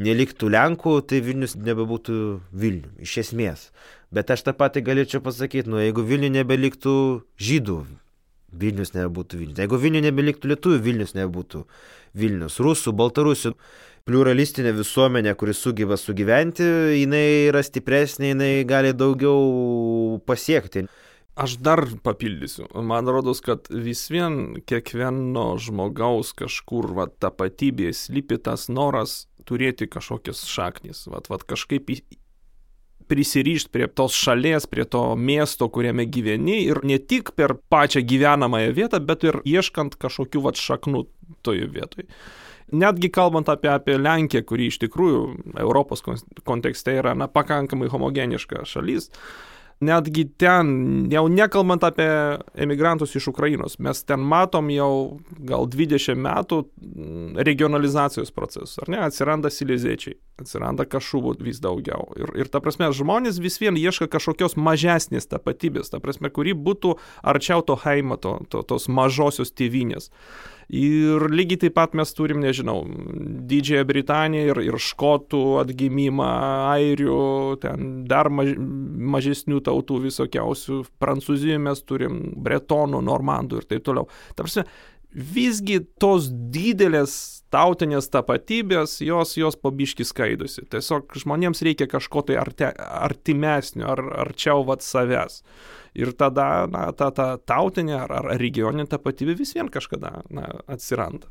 [0.00, 2.16] neliktų Lenkų, tai Vilnius nebebūtų
[2.52, 3.68] Vilnių, iš esmės.
[4.14, 6.96] Bet aš tą patį galėčiau pasakyti, nu, jeigu Vilniui nebeliktų
[7.38, 7.78] žydų,
[8.54, 9.62] Vilnius nebūtų Vilnius.
[9.62, 11.64] Jeigu Vilnius nebeliktų lietuvių, Vilnius nebūtų
[12.14, 12.60] Vilnius.
[12.62, 13.54] Rusų, baltarusių,
[14.06, 16.66] pluralistinė visuomenė, kuri sugeba sugyventi,
[17.00, 20.84] jinai yra stipresnė, jinai gali daugiau pasiekti.
[21.34, 22.68] Aš dar papildysiu.
[22.86, 30.44] Man rodos, kad vis vien kiekvieno žmogaus kažkur va, tapatybėje slypi tas noras turėti kažkokias
[30.46, 31.08] šaknis.
[31.10, 31.90] Vat, vat kažkaip
[33.10, 38.70] prisirišti prie tos šalies, prie to miesto, kuriame gyveni ir ne tik per pačią gyvenamąją
[38.76, 41.02] vietą, bet ir ieškant kažkokių vat šaknų
[41.42, 42.06] toje vietoje.
[42.74, 46.00] Netgi kalbant apie, apie Lenkiją, kuri iš tikrųjų Europos
[46.46, 50.68] kontekste yra na, pakankamai homogeniška šalis, uh, netgi ten,
[51.12, 52.06] jau nekalbant apie
[52.54, 55.18] emigrantus iš Ukrainos, mes ten matom jau
[55.48, 62.08] gal 20 metų mm, regionalizacijos procesus, ar ne, atsiranda siliziečiai, atsiranda kažuvų vis daugiau.
[62.20, 66.96] Ir, ir ta prasme, žmonės vis vien ieško kažkokios mažesnės tapatybės, ta prasme, kuri būtų
[67.22, 70.10] arčiau to heimo, to, to, tos mažosios tėvynės.
[70.72, 72.80] Ir lygiai taip pat mes turim, nežinau,
[73.50, 76.30] Didžiąją Britaniją ir, ir škotų atgimimą,
[76.72, 77.18] airių,
[77.62, 84.08] ten dar maž, mažesnių tautų visokiausių, Prancūzijoje mes turim bretonų, normandų ir taip toliau.
[84.38, 84.64] Tarsi,
[85.14, 90.64] visgi tos didelės tautinės tapatybės, jos, jos pabiški skaidosi.
[90.72, 95.42] Tiesiog žmonėms reikia kažko tai arte, artimesnio, ar arčiau vat savęs
[95.94, 101.30] ir tada na, ta, ta tautinė ar, ar regioninė tapatybė vis vien kažkada na, atsiranda.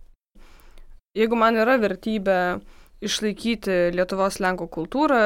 [1.14, 2.38] Jeigu man yra vertybė
[3.04, 5.24] išlaikyti Lietuvos Lenkų kultūrą,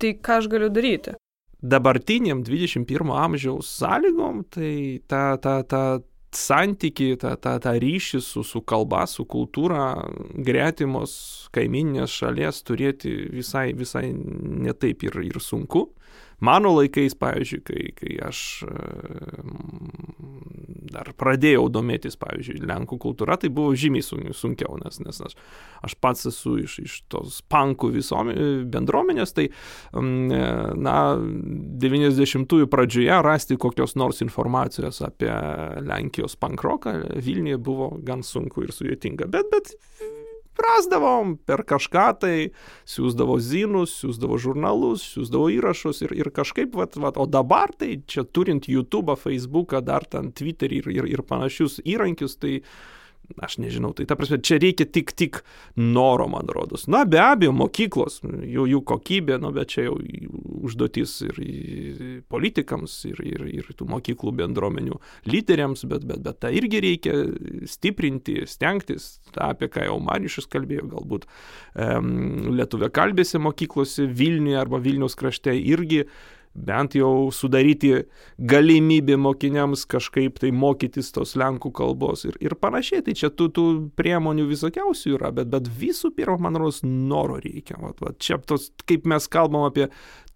[0.00, 1.14] tai ką aš galiu daryti?
[1.62, 4.72] Dabartiniam 21 amžiaus sąlygom, tai
[5.06, 5.82] ta, ta, ta
[6.34, 9.92] santyki, tą, tą, tą ryšį su, su kalba, su kultūra
[10.34, 11.14] gretimos
[11.54, 15.90] kaiminės šalies turėti visai, visai netaip ir, ir sunku.
[16.42, 18.38] Mano laikais, pavyzdžiui, kai, kai aš
[20.92, 25.36] dar pradėjau domėtis, pavyzdžiui, Lenkų kultūra, tai buvo žymiai sunkiau, nes, nes aš,
[25.86, 28.32] aš pats esu iš, iš tos pankų visom,
[28.72, 29.48] bendruomenės, tai,
[29.94, 30.96] na,
[31.86, 35.32] 90-ųjų pradžioje rasti kokios nors informacijos apie
[35.86, 39.74] Lenkijos pankroką Vilniuje buvo gan sunku ir sudėtinga, bet, bet
[40.58, 42.36] rasdavom per kažką tai,
[42.88, 48.24] siūsdavo zinus, siūsdavo žurnalus, siūsdavo įrašus ir, ir kažkaip, vat, vat, o dabar tai čia
[48.24, 52.60] turint YouTube, Facebooką, dar ten Twitterį ir, ir, ir panašius įrankius, tai
[53.42, 55.40] aš nežinau, tai ta prasme, čia reikia tik, tik
[55.78, 56.86] noro, man rodos.
[56.90, 59.96] Na, be abejo, mokyklos, jų, jų kokybė, nu, bet čia jau
[60.62, 61.40] užduotis ir
[62.32, 67.16] politikams, ir, ir, ir tų mokyklų bendruomenių lyderiams, bet, bet, bet tą irgi reikia
[67.70, 74.82] stiprinti, stengtis, tą, apie ką jau Marišus kalbėjo, galbūt um, lietuvė kalbėsi mokyklose Vilniuje arba
[74.82, 76.04] Vilniaus krašte irgi
[76.54, 77.92] bent jau sudaryti
[78.38, 83.04] galimybę mokiniams kažkaip tai mokytis tos lenkų kalbos ir, ir panašiai.
[83.06, 83.66] Tai čia tų, tų
[83.98, 87.78] priemonių visokiausių yra, bet, bet visų pirma, man rodos, noro reikia.
[87.80, 89.88] Vat, vat, čia tos, kaip mes kalbam apie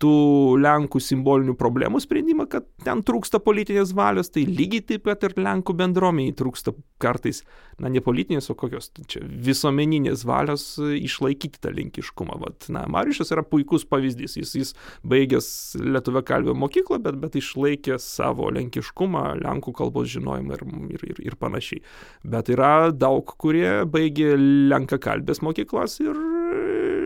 [0.02, 0.14] tų
[0.60, 5.76] Lenkų simbolinių problemų sprendimą, kad ten trūksta politinės valios, tai lygiai taip pat ir Lenkų
[5.78, 7.42] bendruomeniai trūksta kartais,
[7.80, 12.38] na, ne politinės, o kokios čia visuomeninės valios išlaikyti tą lenkiškumą.
[12.42, 14.74] Vat, na, Mariušas yra puikus pavyzdys, jis, jis
[15.06, 15.48] baigęs
[15.80, 20.66] Lietuvę kalbio mokyklą, bet, bet išlaikė savo lenkiškumą, Lenkų kalbos žinojimą ir,
[20.96, 21.84] ir, ir, ir panašiai.
[22.24, 24.34] Bet yra daug, kurie baigė
[24.72, 26.20] lenkakalbės mokyklas ir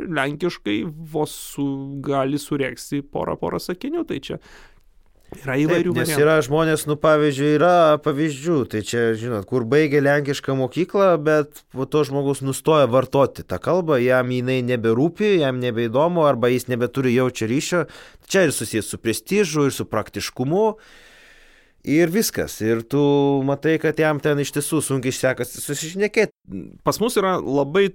[0.09, 0.81] lenkiškai
[1.13, 1.67] vos su,
[2.05, 4.41] gali sureksti porą porą sakinių, tai čia
[5.31, 6.23] Yra įvairių Taip, nes variantų.
[6.25, 11.87] yra žmonės, nu pavyzdžiui, yra pavyzdžių, tai čia, žinot, kur baigia lenkišką mokyklą, bet po
[11.87, 17.47] to žmogus nustoja vartoti tą kalbą, jam jinai neberūpi, jam nebeįdomu, arba jis nebeturi jaučio
[17.47, 17.85] ryšio.
[18.27, 20.65] Čia ir susijęs su prestižu, ir su praktiškumu.
[21.89, 22.59] Ir viskas.
[22.61, 23.01] Ir tu
[23.49, 26.35] matai, kad jam ten iš tiesų sunkiai sekasi susišnekėti.
[26.85, 27.87] Pas mus yra labai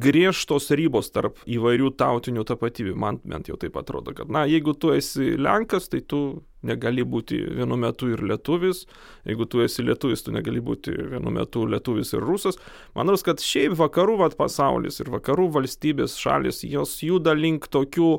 [0.00, 2.94] griežtos ribos tarp įvairių tautinių tapatybių.
[2.96, 7.38] Man bent jau taip atrodo, kad, na, jeigu tu esi Lenkas, tai tu negali būti
[7.56, 8.84] vienu metu ir lietuvis,
[9.28, 12.60] jeigu tu esi lietuvis, tu negali būti vienu metu lietuvis ir rusas.
[12.96, 18.12] Manau, kad šiaip vakarų vat, pasaulis ir vakarų valstybės šalis, jos juda link tokių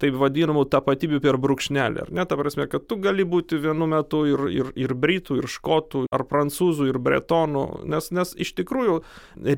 [0.00, 2.04] taip vadinamų tapatybių per brūkšnelį.
[2.06, 2.24] Ar ne?
[2.28, 6.24] Ta prasme, kad tu gali būti vienu metu ir, ir, ir britų, ir škotų, ar
[6.28, 9.00] prancūzų, ir bretonų, nes, nes iš tikrųjų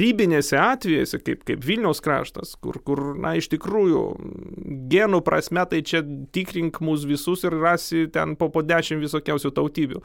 [0.02, 4.04] rybinėse atvejose, kaip, kaip Vilniaus kraštas, kur, kur, na, iš tikrųjų
[4.90, 6.02] genų prasme, tai čia
[6.34, 10.02] tikrink mus visus ir rasi ten po, po dešimt visokiausių tautybių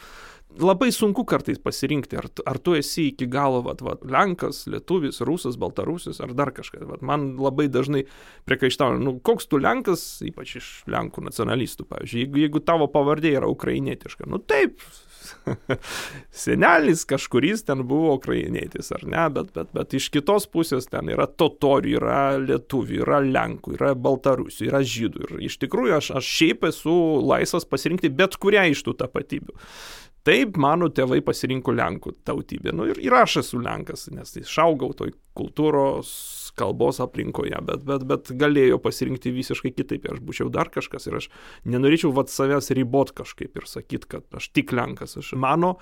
[0.57, 5.59] labai sunku kartais pasirinkti, ar, ar tu esi iki galo, vat, vat, Lenkas, Lietuvis, Rusas,
[5.61, 6.87] Baltarusis ar dar kažkas.
[6.89, 8.05] Vat, man labai dažnai
[8.49, 13.51] priekaištauja, nu, koks tu Lenkas, ypač iš Lenkų nacionalistų, pavyzdžiui, jeigu, jeigu tavo pavardė yra
[13.51, 14.81] ukrainietiška, nu taip,
[16.43, 21.27] senelis kažkuris ten buvo ukrainietis, ar ne, bet, bet, bet iš kitos pusės ten yra
[21.29, 25.25] totorių, yra lietuvių, yra lenkų, yra baltarusių, yra žydų.
[25.27, 29.57] Ir iš tikrųjų aš, aš šiaip esu laisvas pasirinkti bet kurią iš tų tapatybių.
[30.27, 32.73] Taip mano tėvai pasirinko Lenkų tautybę.
[32.75, 36.11] Nu, ir, ir aš esu Lenkas, nes išaugau toj kultūros
[36.59, 40.09] kalbos aplinkoje, bet, bet, bet galėjo pasirinkti visiškai kitaip.
[40.11, 41.29] Aš būčiau dar kažkas ir aš
[41.69, 45.15] nenorėčiau vat savęs ribot kažkaip ir sakyti, kad aš tik Lenkas.
[45.21, 45.77] Aš, mano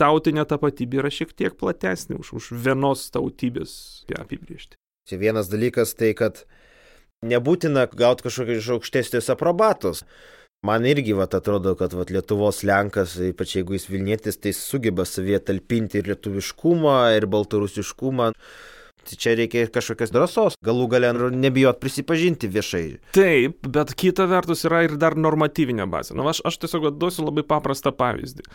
[0.00, 4.80] tautinė tapatybė yra šiek tiek platesnė už, už vienos tautybės ją apibriežti.
[5.06, 6.46] Čia vienas dalykas tai, kad
[7.26, 10.02] nebūtina gauti kažkokį iš aukštesnės aprobatos.
[10.66, 15.44] Man irgi vat, atrodo, kad vat, Lietuvos Lenkas, ypač jeigu jis Vilnietis, tai sugeba savyje
[15.50, 18.32] talpinti ir lietuviškumą, ir baltarusiškumą.
[19.06, 22.82] Tai čia reikia kažkokios drąsos, galų gale nu, nebijot prisipažinti viešai.
[23.14, 26.16] Taip, bet kita vertus yra ir dar normatyvinė bazė.
[26.18, 28.48] Nu, aš, aš tiesiog duosiu labai paprastą pavyzdį.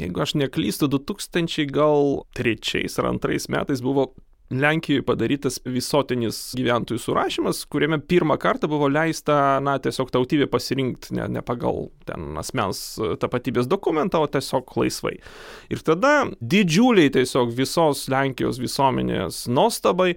[0.00, 4.10] Jeigu aš neklystu, 2000 gal trečiais ar antrais metais buvo
[4.52, 11.30] Lenkijoje padarytas visuotinis gyventojų surašymas, kuriame pirmą kartą buvo leista, na, tiesiog tautybė pasirinkti ne,
[11.38, 12.82] ne pagal ten asmens
[13.22, 15.16] tapatybės dokumentą, o tiesiog laisvai.
[15.72, 20.12] Ir tada didžiuliai tiesiog visos Lenkijos visuomenės nuostabai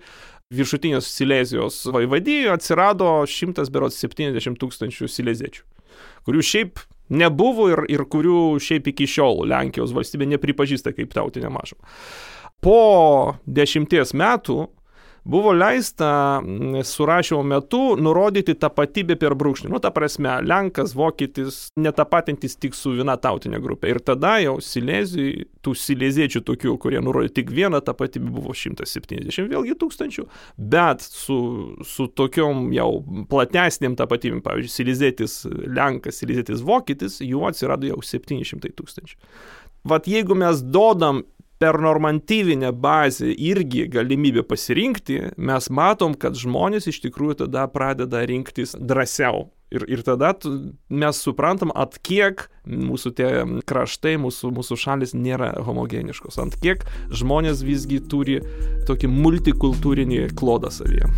[0.53, 5.65] viršutinės Silezijos vaivadijoje atsirado 170 tūkstančių sileziečių,
[6.27, 6.83] kurių šiaip
[7.15, 11.87] nebuvo ir, ir kurių šiaip iki šiol Lenkijos valstybė nepripažįsta kaip tautinė mažuma.
[12.63, 14.65] Po dešimties metų
[15.27, 19.69] buvo leista mm, surašymo metu nurodyti tapatybę per brūkšnį.
[19.73, 23.91] Nu, ta prasme, Lenkas, Vokietis, netapatintis tik su viena tautinė grupė.
[23.91, 29.75] Ir tada jau Silezijai, tų sileziečių tokių, kurie nurodė tik vieną tapatybę, buvo 170 vėlgi
[29.83, 30.27] tūkstančių,
[30.57, 31.39] bet su,
[31.83, 32.89] su tokiom jau
[33.27, 39.19] platesnėm tapatybėm, pavyzdžiui, silezietis Lenkas, silezietis Vokietis, jų atsirado jau 700 tūkstančių.
[39.87, 41.25] Vat jeigu mes dodam
[41.59, 48.75] per normatyvinę bazę irgi galimybę pasirinkti, mes matom, kad žmonės iš tikrųjų tada pradeda rinktis
[48.79, 49.47] drąsiau.
[49.67, 50.31] Ir, ir tada
[50.87, 53.31] mes suprantam, at kiek mūsų tie
[53.67, 58.39] kraštai, mūsų, mūsų šalis nėra homogeniškos, ant kiek žmonės visgi turi
[58.87, 61.11] tokį multikultūrinį klodą savyje.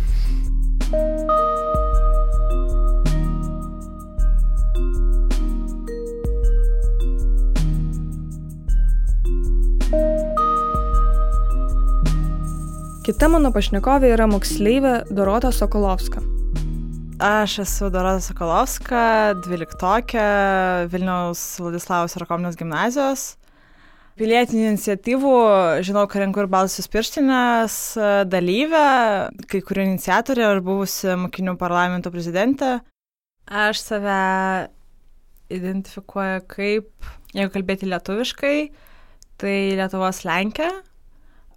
[13.10, 16.20] Kita mano pašnekovė yra moksleivė Dorota Sokolovska.
[17.26, 19.00] Aš esu Dorota Sokolovska,
[19.42, 20.26] dvyliktokė
[20.92, 23.24] Vilniaus Vladislavos Rakominės gimnazijos.
[24.14, 25.32] Pilietinių iniciatyvų,
[25.88, 27.78] žinau, kad renku ir balsus pirštinės
[28.30, 28.84] dalyvę,
[29.50, 32.76] kai kurių iniciatorė ir buvusi mokinių parlamento prezidentė.
[33.50, 34.20] Aš save
[35.50, 38.54] identifikuoja kaip, jeigu kalbėti lietuviškai,
[39.42, 40.70] tai Lietuvos Lenkija,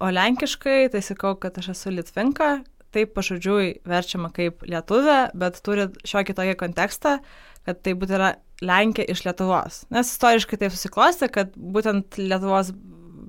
[0.02, 2.56] o lenkiškai tai sakau, kad aš esu Litvinka,
[2.94, 7.18] taip pažodžiui verčiama kaip lietuvė, bet turi šiokį tokį kontekstą,
[7.66, 8.34] kad tai būtų yra
[8.64, 9.82] Lenkija iš Lietuvos.
[9.92, 12.72] Nes istoriškai taip susiklosti, kad būtent Lietuvos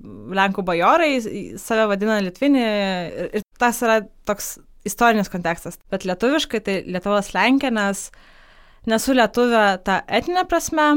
[0.06, 1.10] Lenkų bajorai
[1.62, 2.66] save vadina Litvinį
[3.40, 4.56] ir tas yra toks
[4.86, 5.80] istorinis kontekstas.
[5.92, 8.10] Bet lietuviškai tai Lietuvos Lenkija, nes
[8.90, 10.88] nesu lietuvė tą etinę prasme,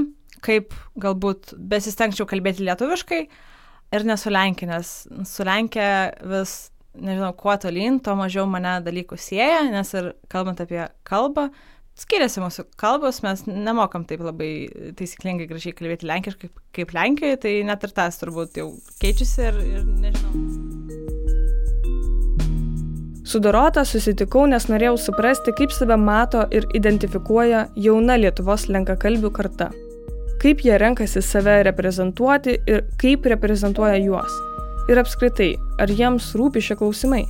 [0.44, 3.22] kaip galbūt besistengčiau kalbėti lietuviškai
[3.94, 4.92] ir nesu Lenkija, nes
[5.28, 6.54] su Lenkija vis,
[6.98, 11.48] nežinau, kuo tolyn, tuo mažiau mane dalykų sieja, nes ir kalbant apie kalbą,
[11.98, 14.52] skiriasi mūsų kalbos, mes nemokam taip labai
[14.98, 18.70] taisyklingai gražiai kalbėti lenkiškai kaip, Lenkijoje, tai net ir tas turbūt jau
[19.02, 20.46] keičiasi ir, ir nežinau.
[23.28, 29.68] Su Dorota susitikau, nes norėjau suprasti, kaip save mato ir identifikuoja jauna Lietuvos lenkakalbių karta.
[30.38, 34.34] Kaip jie renkasi save reprezentuoti ir kaip reprezentuoja juos.
[34.88, 37.24] Ir apskritai, ar jiems rūpi šie klausimai.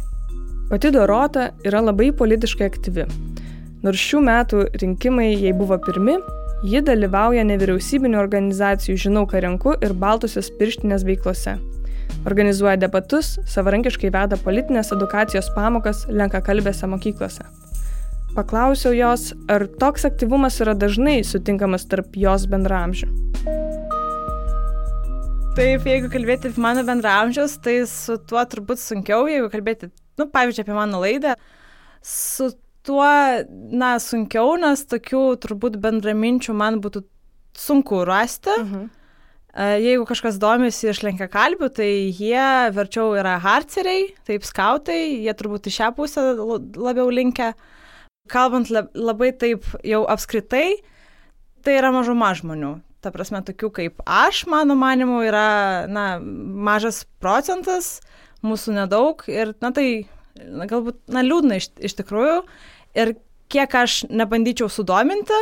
[0.69, 3.07] Pati Dorota yra labai politiškai aktyvi
[3.87, 6.17] Nors šių metų rinkimai jai buvo pirmi,
[6.67, 11.55] ji dalyvauja nevyriausybinio organizacijų Žinau, ką renku ir Baltusios pirštinės veiklose.
[12.27, 17.47] Organizuoja debatus, savarankiškai veda politinės edukacijos pamokas lenkakalbėse mokyklose.
[18.37, 23.09] Paklausiau jos, ar toks aktyvumas yra dažnai sutinkamas tarp jos bendramžių.
[25.59, 29.89] Taip, jeigu kalbėti apie mano bendramžius, tai su tuo turbūt sunkiau, jeigu kalbėti,
[30.21, 31.33] nu, pavyzdžiui, apie mano laidą,
[32.05, 32.53] su
[32.87, 33.09] tuo,
[33.75, 37.03] na, sunkiau, nes tokių turbūt bendraminčių man būtų
[37.59, 38.55] sunku rasti.
[38.63, 38.87] Mhm.
[39.83, 42.45] Jeigu kažkas domisi iš lenkia kalbių, tai jie
[42.77, 47.57] verčiau yra harceriai, taip skautai, jie turbūt į šią pusę labiau linkia.
[48.31, 50.79] Kalbant labai taip jau apskritai,
[51.65, 52.79] tai yra mažuma žmonių.
[53.05, 57.99] Ta prasme, tokių kaip aš, mano manimu, yra na, mažas procentas,
[58.43, 60.09] mūsų nedaug ir, na tai,
[60.39, 62.41] na, galbūt, na, liūdna iš, iš tikrųjų,
[62.99, 63.15] ir
[63.53, 65.39] kiek aš nebandyčiau sudominti,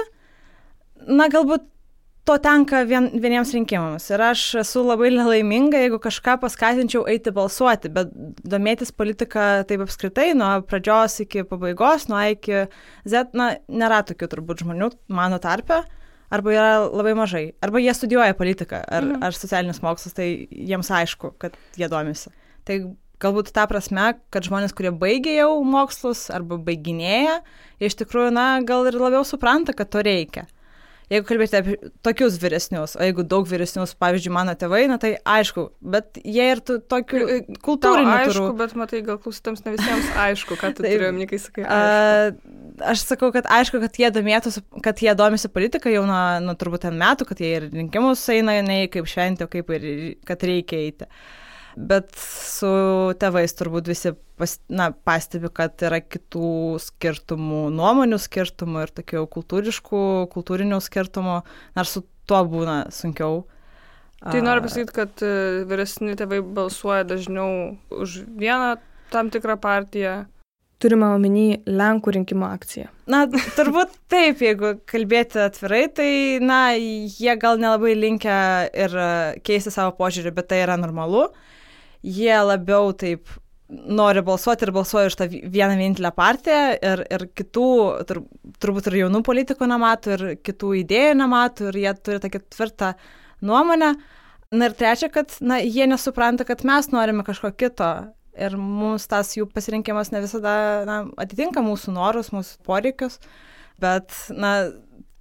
[1.08, 1.64] na galbūt
[2.26, 4.08] to tenka vien, vieniems rinkimams.
[4.10, 8.10] Ir aš esu labai nelaiminga, jeigu kažką paskatinčiau eiti balsuoti, bet
[8.42, 12.66] domėtis politika taip apskritai, nuo pradžios iki pabaigos, nuo A iki
[13.06, 15.84] Z, na, nėra tokių turbūt žmonių mano tarpe,
[16.34, 19.22] arba yra labai mažai, arba jie studijuoja politiką ar, mhm.
[19.26, 22.34] ar socialinius mokslus, tai jiems aišku, kad jie domisi.
[22.66, 22.80] Tai
[23.22, 27.38] galbūt tą prasme, kad žmonės, kurie baigė jau mokslus arba baiginėja,
[27.78, 30.48] iš tikrųjų, na, gal ir labiau supranta, kad to reikia.
[31.12, 35.68] Jeigu kalbėti apie tokius vyresnius, o jeigu daug vyresnius, pavyzdžiui, mano tėvai, na tai aišku,
[35.94, 37.22] bet jie ir tokių
[37.62, 38.10] kultūrinių.
[38.10, 38.56] Aišku, turiu.
[38.58, 41.68] bet matai, gal klausytams ne visiems aišku, ką tu turi omeny, kai sakai.
[41.76, 42.52] Aišku.
[42.90, 46.88] Aš sakau, kad aišku, kad jie domėtųsi, kad jie domisi politiką jau nuo, nuo turbūt
[46.88, 49.88] ten metų, kad jie ir rinkimus eina ne kaip šventė, kaip ir
[50.28, 51.06] kad reikia eiti.
[51.06, 51.45] Uh,
[51.76, 52.68] bet su
[53.20, 56.50] tėvais turbūt visi pas, na, pastebi, kad yra kitų
[56.82, 60.02] skirtumų, nuomonių skirtumų ir tokių kultūriškų,
[60.32, 61.40] kultūrinių skirtumų,
[61.76, 63.44] nors su tuo būna sunkiau.
[64.24, 65.34] Tai noriu pasakyti, kad e,
[65.68, 68.78] vyresni tėvai balsuoja dažniau už vieną
[69.12, 70.24] tam tikrą partiją.
[70.80, 72.88] Turime omeny Lenkų rinkimo akciją.
[73.12, 76.10] Na, turbūt taip, jeigu kalbėti atvirai, tai,
[76.44, 78.38] na, jie gal nelabai linkia
[78.72, 78.96] ir
[79.44, 81.28] keisti savo požiūrį, bet tai yra normalu.
[81.28, 81.55] Uh,
[82.06, 83.28] jie labiau taip
[83.68, 87.70] nori balsuoti ir balsuoja už tą vieną vienintelę partiją ir, ir kitų,
[88.06, 88.20] tur,
[88.62, 92.92] turbūt ir jaunų politikų nemato, ir kitų idėjų nemato, ir jie turi tokią tvirtą
[93.42, 93.96] nuomonę.
[94.54, 97.90] Na ir trečia, kad na, jie nesupranta, kad mes norime kažko kito
[98.38, 100.54] ir mums tas jų pasirinkimas ne visada
[100.86, 103.18] na, atitinka mūsų norus, mūsų poreikius,
[103.82, 104.52] bet na,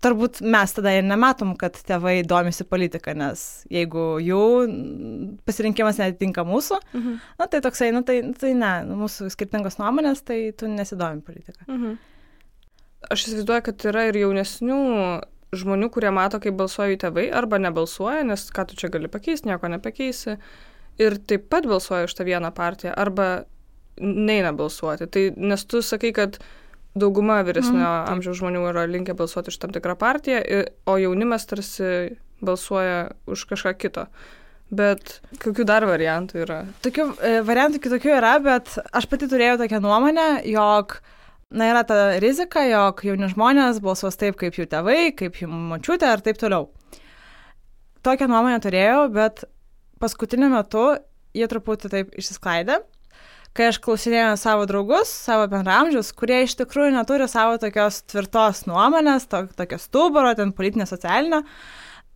[0.05, 4.41] turbūt mes tada ir nematom, kad tėvai domisi politika, nes jeigu jų
[5.47, 7.21] pasirinkimas netitinka mūsų, mhm.
[7.41, 11.65] na tai toksai, na tai, tai ne, mūsų skirtingos nuomonės, tai tu nesidomi politika.
[11.67, 11.97] Mhm.
[13.11, 14.77] Aš įsivaizduoju, kad yra ir jaunesnių
[15.55, 19.49] žmonių, kurie mato, kaip balsuoja jų tėvai, arba nebalsuoja, nes ką tu čia gali pakeisti,
[19.49, 20.37] nieko nepakeisi.
[21.01, 23.45] Ir taip pat balsuoja už tą vieną partiją, arba
[23.99, 25.07] neina balsuoti.
[25.11, 26.39] Tai nes tu sakai, kad
[26.95, 30.41] dauguma vyresnio mm, amžiaus žmonių yra linkę balsuoti už tam tikrą partiją,
[30.87, 32.15] o jaunimas tarsi
[32.45, 34.07] balsuoja už kažką kito.
[34.75, 36.61] Bet kokių dar variantų yra?
[36.83, 40.97] Tokių e, variantų kitokių yra, bet aš pati turėjau tokią nuomonę, jog
[41.53, 46.09] na, yra ta rizika, jog jauni žmonės balsuos taip, kaip jų tėvai, kaip jų mačiutė
[46.15, 46.71] ir taip toliau.
[48.05, 49.45] Tokią nuomonę turėjau, bet
[50.01, 50.87] paskutiniu metu
[51.35, 52.81] jie truputį taip išsisklaidė
[53.55, 59.29] kai aš klausinėjau savo draugus, savo bendramžius, kurie iš tikrųjų neturi savo tokios tvirtos nuomonės,
[59.31, 61.41] to, tokio stuburo, ten politinio, socialinio,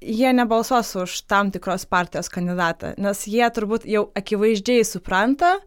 [0.04, 5.58] jie nebalsuos už tam tikros partijos kandidatą, nes jie turbūt jau akivaizdžiai supranta,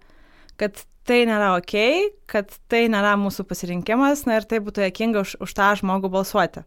[0.61, 1.75] kad tai nėra ok,
[2.31, 6.66] kad tai nėra mūsų pasirinkimas, na ir tai būtų jokinga už, už tą žmogų balsuoti.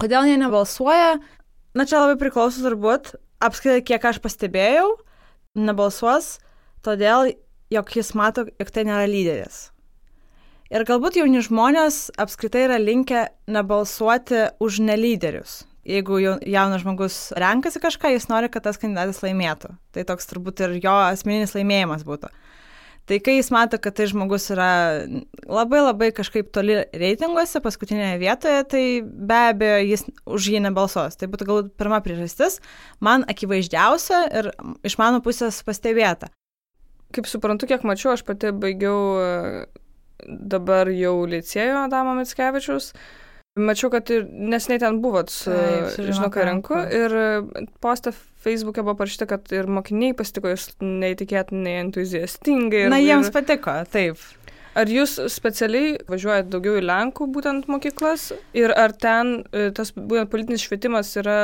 [0.00, 1.16] Kodėl jie nebalsuoja?
[1.76, 3.14] Na čia labai priklauso turbūt,
[3.44, 4.88] apskritai kiek aš pastebėjau,
[5.56, 6.38] nebalsuos,
[6.84, 7.34] todėl,
[7.70, 9.70] jog jis mato, jog tai nėra lyderis.
[10.66, 15.60] Ir galbūt jauni žmonės apskritai yra linkę nebalsuoti už nelyderius.
[15.86, 19.70] Jeigu jaunas žmogus renkasi kažką, jis nori, kad tas kandidatas laimėtų.
[19.94, 22.32] Tai toks turbūt ir jo asmeninis laimėjimas būtų.
[23.06, 25.06] Tai kai jis mato, kad tai žmogus yra
[25.46, 31.14] labai labai kažkaip toli reitinguose, paskutinėje vietoje, tai be abejo jis už jį nebalsuos.
[31.14, 32.58] Tai būtų galbūt pirma priežastis,
[32.98, 34.50] man akivaizdžiausia ir
[34.82, 36.32] iš mano pusės pastebėta.
[37.14, 39.28] Kaip suprantu, kiek mačiau, aš pati baigiau e,
[40.26, 42.90] dabar jau licėjo Adamo Mitskevičius.
[43.56, 45.52] Mačiau, kad ir nesnei ten buvot su,
[45.96, 46.76] žinau, ką renku.
[46.92, 47.14] Ir
[47.80, 48.12] postą
[48.44, 52.82] Facebook'e buvo parašyta, kad ir mokiniai pasitiko jūs neįtikėtinai entuziastingai.
[52.84, 53.34] Ir, Na, jiems ir...
[53.38, 54.20] patiko, taip.
[54.76, 60.28] Ar jūs specialiai važiuojate daugiau į Lenkų būtent mokyklas ir ar ten e, tas būtent
[60.28, 61.38] politinis švietimas yra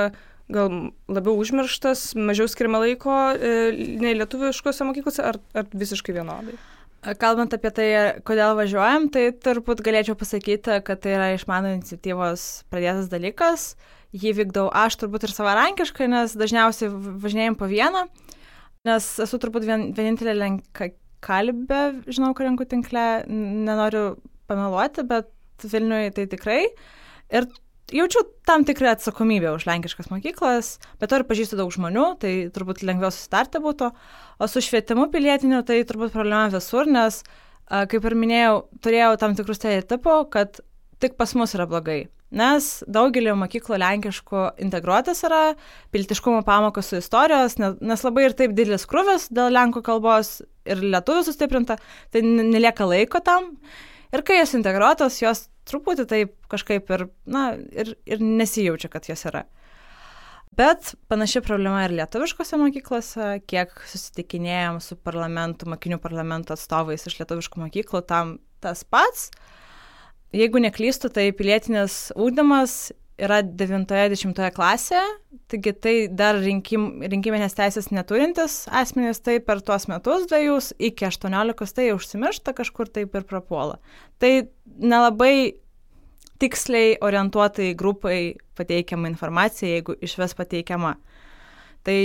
[0.53, 3.53] gal labiau užmirštas, mažiau skiriama laiko e,
[4.03, 6.57] nei lietuviškose mokyklose, ar, ar visiškai vienodai?
[7.19, 7.87] Kalbant apie tai,
[8.23, 13.73] kodėl važiuojam, tai turbūt galėčiau pasakyti, kad tai yra iš mano iniciatyvos pradėtas dalykas.
[14.15, 18.05] Jį vykdau aš turbūt ir savarankiškai, nes dažniausiai važinėjom po vieną,
[18.87, 24.13] nes esu turbūt vien, vienintelė lenka kalbė, žinau, karinkų tinkle, nenoriu
[24.51, 25.31] pameluoti, bet
[25.63, 26.63] Vilniuje tai tikrai.
[27.35, 27.47] Ir
[27.93, 32.83] jaučiu tam tikrą atsakomybę už lenkiškas mokyklas, bet to ir pažįstu daug žmonių, tai turbūt
[32.87, 33.93] lengviau susitarti būtų.
[34.43, 37.23] O su švietimu pilietiniu tai turbūt problema visur, nes,
[37.69, 40.61] kaip ir minėjau, turėjau tam tikrus stereotipų, kad
[41.03, 42.07] tik pas mus yra blogai.
[42.33, 45.43] Nes daugelį mokyklų lenkiškų integruotas yra
[45.93, 51.27] piltiškumo pamokos su istorijos, nes, labai ir taip didelis krūvis dėl lenkų kalbos ir lietuvių
[51.27, 51.77] sustiprinta,
[52.09, 53.53] tai nelieka laiko tam.
[54.13, 59.27] Ir kai jos integruotos, jos truputį taip kažkaip ir, na, ir, ir nesijaučia, kad jos
[59.31, 59.45] yra.
[60.53, 67.63] Bet panaši problema ir lietuviškose mokyklose, kiek susitikinėjom su parlamentu, mokinių parlamento atstovais iš lietuviškų
[67.63, 69.31] mokyklų, tam tas pats.
[70.37, 75.03] Jeigu neklystu, tai pilietinis ūkdymas yra 90 klasėje,
[75.53, 81.77] taigi tai dar rinkim, rinkiminės teisės neturintis asmenys, tai per tuos metus dviejus iki 18
[81.77, 83.79] tai užsimiršta kažkur taip ir prapuola.
[84.23, 84.33] Tai
[84.65, 85.63] nelabai
[86.43, 90.97] tiksliai orientuotai grupai pateikiama informacija, jeigu iš vis pateikiama.
[91.83, 91.99] Tai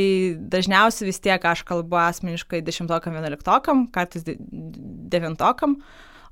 [0.53, 5.76] dažniausiai vis tiek aš kalbu asmeniškai 10-11, kartais 9,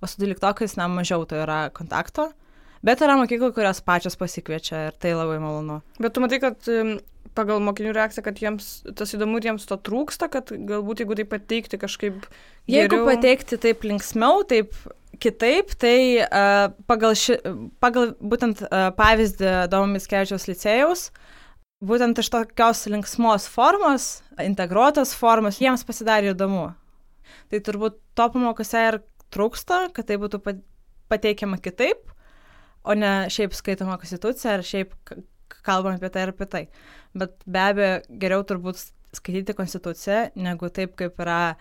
[0.01, 2.31] o su 12 na mažiau to yra kontakto.
[2.85, 5.79] Bet yra mokyklų, kurios pačios pasikviečia ir tai labai malonu.
[5.97, 6.67] Bet tu matai, kad
[7.35, 8.67] pagal mokinių reakciją, kad jiems
[8.97, 12.21] tas įdomu ir jiems to trūksta, kad galbūt jeigu tai pateikti kažkaip...
[12.69, 12.75] Geriau...
[12.75, 14.77] Jeigu pateikti taip linksmiau, taip
[15.23, 17.39] kitaip, tai uh, pagal, ši,
[17.83, 21.09] pagal būtent uh, pavyzdį Domomis Kevičiaus licėjaus,
[21.85, 24.09] būtent iš tokios linksmos formos,
[24.43, 26.69] integruotos formos, jiems pasidarė įdomu.
[27.49, 29.01] Tai turbūt to pamokose ir
[29.33, 30.43] trūksta, kad tai būtų
[31.09, 32.14] pateikiama kitaip
[32.85, 34.93] o ne šiaip skaitoma konstitucija ar šiaip
[35.65, 36.63] kalbam apie tai ir apie tai.
[37.17, 38.81] Bet be abejo, geriau turbūt
[39.15, 41.55] skaityti konstituciją, negu taip, kaip yra,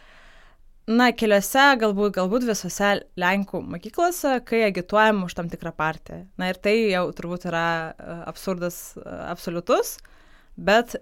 [0.91, 6.25] na, keliose, galbūt, galbūt visose Lenkų mokyklose, kai agituojam už tam tikrą partiją.
[6.41, 9.97] Na ir tai jau turbūt yra e, absurdas e, absoliutus,
[10.57, 10.97] bet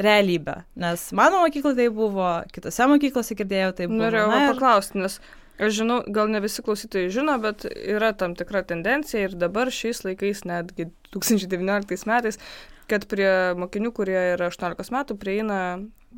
[0.00, 0.62] realybė.
[0.80, 4.00] Nes mano mokykla tai buvo, kitose mokyklose girdėjau tai buvo.
[4.06, 4.48] Norėjau ir...
[4.54, 5.20] paklausti, nes
[5.60, 10.00] Aš žinau, gal ne visi klausytojai žino, bet yra tam tikra tendencija ir dabar šiais
[10.06, 12.40] laikais, netgi 2019 metais,
[12.88, 13.28] kad prie
[13.60, 15.58] mokinių, kurie yra 18 metų, prieina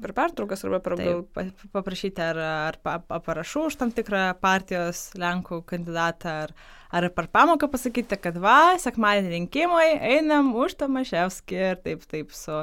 [0.02, 1.24] per pertraukas arba per gal...
[1.34, 2.38] Taip, paprašyti ar,
[2.68, 2.78] ar
[3.10, 6.54] parašų už tam tikrą partijos Lenkų kandidatą, ar,
[6.94, 12.62] ar per pamoką pasakyti, kad va, sekmadienį rinkimai, einam už Tomaševskį ir taip, taip su,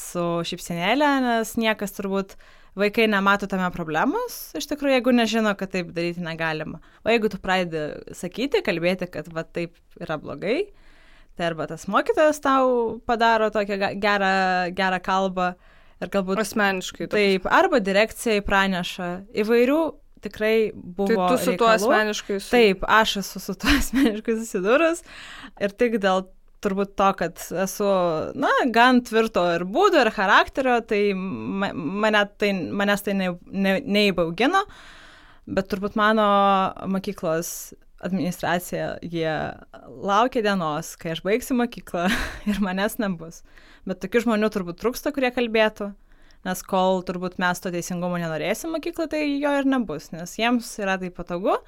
[0.00, 5.72] su šipsenėlė, nes niekas turbūt uh, vaikai nemato tame problemos, iš tikrųjų, jeigu nežino, kad
[5.74, 6.80] taip daryti negalima.
[7.04, 10.58] O jeigu tu pradedi sakyti, kalbėti, kad va taip yra blogai,
[11.38, 14.34] tai arba tas mokytojas tau padaro tokią gerą,
[14.74, 15.52] gerą kalbą
[16.02, 16.42] ir galbūt...
[16.42, 17.10] Asmeniškai.
[17.14, 19.10] Taip, arba direkcijai praneša
[19.44, 19.82] įvairių
[20.24, 21.08] tikrai buvo.
[21.10, 21.58] Tai tu su reikalų.
[21.60, 22.50] tuo asmeniškai su...
[22.54, 25.04] Taip, aš esu su tuo asmeniškai susidūrus
[25.62, 26.26] ir tik dėl
[26.64, 27.86] turbūt to, kad esu,
[28.40, 34.64] na, gan tvirto ir būdo, ir charakterio, tai mane tai, manęs tai ne, ne, neįbaugino.
[35.44, 36.24] Bet turbūt mano
[36.88, 39.32] mokyklos administracija, jie
[40.04, 42.08] laukia dienos, kai aš baigsiu mokyklą
[42.50, 43.42] ir manęs nebus.
[43.88, 45.90] Bet tokių žmonių turbūt trūksta, kurie kalbėtų,
[46.44, 50.98] nes kol turbūt mes to teisingumo nenorėsim mokyklą, tai jo ir nebus, nes jiems yra
[51.00, 51.58] tai patogu.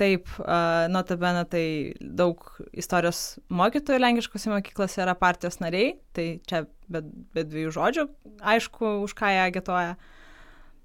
[0.00, 1.66] Taip, uh, notabene tai
[2.00, 2.40] daug
[2.74, 7.04] istorijos mokytojų lenkiškose mokyklose yra partijos nariai, tai čia be,
[7.36, 8.06] be dviejų žodžių,
[8.54, 9.94] aišku, už ką jie agituoja.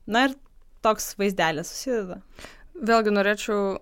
[0.09, 0.37] Na ir
[0.85, 2.21] toks vaizdelis susideda.
[2.79, 3.79] Vėlgi norėčiau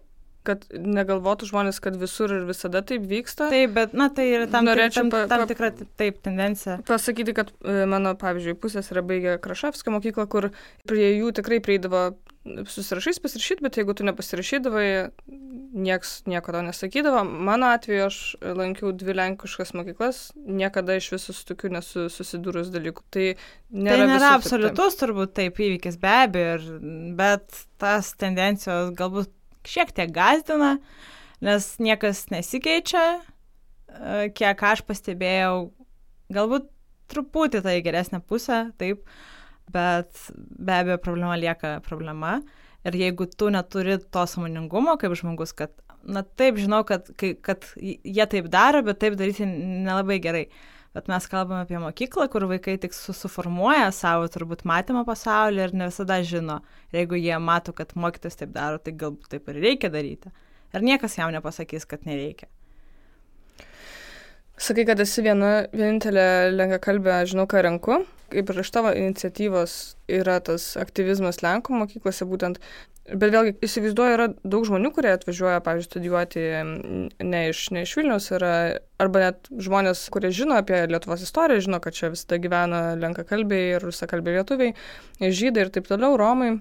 [0.47, 3.49] kad negalvotų žmonės, kad visur ir visada taip vyksta.
[3.51, 6.79] Taip, bet, na, tai yra tam, Norėčiau tam, tam pa- tikra taip tendencija.
[6.87, 10.49] Pasakyti, kad e, mano, pavyzdžiui, pusės yra baigę Kraševskio mokyklą, kur
[10.87, 12.05] prie jų tikrai prieidavo
[12.69, 14.87] susirašys pasirašyti, bet jeigu tu nepasirašydavai,
[15.77, 17.21] nieks nieko to nesakydavo.
[17.23, 23.05] Mano atveju aš lankiau dvi lenkiškas mokyklas, niekada iš visų su tokiu nesu susidūrus dalykų.
[23.13, 23.27] Tai
[23.67, 26.67] Tai nėra, nėra visur taip, absoliutus turbūt taip įvykis, be abejo, ir,
[27.19, 29.33] bet tas tendencijos galbūt
[29.67, 30.77] šiek tiek gazdina,
[31.43, 35.67] nes niekas nesikeičia, e, kiek aš pastebėjau,
[36.31, 36.69] galbūt
[37.11, 39.03] truputį tai geresnė pusė, taip,
[39.73, 42.41] bet be abejo problema lieka problema.
[42.85, 45.71] Ir jeigu tu neturi to samoningumo kaip žmogus, kad,
[46.07, 50.45] na taip, žinau, kad, kai- kad jie taip daro, bet taip daryti nelabai gerai.
[50.95, 55.73] Bet mes kalbame apie mokyklą, kur vaikai tik su- suformuoja savo turbūt matymą pasaulį ir
[55.73, 56.61] ne visada žino.
[56.93, 60.31] Ir jeigu jie mato, kad mokytas taip daro, tai galbūt taip ir reikia daryti.
[60.73, 62.47] Ir niekas jam nepasakys, kad nereikia.
[64.57, 68.01] Sakai, kad esi viena, vienintelė lenka kalbė, žinau, ką renku.
[68.33, 69.73] Kaip ir iš tavo iniciatyvos
[70.11, 72.57] yra tas aktyvizmas Lenkų mokyklose būtent.
[73.07, 76.41] Bet vėlgi įsivaizduoju, yra daug žmonių, kurie atvažiuoja, pavyzdžiui, studijuoti
[77.23, 78.51] ne iš, ne iš Vilnius, yra,
[78.99, 83.77] arba net žmonės, kurie žino apie Lietuvos istoriją, žino, kad čia visada gyvena lenka kalbiai
[83.77, 84.73] ir rusakalbiai lietuviai,
[85.21, 86.57] žydai ir taip toliau, romai.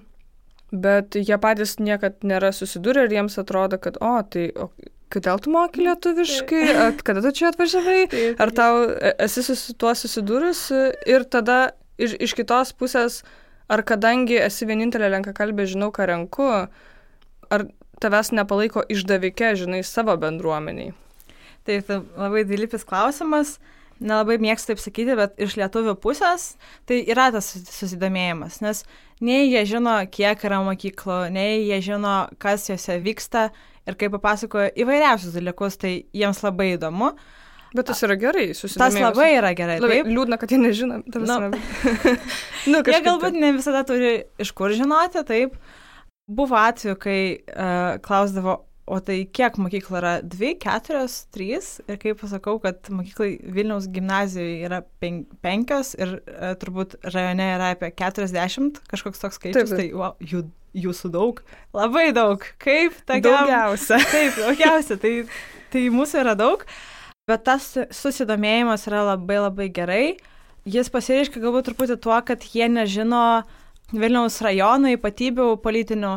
[0.71, 4.69] Bet jie patys niekad nėra susidūrę ir jiems atrodo, kad, o, tai o,
[5.13, 6.61] kodėl tu moki lietuviškai,
[7.07, 8.01] kada tu čia atvažiavai,
[8.39, 10.81] ar tau e- esi su tuo susidūrusi?
[11.09, 13.21] Ir tada iš, iš kitos pusės,
[13.71, 16.47] ar kadangi esi vienintelė lenkakalbė, žinau, ką renku,
[17.49, 17.67] ar
[18.03, 20.93] tavęs nepalaiko išdavike, žinai, savo bendruomeniai.
[21.67, 23.57] Tai tai labai didelis klausimas,
[23.99, 26.51] nelabai mėgstu taip sakyti, bet iš lietuvių pusės
[26.87, 28.83] tai yra tas susi- susidomėjimas, nes
[29.19, 33.49] nei jie žino, kiek yra mokyklų, nei jie žino, kas juose vyksta
[33.87, 37.13] ir kaip papasakoja įvairiausius dalykus, tai jiems labai įdomu.
[37.75, 39.11] Bet tas yra gerai, Tas susidomėjimas.
[39.11, 39.79] labai yra gerai.
[39.83, 41.01] Labai Taip, liūdna, kad jie nežino.
[41.03, 41.37] Nu.
[42.71, 45.57] nu, Jie galbūt ne visada turi iš kur žinoti, taip.
[46.27, 50.11] Buvo atveju, kai uh, klausdavo, o tai kiek mokyklų yra?
[50.23, 51.73] Dvi, keturios, trys.
[51.91, 57.73] Ir kaip pasakau, kad mokyklai Vilniaus gimnazijoje yra pen, penkios ir uh, turbūt rajone yra
[57.75, 59.73] apie 40, kažkoks toks skaičius.
[59.75, 60.45] Tai wow, jų,
[60.87, 61.41] jūsų daug.
[61.75, 62.43] Labai daug.
[62.63, 63.99] Kaip tokiam- Daugiausia.
[64.13, 64.99] Taip, daugiausia.
[65.03, 65.13] Tai,
[65.73, 66.63] tai mūsų yra daug.
[67.27, 70.03] Bet tas susidomėjimas yra labai labai gerai.
[70.67, 73.43] Jis pasireiškia galbūt truputį tuo, kad jie nežino
[73.91, 76.15] Vilniaus rajono ypatybių politinių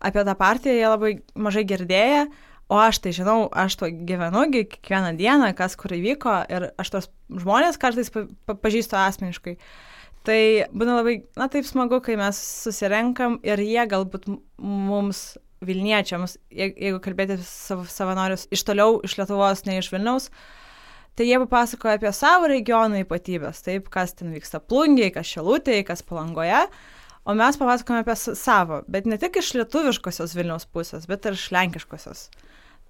[0.00, 2.26] apie tą partiją, jie labai mažai girdėję,
[2.68, 7.10] o aš tai žinau, aš to gyvenu kiekvieną dieną, kas kur įvyko ir aš tos
[7.30, 9.56] žmonės kartais pa, pa, pažįstu asmeniškai.
[10.26, 10.38] Tai
[10.74, 14.26] būna labai, na taip smagu, kai mes susirenkam ir jie galbūt
[14.58, 15.36] mums
[15.66, 20.26] Vilniečiams, je- jeigu kalbėti savo savanorius iš toliau, iš Lietuvos, ne iš Vilniaus,
[21.16, 26.02] tai jie papasakoja apie savo regiono ypatybės, taip, kas ten vyksta plungiai, kas šilutėje, kas
[26.02, 26.66] palangoje,
[27.26, 31.48] o mes papasakojame apie savo, bet ne tik iš lietuviškosios Vilniaus pusės, bet ir iš
[31.54, 32.28] lenkiškosios.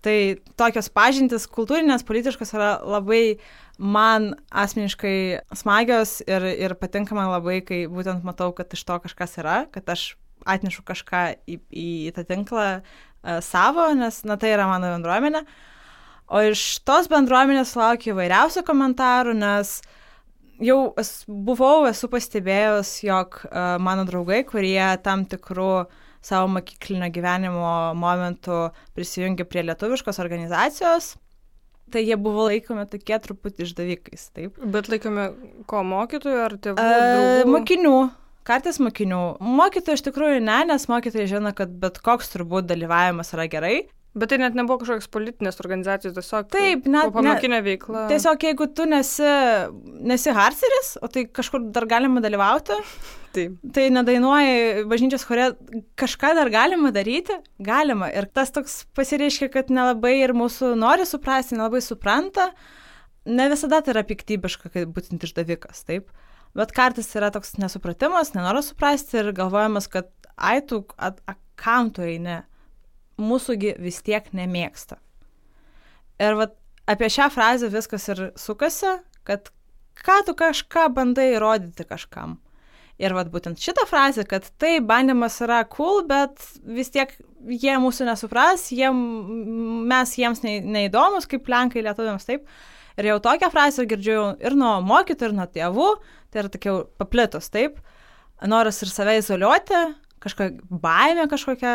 [0.04, 0.16] Tai
[0.60, 3.38] tokios pažintis kultūrinės, politiškos yra labai
[3.80, 5.16] man asmeniškai
[5.56, 9.88] smagios ir, ir patinka man labai, kai būtent matau, kad iš to kažkas yra, kad
[9.90, 10.12] aš
[10.46, 15.42] atnešu kažką į, į tą tinklą uh, savo, nes, na, tai yra mano bendruomenė.
[16.26, 19.78] O iš tos bendruomenės laukiu įvairiausių komentarų, nes
[20.62, 25.86] jau es, buvau, esu pastebėjus, jog uh, mano draugai, kurie tam tikrų
[26.26, 31.14] savo mokyklinio gyvenimo momentų prisijungė prie lietuviškos organizacijos,
[31.92, 34.56] tai jie buvo laikomi tokie truputį išdavikais, taip.
[34.74, 35.28] Bet laikome
[35.70, 36.78] ko mokytojų ar tėvų?
[36.82, 37.52] E, draugų?
[37.54, 37.98] mokinių.
[38.46, 39.20] Kartais mokinių.
[39.42, 43.76] Mokytojai iš tikrųjų ne, nes mokytojai žino, kad bet koks turbūt dalyvavimas yra gerai.
[44.16, 48.06] Bet tai net nebuvo kažkoks politinės organizacijos, tiesiog Taip, net- pamokinė veikla.
[48.08, 49.28] Tiesiog jeigu tu nesi,
[50.08, 52.78] nesi harceris, o tai kažkur dar galima dalyvauti,
[53.36, 53.58] Taip.
[53.76, 55.50] tai nedainuoji bažnyčios chore,
[56.00, 58.08] kažką dar galima daryti, galima.
[58.08, 62.48] Ir tas toks pasireiškia, kad nelabai ir mūsų nori suprasti, nelabai supranta.
[63.26, 66.08] Ne visada tai yra piktybiška, kaip būtent išdavikas, taip.
[66.56, 70.08] Bet kartais yra toks nesupratimas, nenoras suprasti ir galvojimas, kad
[70.40, 72.40] ai tu, at, a, kam tu eini?
[73.16, 74.98] Mūsųgi vis tiek nemėgsta.
[76.20, 76.56] Ir vat,
[76.88, 79.50] apie šią frazę viskas ir sukasi, kad
[80.04, 82.38] ką tu kažką bandai įrodyti kažkam.
[82.96, 87.10] Ir vat būtent šitą frazę, kad tai bandymas yra cool, bet vis tiek
[87.44, 92.46] jie mūsų nesupras, jie, mes jiems ne, neįdomus, kaip lenkai lietuviams taip.
[92.96, 95.90] Ir jau tokią frazę girdžiu ir nuo mokytojų, ir nuo tėvų,
[96.32, 97.76] tai yra tokia paplitus, taip.
[98.48, 99.82] Noras ir save izoliuoti,
[100.24, 101.74] kažkokia baimė kažkokia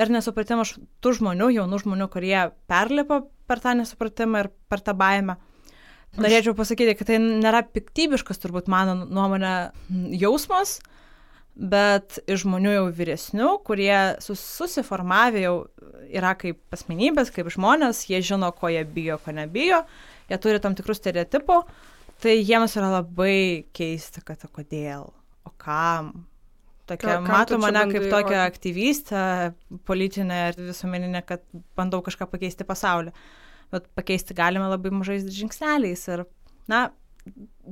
[0.00, 2.38] ir nesupratimas tų žmonių, jaunų žmonių, kurie
[2.70, 5.36] perlipa per tą nesupratimą ir per tą baimę.
[6.14, 9.54] Norėčiau pasakyti, kad tai nėra piktybiškas, turbūt mano nuomonė,
[10.14, 10.76] jausmas,
[11.54, 15.56] bet iš žmonių jau vyresnių, kurie susiformavę jau
[16.14, 19.82] yra kaip asmenybės, kaip žmonės, jie žino, ko jie bijo, ko nebijo,
[20.30, 21.58] jie turi tam tikrų stereotipų,
[22.22, 25.10] tai jiems yra labai keista, kad o kodėl,
[25.46, 26.14] o kam.
[26.86, 29.52] Tokia, Ką- mato mane kaip tokią aktyvistę,
[29.88, 31.44] politinę ir visuomeninę, kad
[31.76, 33.14] bandau kažką pakeisti pasaulį.
[33.72, 36.02] Bet pakeisti galime labai mažais žingsneliais.
[36.12, 36.26] Ir,
[36.68, 36.90] na,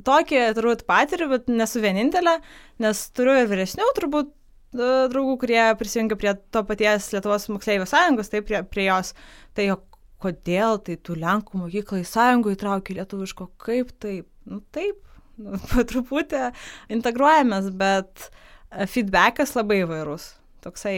[0.08, 2.38] tokį turbūt patiriu, bet nesu vienintelė,
[2.82, 8.32] nes turiu ir vyresnių turbūt e, draugų, kurie prisijungia prie to paties Lietuvos moksleivių sąjungos,
[8.32, 9.12] taip, prie, prie jos.
[9.52, 9.78] Tai jo,
[10.24, 15.04] kodėl tai tu Lenkų mokyklą į sąjungą įtrauki lietuviško, kaip taip, nu taip,
[15.36, 16.48] nu, po truputį
[16.96, 18.48] integruojamės, bet e,
[18.88, 20.32] feedbackas labai įvairus,
[20.64, 20.96] toksai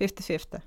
[0.00, 0.60] 50-50.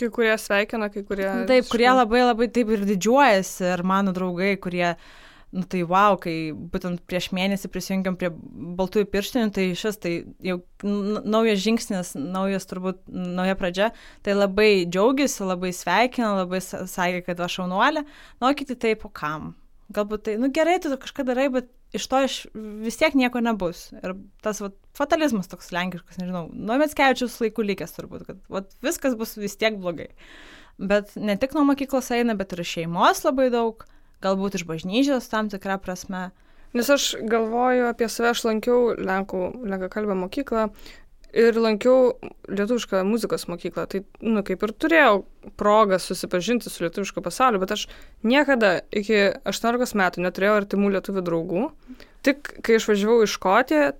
[0.00, 1.26] Kai kurie sveikina, kai kurie...
[1.48, 4.94] Taip, kurie labai labai taip ir didžiuojasi ir mano draugai, kurie,
[5.52, 10.12] nu tai wow, kai būtent prieš mėnesį prisijungiam prie baltųjų pirštinių, tai šis tai
[10.46, 13.90] jau naujas žingsnis, naujas turbūt nauja pradžia,
[14.24, 18.06] tai labai džiaugiasi, labai sveikina, labai sa- sakė, kad aš šaunuolė,
[18.40, 19.52] nu kiti taip, o kam?
[19.92, 23.88] Galbūt tai, nu gerai, tu kažką darai, bet iš to iš vis tiek nieko nebus.
[24.02, 24.14] Ir
[24.44, 29.36] tas vat, fatalizmas toks lenkiškas, nežinau, nuo Metskevičius laikų likęs turbūt, kad vat, viskas bus
[29.40, 30.10] vis tiek blogai.
[30.80, 33.84] Bet ne tik nuo mokyklos eina, bet ir iš šeimos labai daug,
[34.24, 36.30] galbūt iš bažnyčios tam tikrą prasme.
[36.76, 40.68] Nes aš galvoju apie save, aš lankiau Lenkų, lenkakalbę mokyklą
[41.36, 42.14] ir lankiau
[42.50, 43.86] lietuvišką muzikos mokyklą.
[43.90, 45.22] Tai, nu, kaip ir turėjau
[45.60, 47.86] progą susipažinti su lietuvišku pasauliu, bet aš
[48.26, 51.66] niekada iki 18 metų neturėjau artimų lietuvių draugų.
[52.26, 53.92] Tik kai išvažiavau iš Škotiją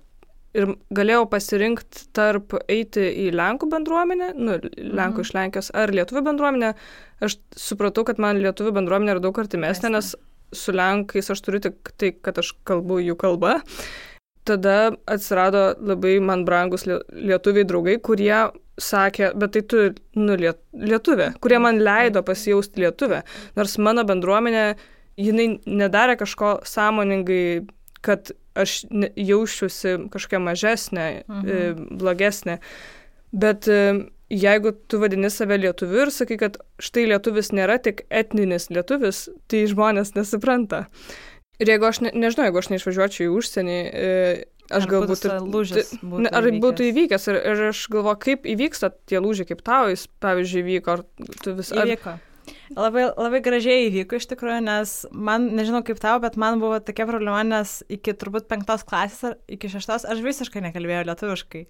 [0.57, 5.25] ir galėjau pasirinkti tarp eiti į Lenkų bendruomenę, nu, Lenkų Mhm.
[5.25, 6.73] iš Lenkijos, ar lietuvių bendruomenę,
[7.23, 10.15] aš supratau, kad man lietuvių bendruomenė yra daug artimesnė, nes
[10.51, 13.61] su Lenkais aš turiu tik tai, kad aš kalbu jų kalbą.
[14.45, 18.39] Tada atsirado labai man brangus lie- lietuviai draugai, kurie
[18.81, 19.81] sakė, bet tai tu,
[20.17, 23.21] nu, liet- lietuvė, kurie man leido pasijausti lietuvė.
[23.55, 24.63] Nors mano bendruomenė,
[25.21, 27.67] jinai nedarė kažko sąmoningai,
[28.01, 28.79] kad aš
[29.15, 31.45] jausčiausi kažkokia mažesnė, Mhm.
[31.47, 32.57] e, blogesnė.
[33.31, 38.69] Bet e, jeigu tu vadini save lietuviu ir sakai, kad štai lietuvis nėra tik etninis
[38.73, 40.87] lietuvis, tai žmonės nesupranta.
[41.61, 44.09] Ir jeigu aš, ne, nežinau, jeigu aš neišvažiuočiau į užsienį, e,
[44.71, 45.11] aš Ar galbūt...
[45.13, 47.27] būtų tas lūžis tai- būtų ne, ar būtų įvykęs?
[47.27, 47.29] įvykęs.
[47.29, 51.05] Ir, ir aš galvoju, kaip įvyksta tie lūžiai, kaip tau jis, pavyzdžiui, vyko, ar
[51.45, 51.71] tu vis...
[51.75, 52.17] Ar, Įvyko.
[52.73, 57.05] Labai, labai gražiai įvyko iš tikrųjų, nes man, nežinau kaip tau, bet man buvo tokia
[57.05, 61.65] problema, nes iki turbūt penktos klasės ar iki šeštos aš visiškai nekalbėjau lietuviškai.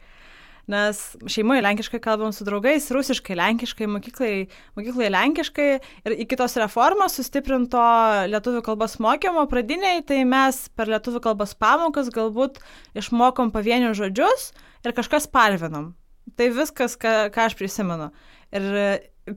[0.70, 4.34] Nes šeimoje lenkiškai kalbam su draugais, rusiškai, lenkiškai, mokyklai,
[4.78, 5.70] mokyklai lenkiškai
[6.06, 7.82] ir iki tos reformos sustiprinto
[8.30, 12.62] lietuvių kalbos mokymo pradiniai, tai mes per lietuvių kalbos pamokas galbūt
[12.98, 14.52] išmokom pavienius žodžius
[14.86, 15.92] ir kažkas palvinom.
[16.38, 18.12] Tai viskas, ką, ką aš prisimenu.
[18.54, 18.68] Ir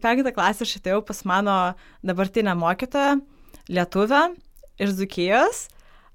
[0.02, 1.56] penktą klasę aš atėjau pas mano
[2.04, 3.20] dabartinę mokytoją,
[3.72, 4.26] lietuvę
[4.78, 5.68] iš Zukijos.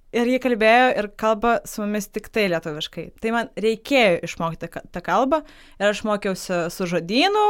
[0.09, 3.05] Ir jie kalbėjo ir kalba su mumis tik tai lietuviškai.
[3.21, 5.43] Tai man reikėjo išmokti tą kalbą
[5.77, 7.45] ir aš mokiausi su žodynu,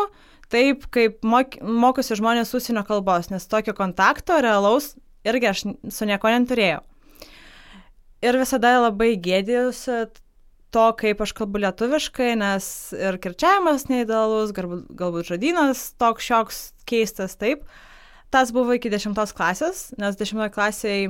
[0.52, 5.64] taip kaip mok, mokosi žmonės užsienio kalbos, nes tokio kontakto realaus irgi aš
[5.94, 6.82] su nieko neturėjau.
[8.20, 10.02] Ir visada labai gėdėjusi
[10.76, 12.66] to, kaip aš kalbu lietuviškai, nes
[12.98, 16.60] ir kirčiavimas neįdalus, galbūt, galbūt žodynas toks šioks
[16.90, 17.64] keistas, taip.
[18.30, 21.08] Tas buvo iki dešimtos klasės, nes dešimtoje klasėje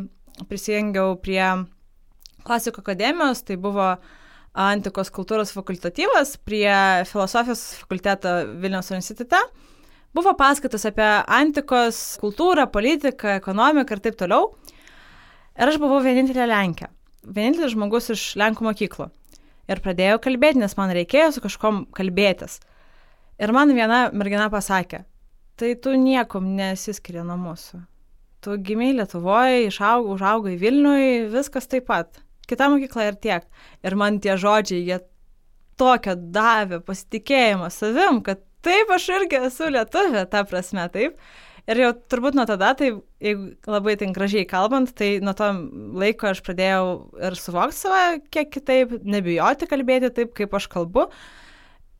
[0.48, 1.44] prisijungiau prie
[2.48, 3.92] klasikų akademijos, tai buvo
[4.60, 6.72] antikos kultūros fakultatyvas prie
[7.10, 9.42] filosofijos fakulteto Vilniaus universitete.
[10.16, 14.54] Buvo paskaitos apie antikos kultūrą, politiką, ekonomiką ir taip toliau.
[15.60, 16.90] Ir aš buvau vienintelė Lenkė.
[17.28, 19.10] Vienintelis žmogus iš Lenkų mokyklų.
[19.70, 22.58] Ir pradėjau kalbėti, nes man reikėjo su kažkom kalbėtis.
[23.40, 25.04] Ir man viena mergina pasakė,
[25.60, 27.84] tai tu niekom nesiskiria nuo mūsų.
[28.44, 32.22] Tu gimiai Lietuvoje, išaugai, užaugai Vilniui, viskas taip pat.
[32.50, 33.48] Kita mokykla ir tiek.
[33.86, 35.00] Ir man tie žodžiai, jie
[35.80, 41.20] tokio davė pasitikėjimo savim, kad taip aš irgi esu lietuvė, ta prasme, taip.
[41.70, 42.88] Ir jau turbūt nuo tada, tai
[43.22, 45.52] jeigu labai ten gražiai kalbant, tai nuo to
[46.02, 46.86] laiko aš pradėjau
[47.28, 51.06] ir suvokti save kiek kitaip, nebijoti kalbėti taip, kaip aš kalbu.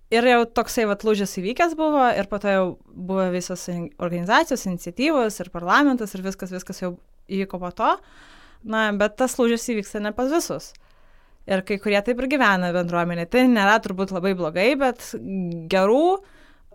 [0.10, 3.68] Ir jau toksai vat lūžis įvykęs buvo ir po to jau buvo visos
[4.02, 6.96] organizacijos, iniciatyvos ir parlamentas ir viskas, viskas jau
[7.30, 7.92] įvyko po to.
[8.66, 10.72] Na, bet tas lūžis įvyksta ne pas visus.
[11.50, 13.28] Ir kai kurie taip ir gyvena bendruomenė.
[13.30, 15.12] Tai nėra turbūt labai blogai, bet
[15.72, 16.20] gerų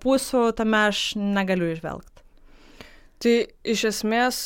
[0.02, 2.22] pusių tame aš negaliu išvelgti.
[3.22, 3.34] Tai
[3.74, 4.44] iš esmės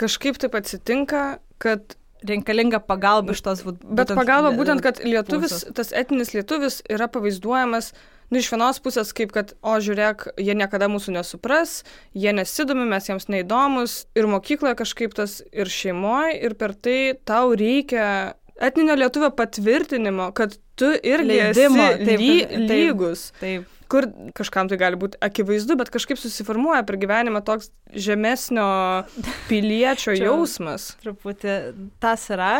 [0.00, 1.24] kažkaip taip atsitinka,
[1.60, 3.90] kad reikalinga pagalba iš tos būtent.
[3.96, 5.76] Bet pagalba būtent, kad lietuvis, pusės.
[5.76, 7.92] tas etinis lietuvis yra pavaizduojamas,
[8.30, 11.80] nu, iš vienos pusės kaip, kad, o žiūrėk, jie niekada mūsų nesupras,
[12.14, 17.54] jie nesidomi, mes jiems neįdomus, ir mokykloje kažkaip tas, ir šeimoje, ir per tai tau
[17.56, 23.28] reikia etninio lietuvio patvirtinimo, kad tu irgi Leidimo, esi ly, taip, lygus.
[23.40, 23.66] Taip.
[23.66, 24.06] taip kur
[24.38, 28.68] kažkam tai gali būti akivaizdu, bet kažkaip susiformuoja per gyvenimą toks žemesnio
[29.50, 30.94] piliečio jausmas.
[31.02, 31.58] Truputį
[32.02, 32.54] tas yra.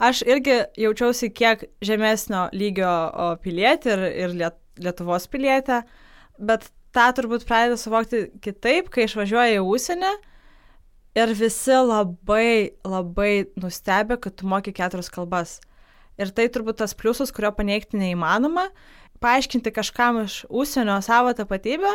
[0.00, 2.92] Aš irgi jaučiausi kiek žemesnio lygio
[3.44, 5.82] pilietį ir, ir liet, Lietuvos pilietę,
[6.40, 10.12] bet tą turbūt pradeda suvokti kitaip, kai išvažiuoja į užsienį
[11.20, 15.58] ir visi labai, labai nustebė, kad tu moki keturias kalbas.
[16.20, 18.68] Ir tai turbūt tas pliusas, kurio paneigti neįmanoma,
[19.20, 21.92] paaiškinti kažkam iš užsienio savo tapatybę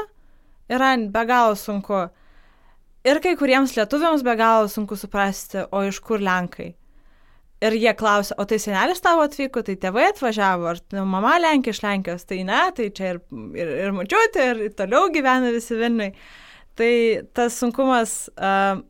[0.70, 2.08] yra be galo sunku.
[3.06, 6.72] Ir kai kuriems lietuviams be galo sunku suprasti, o iš kur Lenkai.
[7.66, 11.74] Ir jie klausia, o tai senelis tavo atvyko, tai tėvai atvažiavo, ar tai mama Lenkija
[11.74, 13.22] iš Lenkijos, tai ne, tai čia ir,
[13.56, 16.12] ir, ir mačiutė, ir toliau gyvena visi Vilniui.
[16.76, 16.92] Tai
[17.38, 18.82] tas sunkumas uh,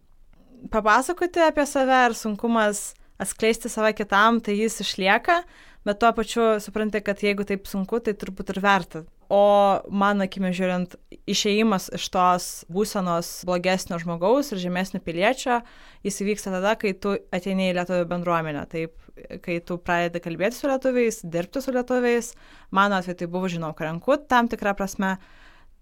[0.74, 2.88] papasakoti apie save ir sunkumas
[3.22, 5.44] atskleisti save kitam, tai jis išlieka,
[5.86, 9.04] bet tuo pačiu supranti, kad jeigu taip sunku, tai turbūt ir verta.
[9.30, 9.42] O
[9.90, 10.94] man akimi žiūrint,
[11.30, 15.62] išeimas iš tos būsenos blogesnio žmogaus ir žemesnio piliečio,
[16.06, 18.66] jis įvyksta tada, kai tu ateini į lietuvių bendruomenę.
[18.70, 18.94] Taip,
[19.42, 22.34] kai tu pradedi kalbėti su lietuviais, dirbti su lietuviais,
[22.76, 25.16] mano atveju tai buvo, žinau, kranku tam tikrą prasme,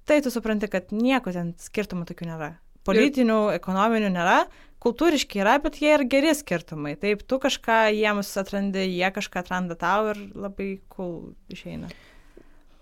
[0.08, 2.54] tai tu supranti, kad nieko ten skirtumų tokių nėra.
[2.88, 4.40] Politinių, ekonominių nėra,
[4.84, 6.96] kultūriški yra, bet jie ir geri skirtumai.
[7.00, 11.92] Taip, tu kažką jiems atrandi, jie kažką atranda tau ir labai cool išeina.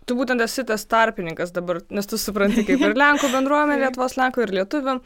[0.10, 4.48] Tu būtent esi tas tarpininkas dabar, nes tu supranti kaip ir Lenkų bendruomenė, Lietuvos Lenkų
[4.48, 4.98] ir Lietuvių.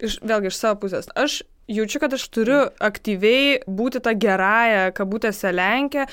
[0.00, 1.08] Iš, vėlgi iš savo pusės.
[1.18, 6.06] Aš jaučiu, kad aš turiu aktyviai būti tą gerąją, kabutėse Lenkę.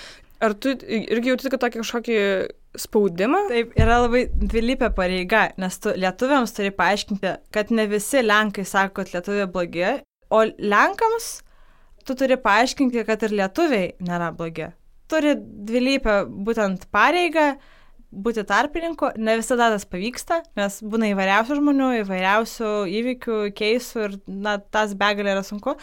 [0.44, 2.18] Ar tu irgi jauti, kad tokį kažkokį
[2.80, 3.44] spaudimą?
[3.52, 9.02] Taip, yra labai dvilypė pareiga, nes tu lietuviams turi paaiškinti, kad ne visi lenkai sako,
[9.02, 9.88] kad lietuviai blogi,
[10.34, 11.30] o lenkams
[12.08, 14.70] tu turi paaiškinti, kad ir lietuviai nėra blogi.
[15.12, 17.54] Turi dvilypę būtent pareigą
[18.12, 24.58] būti tarpininku, ne visada tas pavyksta, nes būna įvairiausių žmonių, įvairiausių įvykių, keisų ir, na,
[24.60, 25.76] tas begalė yra sunku,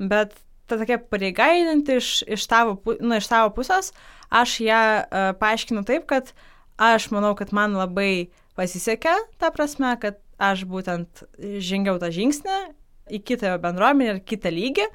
[0.00, 0.34] bet
[0.70, 3.90] ta tokia pareiga einanti iš, iš, tavo, nu, iš tavo pusės,
[4.30, 6.30] Aš ją uh, paaiškinu taip, kad
[6.78, 11.24] aš manau, kad man labai pasisekė, ta prasme, kad aš būtent
[11.60, 12.58] žengiau tą žingsnį
[13.10, 14.86] į kitą bendruomenę ir kitą lygį.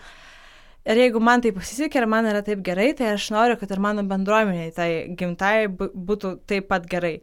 [0.86, 3.82] Ir jeigu man tai pasisekė ir man yra taip gerai, tai aš noriu, kad ir
[3.84, 4.90] mano bendruomeniai, tai
[5.20, 7.18] gimtai būtų taip pat gerai.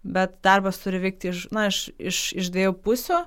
[0.00, 3.18] Bet darbas turi vykti iš, na, iš, iš, iš dviejų pusių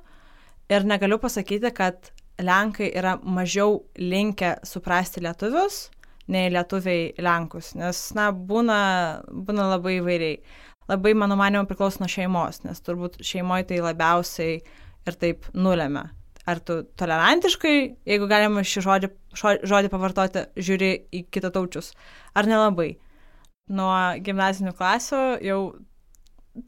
[0.74, 2.10] ir negaliu pasakyti, kad
[2.42, 5.88] Lenkai yra mažiau linkę suprasti lietuvius
[6.32, 8.78] nei lietuviai Lenkus, nes, na, būna,
[9.28, 10.38] būna labai įvairiai.
[10.88, 14.58] Labai, mano manimo, priklauso nuo šeimos, nes turbūt šeimoje tai labiausiai
[15.08, 16.04] ir taip nulėmė.
[16.44, 19.08] Ar tu tolerantiškai, jeigu galima šį žodį,
[19.64, 21.94] žodį pavartoti, žiūri į kitataučius,
[22.36, 22.90] ar nelabai.
[23.72, 25.60] Nuo gimnazinių klasių jau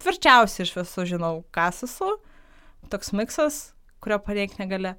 [0.01, 2.09] tvirčiausiai iš visų žinau, kas esu,
[2.89, 3.61] toks miksas,
[4.01, 4.95] kurio pareik negali.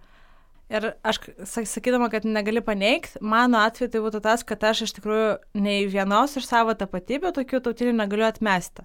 [0.68, 5.30] Ir aš sakydama, kad negali paneigti, mano atveju tai būtų tas, kad aš iš tikrųjų
[5.64, 8.84] nei vienos iš savo tapatybių tokių tautinių negaliu atmesti.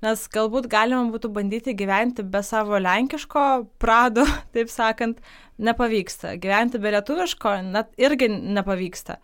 [0.00, 3.46] Nes galbūt galima būtų bandyti gyventi be savo lenkiško
[3.82, 4.24] prado,
[4.56, 5.20] taip sakant,
[5.60, 6.38] nepavyksta.
[6.40, 9.18] Gyventi be lietuviško net irgi nepavyksta.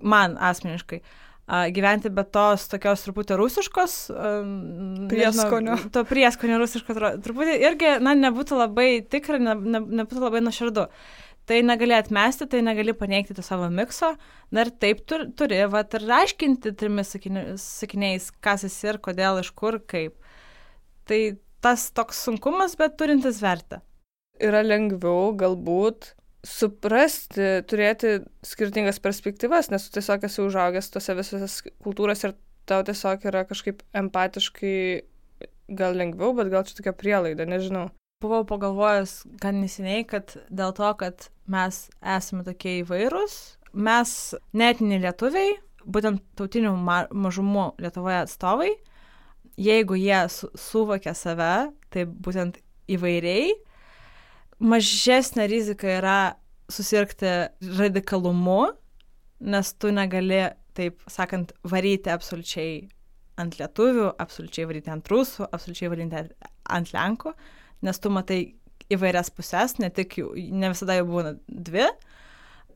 [0.00, 1.02] Man asmeniškai.
[1.04, 3.94] Uh, gyventi be tos tokios truputį rusiškos
[5.10, 5.74] prieskonio.
[5.74, 6.94] Nežinau, to prieskonio rusiško
[7.24, 10.86] truputį irgi, na, nebūtų labai tikra, ne, ne, nebūtų labai nuoširdu.
[11.50, 14.12] Tai negali atmesti, tai negali paneigti to savo mikso,
[14.54, 17.16] na ir taip turi, turi va, ir aiškinti trimis
[17.58, 20.14] sakiniais, kas jis ir kodėl, iš kur, kaip.
[21.10, 21.20] Tai
[21.64, 23.80] tas toks sunkumas, bet turintis vertę.
[24.40, 26.12] Yra lengviau galbūt
[26.46, 32.36] suprasti, turėti skirtingas perspektyvas, nes tu tiesiog esi užaugęs tose visose kultūrose ir
[32.70, 34.76] tau tiesiog yra kažkaip empatiškai
[35.76, 37.88] gal lengviau, bet gal čia tokia prielaida, nežinau.
[38.20, 41.86] Buvau pagalvojęs gan neseniai, kad dėl to, kad mes
[42.16, 43.36] esame tokie įvairūs,
[43.72, 44.12] mes
[44.56, 45.54] netiniai lietuviai,
[45.86, 48.70] būtent tautinių ma mažumų Lietuvoje atstovai,
[49.60, 52.60] jeigu jie su suvokia save, tai būtent
[52.90, 53.54] įvairiai,
[54.60, 56.18] mažesnė rizika yra
[56.70, 57.32] susirgti
[57.78, 58.70] radikalumu,
[59.40, 60.44] nes tu negali,
[60.76, 62.74] taip sakant, varyti absoliučiai
[63.40, 66.24] ant lietuvių, absoliučiai varyti ant rusų, absoliučiai varyti
[66.70, 67.34] ant lenkų,
[67.86, 68.40] nes tu matai
[68.90, 71.88] įvairias puses, ne tik jų, ne visada jau būna dvi.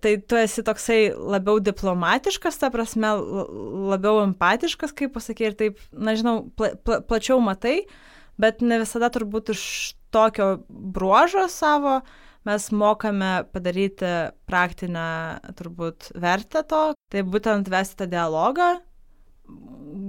[0.04, 3.14] Tai tu esi toksai labiau diplomatiškas, ta prasme,
[3.92, 7.78] labiau empatiškas, kaip pasakė, ir taip, na žinau, pla, pla, plačiau matai,
[8.40, 9.64] bet ne visada turbūt iš
[10.14, 12.00] tokio bruožo savo
[12.44, 14.10] mes mokame padaryti
[14.48, 15.06] praktinę
[15.58, 16.82] turbūt vertę to,
[17.12, 18.74] tai būtent vesti tą dialogą,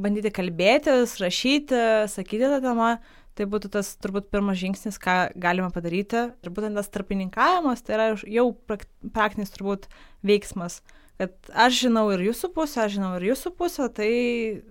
[0.04, 1.80] bandyti kalbėtis, rašyti,
[2.12, 2.96] sakyti tą temą,
[3.36, 6.30] tai būtų tas turbūt pirmas žingsnis, ką galima padaryti.
[6.44, 9.90] Ir būtent tas tarpininkavimas, tai yra jau praktinis turbūt
[10.26, 10.82] veiksmas,
[11.20, 14.12] kad aš žinau ir jūsų pusę, aš žinau ir jūsų pusę, tai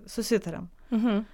[0.09, 0.69] susitariam.
[0.93, 1.25] Mhm.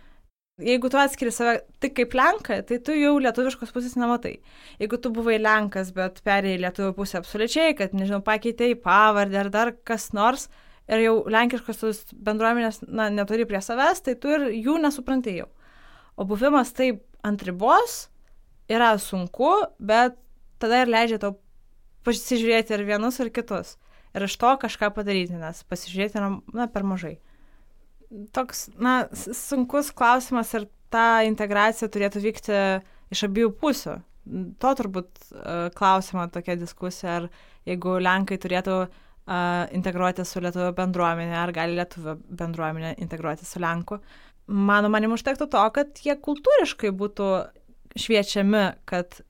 [0.62, 4.36] Jeigu tu atskiri save tik kaip Lenką, tai tu jau lietuviškos pusės nematai.
[4.82, 9.74] Jeigu tu buvai Lenkas, bet perėjai lietuvių pusę absoliučiai, kad, nežinau, pakeitėjai pavardę ar dar
[9.88, 10.48] kas nors,
[10.92, 15.48] ir jau lenkiškos bendruomenės na, neturi prie savęs, tai tu ir jų nesupranti jau.
[16.20, 18.06] O buvimas taip ant ribos
[18.72, 20.18] yra sunku, bet
[20.62, 21.38] tada ir leidžia tau
[22.06, 23.78] pasižiūrėti ir vienus, ir kitus.
[24.12, 27.18] Ir iš to kažką padaryti, nes pasižiūrėti yra na, per mažai.
[28.36, 32.58] Toks, na, sunkus klausimas ir ta integracija turėtų vykti
[33.14, 33.94] iš abiejų pusių.
[34.62, 37.30] To turbūt uh, klausima tokia diskusija, ar
[37.68, 38.92] jeigu Lenkai turėtų uh,
[39.74, 44.02] integruoti su Lietuvio bendruomenė, ar gali Lietuvio bendruomenė integruoti su Lenku.
[44.52, 47.32] Mano manim užtektų to, kad jie kultūriškai būtų
[48.00, 49.22] šviečiami, kad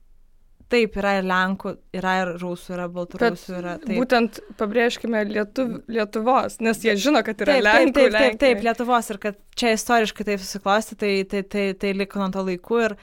[0.72, 3.74] taip yra ir Lenkų, yra ir Rusų, yra Baltarusių, yra.
[3.82, 3.94] Taip.
[3.98, 7.94] Būtent pabrėžkime Lietuv, Lietuvos, nes jie žino, kad yra taip, Lenkų.
[7.96, 11.94] Taip, taip, taip, taip, Lietuvos ir kad čia istoriškai taip susiklosti, tai, tai, tai, tai
[11.96, 12.96] liko nuo to laikų ir,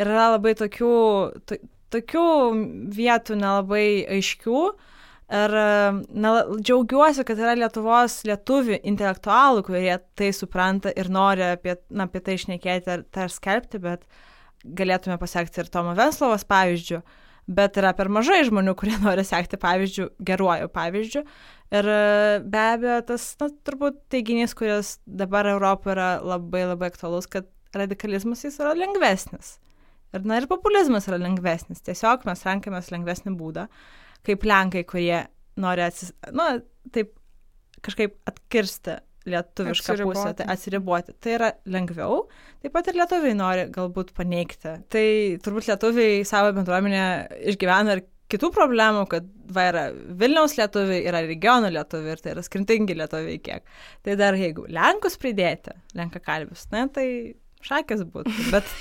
[0.00, 0.96] ir yra labai tokių,
[1.48, 1.60] to,
[1.94, 2.26] tokių
[2.98, 3.86] vietų nelabai
[4.18, 4.66] aiškių.
[5.34, 5.54] Ir
[6.20, 6.30] na,
[6.60, 12.36] džiaugiuosi, kad yra Lietuvos lietuvių intelektualų, kurie tai supranta ir nori apie, na, apie tai
[12.36, 14.20] išnekėti ar, ar skelbti, bet uh,
[14.64, 17.00] galėtume pasiekti ir Tomo Veslovas pavyzdžių,
[17.54, 21.24] bet yra per mažai žmonių, kurie nori sekti pavyzdžių, geruoju pavyzdžiu.
[21.74, 21.98] Ir e,
[22.44, 28.44] be abejo, tas, na, turbūt teiginys, kuris dabar Europoje yra labai labai aktualus, kad radikalizmas
[28.46, 29.56] jis yra lengvesnis.
[30.14, 31.82] Ir, na, ir populizmas yra lengvesnis.
[31.84, 33.66] Tiesiog mes renkamės lengvesnį būdą,
[34.24, 35.24] kaip lenkai, kurie
[35.60, 36.14] nori atsis...
[36.34, 36.54] Na,
[36.94, 37.16] taip
[37.84, 40.20] kažkaip atkirsti lietuvišką atsiriboti.
[40.20, 41.14] pusę, tai atsiriboti.
[41.22, 42.24] Tai yra lengviau.
[42.64, 44.74] Taip pat ir lietuviai nori galbūt paneigti.
[44.92, 45.06] Tai
[45.44, 47.04] turbūt lietuviai savo bendruomenę
[47.54, 52.44] išgyvena ir kitų problemų, kad va yra Vilniaus lietuviai, yra regionų lietuviai ir tai yra
[52.44, 53.64] skirtingi lietuviai kiek.
[54.04, 57.06] Tai dar jeigu Lenkus pridėti, Lenka kalbis, ne, tai
[57.64, 58.34] šakės būtų.
[58.54, 58.74] Bet,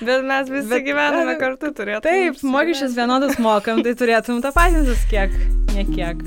[0.00, 2.04] bet mes visi bet, gyvename kartu, turėtume.
[2.08, 5.36] Taip, mokesčius vienodus mokam, tai turėtum tą patintis kiek,
[5.74, 6.24] ne kiek.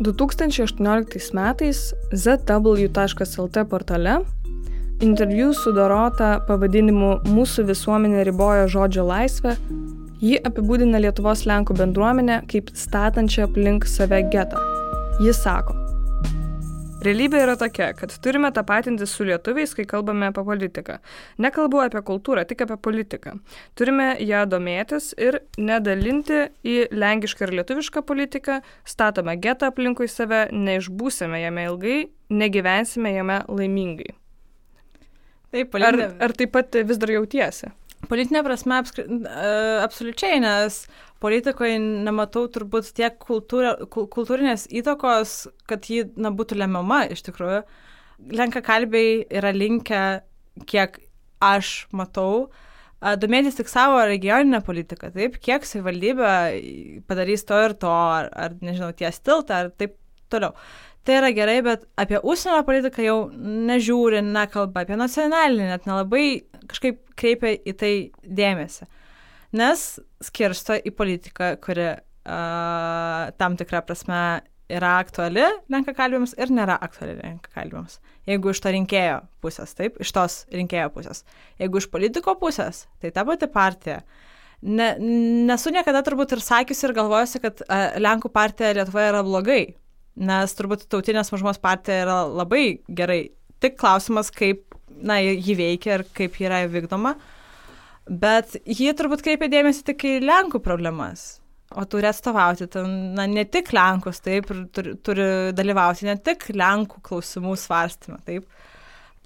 [0.00, 4.14] 2018 metais zw.lt portale
[5.04, 9.56] interviu sudorota pavadinimu Mūsų visuomenė riboja žodžio laisvę,
[10.24, 14.60] ji apibūdina Lietuvos Lenkų bendruomenę kaip statančią aplink save getą.
[15.20, 15.79] Jis sako,
[17.00, 20.98] Realybė yra tokia, kad turime tapatinti su lietuviais, kai kalbame apie politiką.
[21.40, 23.38] Nekalbu apie kultūrą, tik apie politiką.
[23.78, 31.40] Turime ją domėtis ir nedalinti į lenkišką ir lietuvišką politiką, statome getą aplinkui save, neišbūsime
[31.40, 31.98] jame ilgai,
[32.28, 34.12] negyvensime jame laimingai.
[35.50, 36.10] Taip, politinė...
[36.10, 37.72] ar, ar taip pat vis dar jautiesi?
[38.12, 39.06] Politinė prasme apskri...
[39.86, 40.82] absoliučiai, nes
[41.20, 45.36] politikoje nematau turbūt tiek kultūra, kultūrinės įtakos,
[45.68, 47.62] kad ji na, būtų lemiama iš tikrųjų.
[48.36, 50.02] Lenka kalbiai yra linkę,
[50.68, 50.98] kiek
[51.44, 52.50] aš matau,
[53.00, 56.34] domėtis tik savo regioninę politiką, taip, kiek savivaldybė
[57.08, 59.96] padarys to ir to, ar, ar nežinau, ties tiltą, ar taip
[60.32, 60.52] toliau.
[61.04, 66.24] Tai yra gerai, bet apie užsienio politiką jau nežiūri, nekalba, apie nacionalinį net nelabai
[66.68, 68.88] kažkaip kreipia į tai dėmesį
[69.56, 69.84] nes
[70.22, 74.22] skirsto į politiką, kuri uh, tam tikrą prasme
[74.70, 77.98] yra aktuali lenkakalbėms ir nėra aktuali lenkakalbėms.
[78.30, 81.24] Jeigu iš to rinkėjo pusės, taip, iš tos rinkėjo pusės.
[81.58, 84.04] Jeigu iš politiko pusės, tai ta pati partija
[84.62, 84.88] ne,
[85.48, 89.60] nesu niekada turbūt ir sakiusi ir galvojusi, kad a, Lenkų partija Lietuvoje yra blogai,
[90.20, 93.22] nes turbūt tautinės mažumos partija yra labai gerai.
[93.60, 94.64] Tik klausimas, kaip
[95.04, 97.16] na, jį veikia ir kaip yra vykdoma.
[98.10, 101.38] Bet jie turbūt kreipia dėmesį tik į Lenkų problemas.
[101.78, 102.66] O turi atstovauti,
[103.14, 108.48] na, ne tik Lenkus, taip, turi, turi dalyvauti ne tik Lenkų klausimų svarstymą, taip.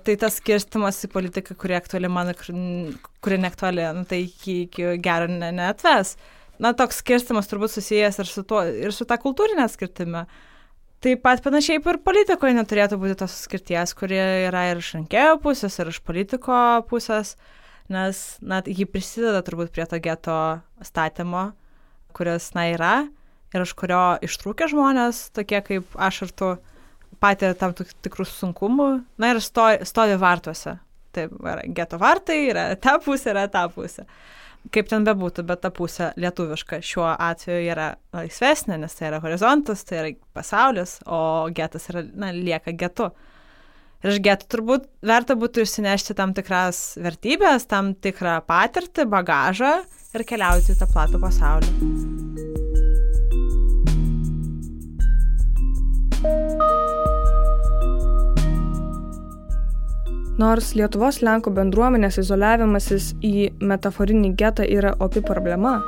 [0.04, 2.34] Tai tas skirstimas į politiką, kuri aktuali man,
[3.24, 6.18] kuri neaktuali, nu, tai iki, iki gero ne, neatves.
[6.60, 10.26] Na, toks skirstimas turbūt susijęs ir su, tuo, ir su ta kultūrinė skirtime.
[11.04, 15.80] Taip pat panašiai ir politikoje neturėtų būti tos skirties, kurie yra ir iš rinkėjo pusės,
[15.80, 16.60] ir iš politiko
[16.92, 17.34] pusės,
[17.92, 20.38] nes, na, jį prisideda turbūt prie to geto
[20.84, 21.50] statymo
[22.14, 22.94] kuris, na, yra
[23.54, 26.54] ir iš kurio ištrūkę žmonės, tokie kaip aš ir tu,
[27.22, 28.88] patiria tam tikrų sunkumų,
[29.20, 30.78] na ir stovi, stovi vartuose.
[31.14, 34.08] Taip, yra geto vartai, yra ta pusė, yra ta pusė.
[34.74, 39.84] Kaip ten bebūtų, bet ta pusė lietuviška šiuo atveju yra laisvesnė, nes tai yra horizontas,
[39.86, 41.20] tai yra pasaulis, o
[41.54, 43.10] getas yra, na, lieka getu.
[44.04, 49.78] Ir iš getų turbūt verta būtų išsinešti tam tikras vertybės, tam tikrą patirtį, bagažą
[50.12, 51.70] ir keliauti į tą platų pasaulį.
[60.36, 65.78] Nors Lietuvos Lenkų bendruomenės izoliavimasis į metaforinį getą yra opi problema,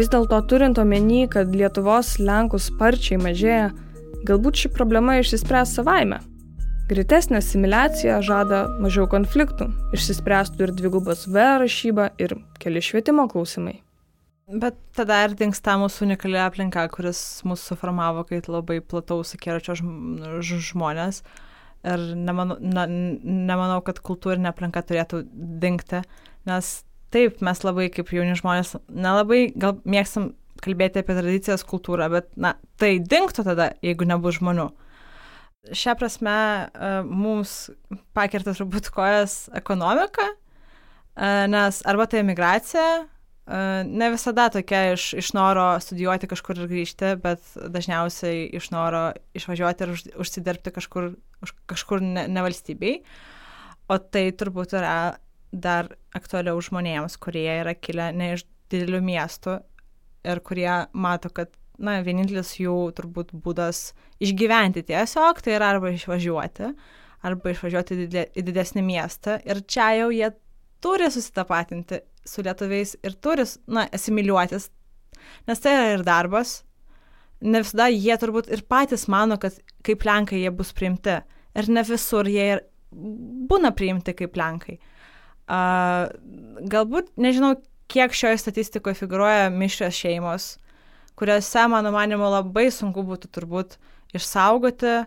[0.00, 3.70] vis dėlto turint omeny, kad Lietuvos Lenkų sparčiai mažėja,
[4.26, 6.24] galbūt ši problema išsispręs savaime.
[6.92, 13.78] Greitesnė asimiliacija žada mažiau konfliktų, išsispręstų ir dvigubas V rašyba ir keli švietimo klausimai.
[14.52, 21.22] Bet tada ir dinksta mūsų unikali aplinka, kuris mūsų suformavo kaip labai plataus akiračio žmonės.
[21.22, 21.40] Žm
[21.82, 25.24] ir nemanau, na, nemanau, kad kultūrinė aplinka turėtų
[25.62, 26.02] dingti,
[26.48, 26.70] nes
[27.14, 30.32] taip, mes labai kaip jauni žmonės nelabai gal mėgstam
[30.62, 34.68] kalbėti apie tradicijas kultūrą, bet na, tai dingtų tada, jeigu nebus žmonių.
[35.62, 36.34] Šią prasme,
[36.74, 37.70] e, mums
[38.16, 40.24] pakirtas turbūt kojas ekonomika,
[41.14, 43.04] e, nes arba tai emigracija,
[43.86, 47.42] Ne visada tokia iš, iš noro studijuoti kažkur ir grįžti, bet
[47.74, 51.08] dažniausiai iš noro išvažiuoti ir už, užsidirbti kažkur,
[51.42, 53.00] už, kažkur ne, ne valstybei.
[53.90, 55.18] O tai turbūt yra
[55.50, 59.58] dar aktualiau žmonėms, kurie yra kilę ne iš didelių miestų
[60.30, 63.92] ir kurie mato, kad na, vienintelis jų turbūt būdas
[64.22, 66.72] išgyventi tiesiog, tai yra arba išvažiuoti,
[67.26, 69.38] arba išvažiuoti į didesnį miestą.
[69.48, 70.32] Ir čia jau jie
[70.82, 74.68] turi susitapatinti su lietuviais ir turi, na, asimiliuotis,
[75.48, 76.60] nes tai yra ir darbas.
[77.42, 81.18] Ne visada jie turbūt ir patys mano, kad kaip lenkai jie bus priimti.
[81.58, 82.62] Ir ne visur jie ir
[82.92, 84.78] būna priimti kaip lenkai.
[85.52, 86.06] Uh,
[86.70, 87.56] galbūt, nežinau,
[87.92, 90.52] kiek šioje statistikoje figuruoja mišrios šeimos,
[91.22, 93.76] kuriuose, mano manimo, labai sunku būtų turbūt
[94.18, 95.04] išsaugoti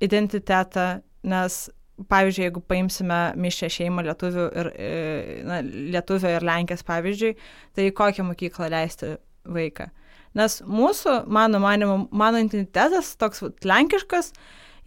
[0.00, 1.66] identitetą, nes
[2.08, 4.90] pavyzdžiui, jeigu paimsime mišę šeimą lietuvių ir, e,
[5.44, 5.60] na,
[5.92, 7.34] lietuvio ir lenkės pavyzdžiui,
[7.76, 9.88] tai kokią mokyklą leisti vaiką.
[10.38, 14.30] Nes mūsų, mano manimo, mano identitetas toks lenkiškas,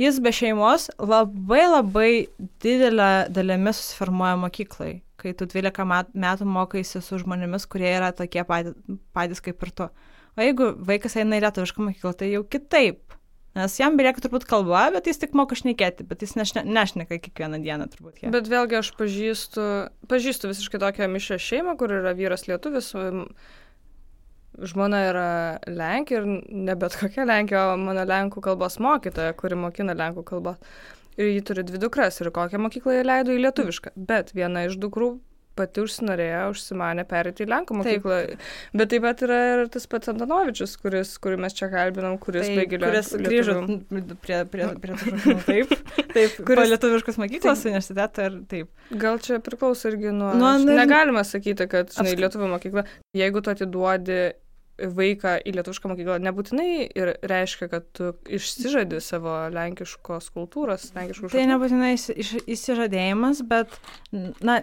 [0.02, 2.12] jis be šeimos labai labai
[2.64, 5.86] didelę dalimi susiformuoja mokyklai, kai tu 12
[6.16, 8.78] metų mokaisi su žmonėmis, kurie yra tokie patys,
[9.14, 9.92] patys kaip ir tu.
[10.38, 13.12] O jeigu vaikas eina į lietuvišką mokyklą, tai jau kitaip
[13.52, 17.58] Nes jam belieka turbūt kalba, bet jis tik moka šnekėti, bet jis nešne, nešneka kiekvieną
[17.66, 18.22] dieną turbūt.
[18.24, 18.30] Ja.
[18.32, 19.66] Bet vėlgi aš pažįstu,
[20.12, 22.94] pažįstu visiškai tokią mišę šeimą, kur yra vyras lietuvis,
[24.72, 25.28] žmona yra
[25.68, 30.56] Lenkija ir ne bet kokia Lenkija, o mano Lenkų kalbos mokytoja, kuri mokina Lenkų kalbą.
[31.20, 33.98] Ir ji turi dvi dukras ir kokią mokyklą jie leido į lietuvišką.
[34.00, 35.18] Bet viena iš dukrų
[35.62, 38.20] pati užsinorėjo, užsimanė perėti į Lenkų mokyklą.
[38.32, 38.46] Taip.
[38.82, 42.82] Bet taip pat yra ir tas pats Antanovičius, kuris, kurį mes čia kalbinam, kuris baigė
[42.82, 43.58] Kuris grįžo
[44.26, 45.74] prie, prie, prie tų taip,
[46.16, 47.72] taip, kuris lietuviškas mokyklos taip.
[47.72, 48.72] universitetą ir taip.
[49.06, 50.34] Gal čia priklauso irgi nuo...
[50.38, 54.22] nuo nu, negalima sakyti, kad, žinai, lietuvių mokykla, jeigu tu atiduodi
[54.82, 61.38] vaiką į lietuvišką mokyklą nebūtinai ir reiškia, kad tu išsižadi savo lenkiškos kultūros, lenkiškos kultūros.
[61.38, 61.94] Tai nebūtinai
[62.56, 63.76] išsižadėjimas, bet,
[64.42, 64.62] na,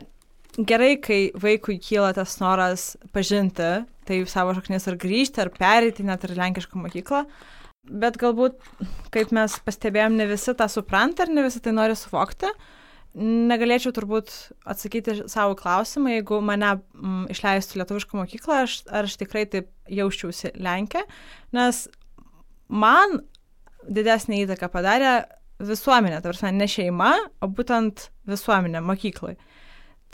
[0.59, 3.69] gerai, kai vaikui kyla tas noras pažinti
[4.09, 7.25] tai savo šaknis ar grįžti, ar perėti net ir lenkišką mokyklą.
[7.89, 8.59] Bet galbūt,
[9.15, 12.51] kaip mes pastebėjom, ne visi tą supranta ir ne visi tai nori suvokti.
[13.19, 14.33] Negalėčiau turbūt
[14.69, 19.71] atsakyti savo klausimą, jeigu mane m, mm, išleistų lietuvišką mokyklą, aš, ar aš tikrai taip
[19.91, 21.03] jausčiausi Lenkė,
[21.57, 21.87] nes
[22.69, 23.23] man
[23.89, 25.15] didesnį įtaką padarė
[25.65, 29.35] visuomenė, ta prasme, ne šeima, o būtent visuomenė mokyklai.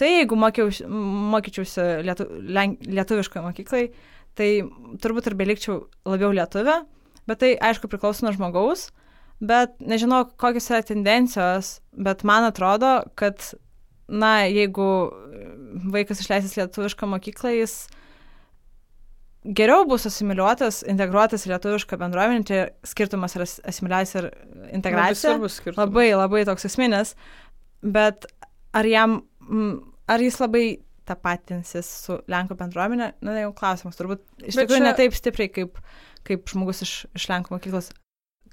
[0.00, 0.86] Tai jeigu mokiausi,
[1.34, 3.84] mokyčiausi lietu, lietuviškoje mokyklai,
[4.34, 4.50] tai
[5.02, 6.80] turbūt ir belikčiau labiau lietuvę,
[7.30, 8.88] bet tai aišku priklauso nuo žmogaus,
[9.44, 13.38] bet nežinau, kokios yra tendencijos, bet man atrodo, kad,
[14.10, 14.88] na, jeigu
[15.94, 17.76] vaikas išleisęs lietuvišką mokyklą, jis
[19.44, 24.30] geriau bus asimiliuotas, integruotas į lietuvišką bendruomenę, čia skirtumas yra asimiliacija ir
[24.72, 25.04] integracija.
[25.04, 25.84] Labai svarbus skirtumas.
[25.84, 27.14] Labai, labai toks esminis,
[27.84, 28.26] bet
[28.74, 29.20] ar jam,
[30.08, 30.64] ar jis labai
[31.08, 35.78] tapatinsis su Lenkų bendruomenė, na, jau klausimas, turbūt iš tikrųjų čia- ne taip stipriai kaip,
[36.24, 37.90] kaip žmogus iš, iš Lenkų mokyklos.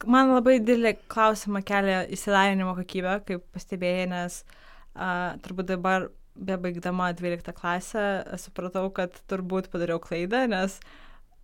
[0.06, 4.44] Man labai didelį klausimą kelia įsilavinimo kokybė, kaip pastebėjai, nes
[4.96, 8.04] a, turbūt dabar bebaigdama 12 klasę
[8.42, 10.80] supratau, kad turbūt padariau klaidą, nes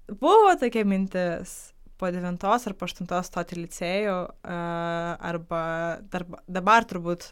[0.08, 7.32] buvo tokia mintis po 9 ar po 8 stoti licėjų, a, arba darba, dabar turbūt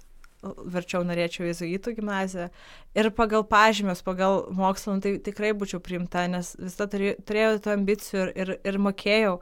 [0.76, 2.50] verčiau norėčiau jėzuitų gimnaziją.
[2.98, 7.76] Ir pagal pažymius, pagal mokslą, nu, tai tikrai būčiau priimta, nes visada turėjau, turėjau tų
[7.76, 9.38] ambicijų ir, ir, ir mokėjau.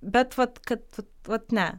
[0.00, 1.70] Bet, vat, kad, vat, vat ne.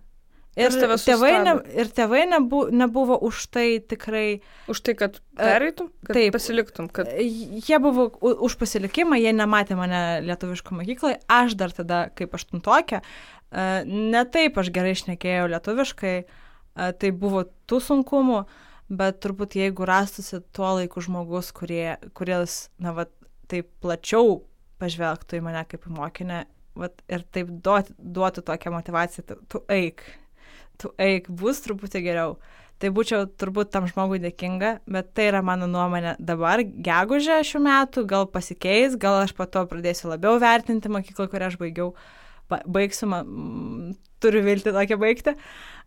[0.60, 6.18] Ir tėvai, ne, ir tėvai nebu, nebuvo už tai tikrai, Už tai, kad pereitum, kad
[6.18, 6.36] taip.
[6.36, 12.36] pasiliktum, kad jie buvo už pasilikimą, jie nematė mane lietuviško mokykloje, aš dar tada kaip
[12.36, 16.41] aštuntokė, e, ne taip aš gerai išnekėjau lietuviškai, e,
[16.76, 18.44] tai buvo tų sunkumų,
[18.92, 23.08] bet turbūt jeigu rastusi tuo laiku žmogus, kurie, kuris, na, va,
[23.52, 24.42] taip plačiau
[24.82, 26.46] pažvelgtų į mane kaip į mokinę
[26.80, 30.04] vat, ir taip duot, duotų tokią motivaciją, tu, tu eik,
[30.82, 32.36] tu eik, bus truputį geriau.
[32.82, 38.08] Tai būčiau turbūt tam žmogui dėkinga, bet tai yra mano nuomonė dabar, gegužė šių metų,
[38.10, 41.92] gal pasikeis, gal aš po to pradėsiu labiau vertinti mokyklą, kurią aš baigiau,
[42.50, 43.92] ba- baigsiu, ma- mm,
[44.24, 45.36] turiu vilti tokią baigti.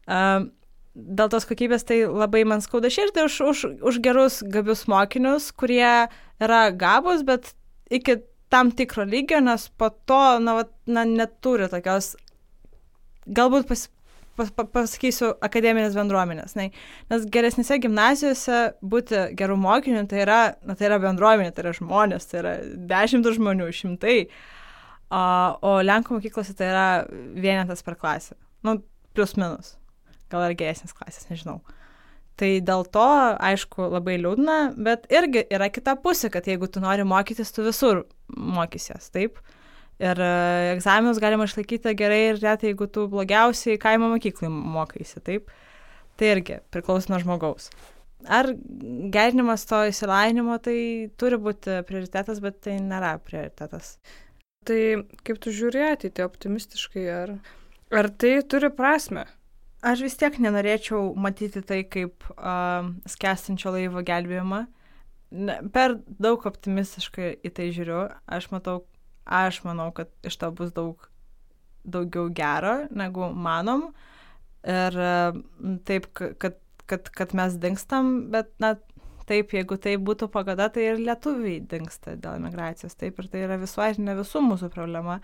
[0.06, 0.52] Um,
[0.95, 6.07] dėl tos kokybės tai labai man skauda širdį už, už, už gerus, gabius mokinius, kurie
[6.43, 7.53] yra gabus, bet
[7.91, 8.21] iki
[8.55, 12.12] tam tikro lygio, nes po to, na, vat, na neturi tokios,
[13.27, 13.85] galbūt pas,
[14.39, 16.55] pas, pas, pasakysiu, akademinės bendruomenės.
[16.59, 16.69] Na,
[17.11, 22.31] nes geresnėse gimnazijose būti gerų mokinių, tai yra, na, tai yra bendruomenė, tai yra žmonės,
[22.31, 22.57] tai yra
[22.95, 24.19] dešimtų žmonių, šimtai.
[25.15, 25.25] O,
[25.62, 28.39] o Lenkų mokyklose tai yra vienetas per klasę.
[28.66, 28.79] Nu,
[29.15, 29.75] plus minus.
[30.35, 31.61] Gal ir geresnės klasės, nežinau.
[32.35, 33.09] Tai dėl to,
[33.47, 38.02] aišku, labai liūdna, bet irgi yra kita pusė, kad jeigu tu nori mokytis, tu visur
[38.35, 39.39] mokysies, taip.
[40.02, 40.31] Ir e,
[40.73, 45.52] egzaminus galima išlaikyti gerai ir net jeigu tu blogiausiai kaimo mokyklai mokaisi, taip.
[46.19, 47.70] Tai irgi priklauso nuo žmogaus.
[48.27, 48.51] Ar
[49.15, 50.77] gerinimas to įsilavinimo tai
[51.20, 53.94] turi būti prioritetas, bet tai nėra prioritetas.
[54.66, 54.81] Tai
[55.23, 57.35] kaip tu žiūri ateitį optimistiškai, ar,
[57.94, 59.27] ar tai turi prasme?
[59.85, 64.62] Aš vis tiek nenorėčiau matyti tai kaip uh, skęstančio laivo gelbėjimą.
[65.35, 68.06] Ne, per daug optimistiškai į tai žiūriu.
[68.24, 68.85] Aš matau,
[69.28, 71.05] aš manau, kad iš to bus daug
[71.85, 73.90] daugiau gero, negu manom.
[74.65, 75.36] Ir uh,
[75.85, 76.56] taip, kad,
[76.89, 78.78] kad, kad mes dingstam, bet, na,
[79.29, 82.97] taip, jeigu tai būtų pagada, tai ir lietuviai dinksta dėl migracijos.
[83.01, 85.19] Taip, ir tai yra visuotinė visų mūsų problema.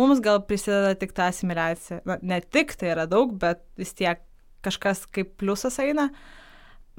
[0.00, 2.02] Mums gal prisideda tik ta asimiliacija.
[2.08, 4.22] Na, ne tik tai yra daug, bet vis tiek
[4.64, 6.10] kažkas kaip pliusas eina.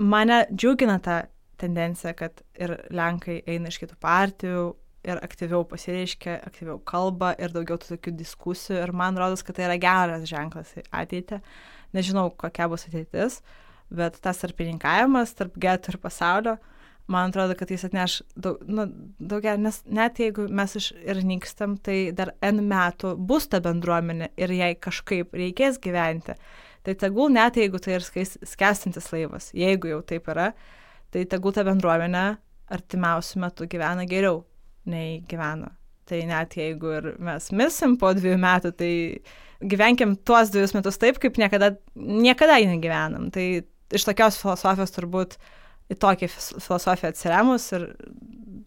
[0.02, 1.24] Mane džiugina ta
[1.62, 4.70] tendencija, kad ir Lenkai eina iš kitų partijų
[5.08, 8.80] ir aktyviau pasireiškia, aktyviau kalba ir daugiau tų tokių diskusijų.
[8.84, 11.42] Ir man rodos, kad tai yra geras ženklas į ateitį.
[11.98, 13.42] Nežinau, kokia bus ateitis,
[13.92, 16.58] bet tas tarpininkavimas tarp getų ir pasaulio,
[17.12, 18.86] man atrodo, kad jis atneš daug, nu,
[19.20, 24.32] daugia, nes net jeigu mes iš, ir nykstam, tai dar N metų bus ta bendruomenė
[24.40, 26.38] ir jai kažkaip reikės gyventi.
[26.82, 30.52] Tai tegul net jeigu tai ir skęstantis laivas, jeigu jau taip yra,
[31.14, 32.26] tai tegul ta bendruomenė
[32.72, 34.42] artimiausių metų gyvena geriau
[34.90, 35.70] nei gyveno.
[36.10, 38.94] Tai net jeigu ir mes misim po dviejų metų, tai
[39.62, 43.30] gyvenkim tuos dviejus metus taip, kaip niekada, niekada negyvenam.
[43.34, 43.46] Tai
[43.96, 45.38] iš tokios filosofijos turbūt
[45.92, 47.90] į tokią filosofiją atsiremus ir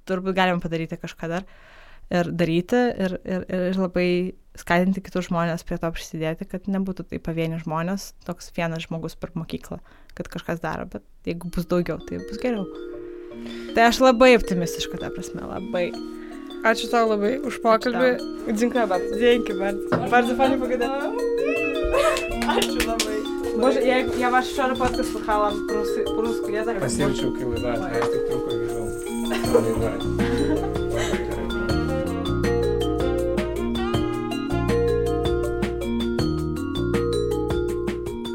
[0.08, 1.46] turbūt galim padaryti kažką dar
[2.12, 4.08] ir daryti ir, ir, ir labai
[4.58, 9.32] skatinti kitus žmonės prie to prisidėti, kad nebūtų tai pavieni žmonės, toks vienas žmogus per
[9.34, 9.80] mokyklą,
[10.14, 12.68] kad kažkas daro, bet jeigu bus daugiau, tai bus geriau.
[13.74, 15.88] Tai aš labai optimistiška tą prasme, labai.
[16.64, 18.14] Ačiū tau labai už pokalbį.
[18.54, 19.18] Dziękuję bardzo.
[19.18, 20.08] Dzięki bardzo.
[20.10, 21.16] Bardzo fajnie pogadałam.
[22.56, 23.23] Ačiū labai.
[23.60, 26.82] Boże, ja, ja wasz wczoraj podcast słuchałam po, rusy, po rusku, ja tak...
[26.82, 28.86] Atėjo, tik truko ilgiau.
[29.30, 29.48] Laida.
[29.54, 29.98] Labai gerai.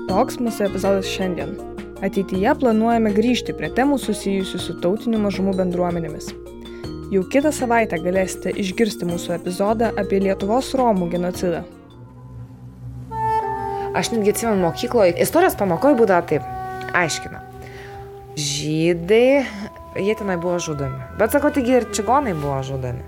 [0.10, 1.52] Toks mūsų epizodas šiandien.
[2.02, 6.32] Ateityje planuojame grįžti prie temų susijusių su tautinių mažumų bendruomenėmis.
[7.14, 11.66] Jau kitą savaitę galėsite išgirsti mūsų epizodą apie Lietuvos Romų genocidą.
[14.00, 16.46] Aš netgi atsimenu mokykloje, istorijos pamokoje būdavo taip,
[16.96, 17.42] aiškina.
[18.40, 19.44] Žydai,
[20.00, 21.02] jie tenai buvo žudomi.
[21.20, 23.04] Bet sako, taigi ir čigonai buvo žudomi.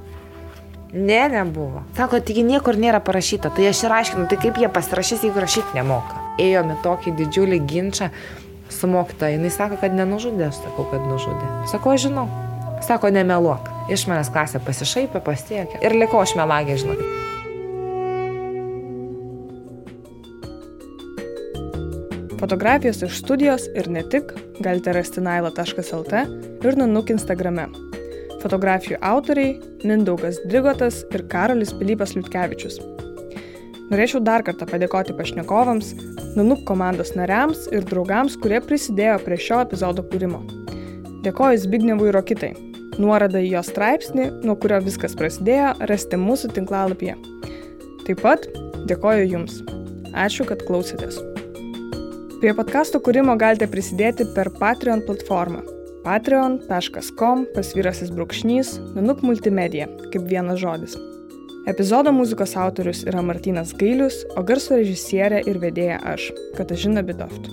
[0.92, 1.86] Ne, nebuvo.
[1.96, 3.54] Sako, taigi niekur nėra parašyta.
[3.56, 6.20] Tai aš ir aiškinu, tai kaip jie pasirašys, jeigu rašyti nemoka.
[6.42, 8.12] Ėjome tokį didžiulį ginčą
[8.68, 9.40] su mokytoja.
[9.40, 11.52] Jis sako, kad nenužudė, aš sakau, kad nužudė.
[11.72, 12.28] Sako, aš žinau.
[12.84, 13.72] Sako, nemeluok.
[13.94, 15.80] Iš manęs klasė pasišaipė, pasiekė.
[15.86, 17.31] Ir likau aš melagė, žinokit.
[22.42, 26.24] Fotografijos iš studijos ir ne tik galite rasti naila.lt
[26.66, 27.68] ir nanuk Instagrame.
[28.42, 32.82] Fotografijų autoriai- Mindaugas Drigotas ir Karolis Pilypas Liutkevičius.
[33.92, 35.94] Norėčiau dar kartą padėkoti pašnekovams,
[36.32, 40.40] Nanuk komandos nariams ir draugams, kurie prisidėjo prie šio epizodo kūrimo.
[41.26, 42.54] Dėkoju Zbignevui Rokitai.
[43.02, 47.18] Nuorodą į jo straipsnį, nuo kurio viskas prasidėjo, rasite mūsų tinklalapyje.
[48.08, 48.48] Taip pat
[48.88, 49.60] dėkoju Jums.
[50.16, 51.20] Ačiū, kad klausėtės.
[52.42, 55.60] Prie podkasto kūrimo galite prisidėti per Patreon platformą
[56.02, 60.98] patreon.com pasvirasis brūkšnys Nanuk multimedia kaip vienas žodis.
[61.70, 67.46] Epizodo muzikos autorius yra Martinas Gailius, o garso režisierė ir vedėja aš, Katažina Bidoft.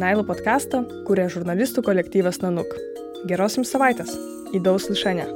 [0.00, 2.72] Nailo podcastą kūrė žurnalistų kolektyvas Nanuk.
[3.28, 4.16] Geros jums savaitės.
[4.56, 5.28] Įdaus lišanę.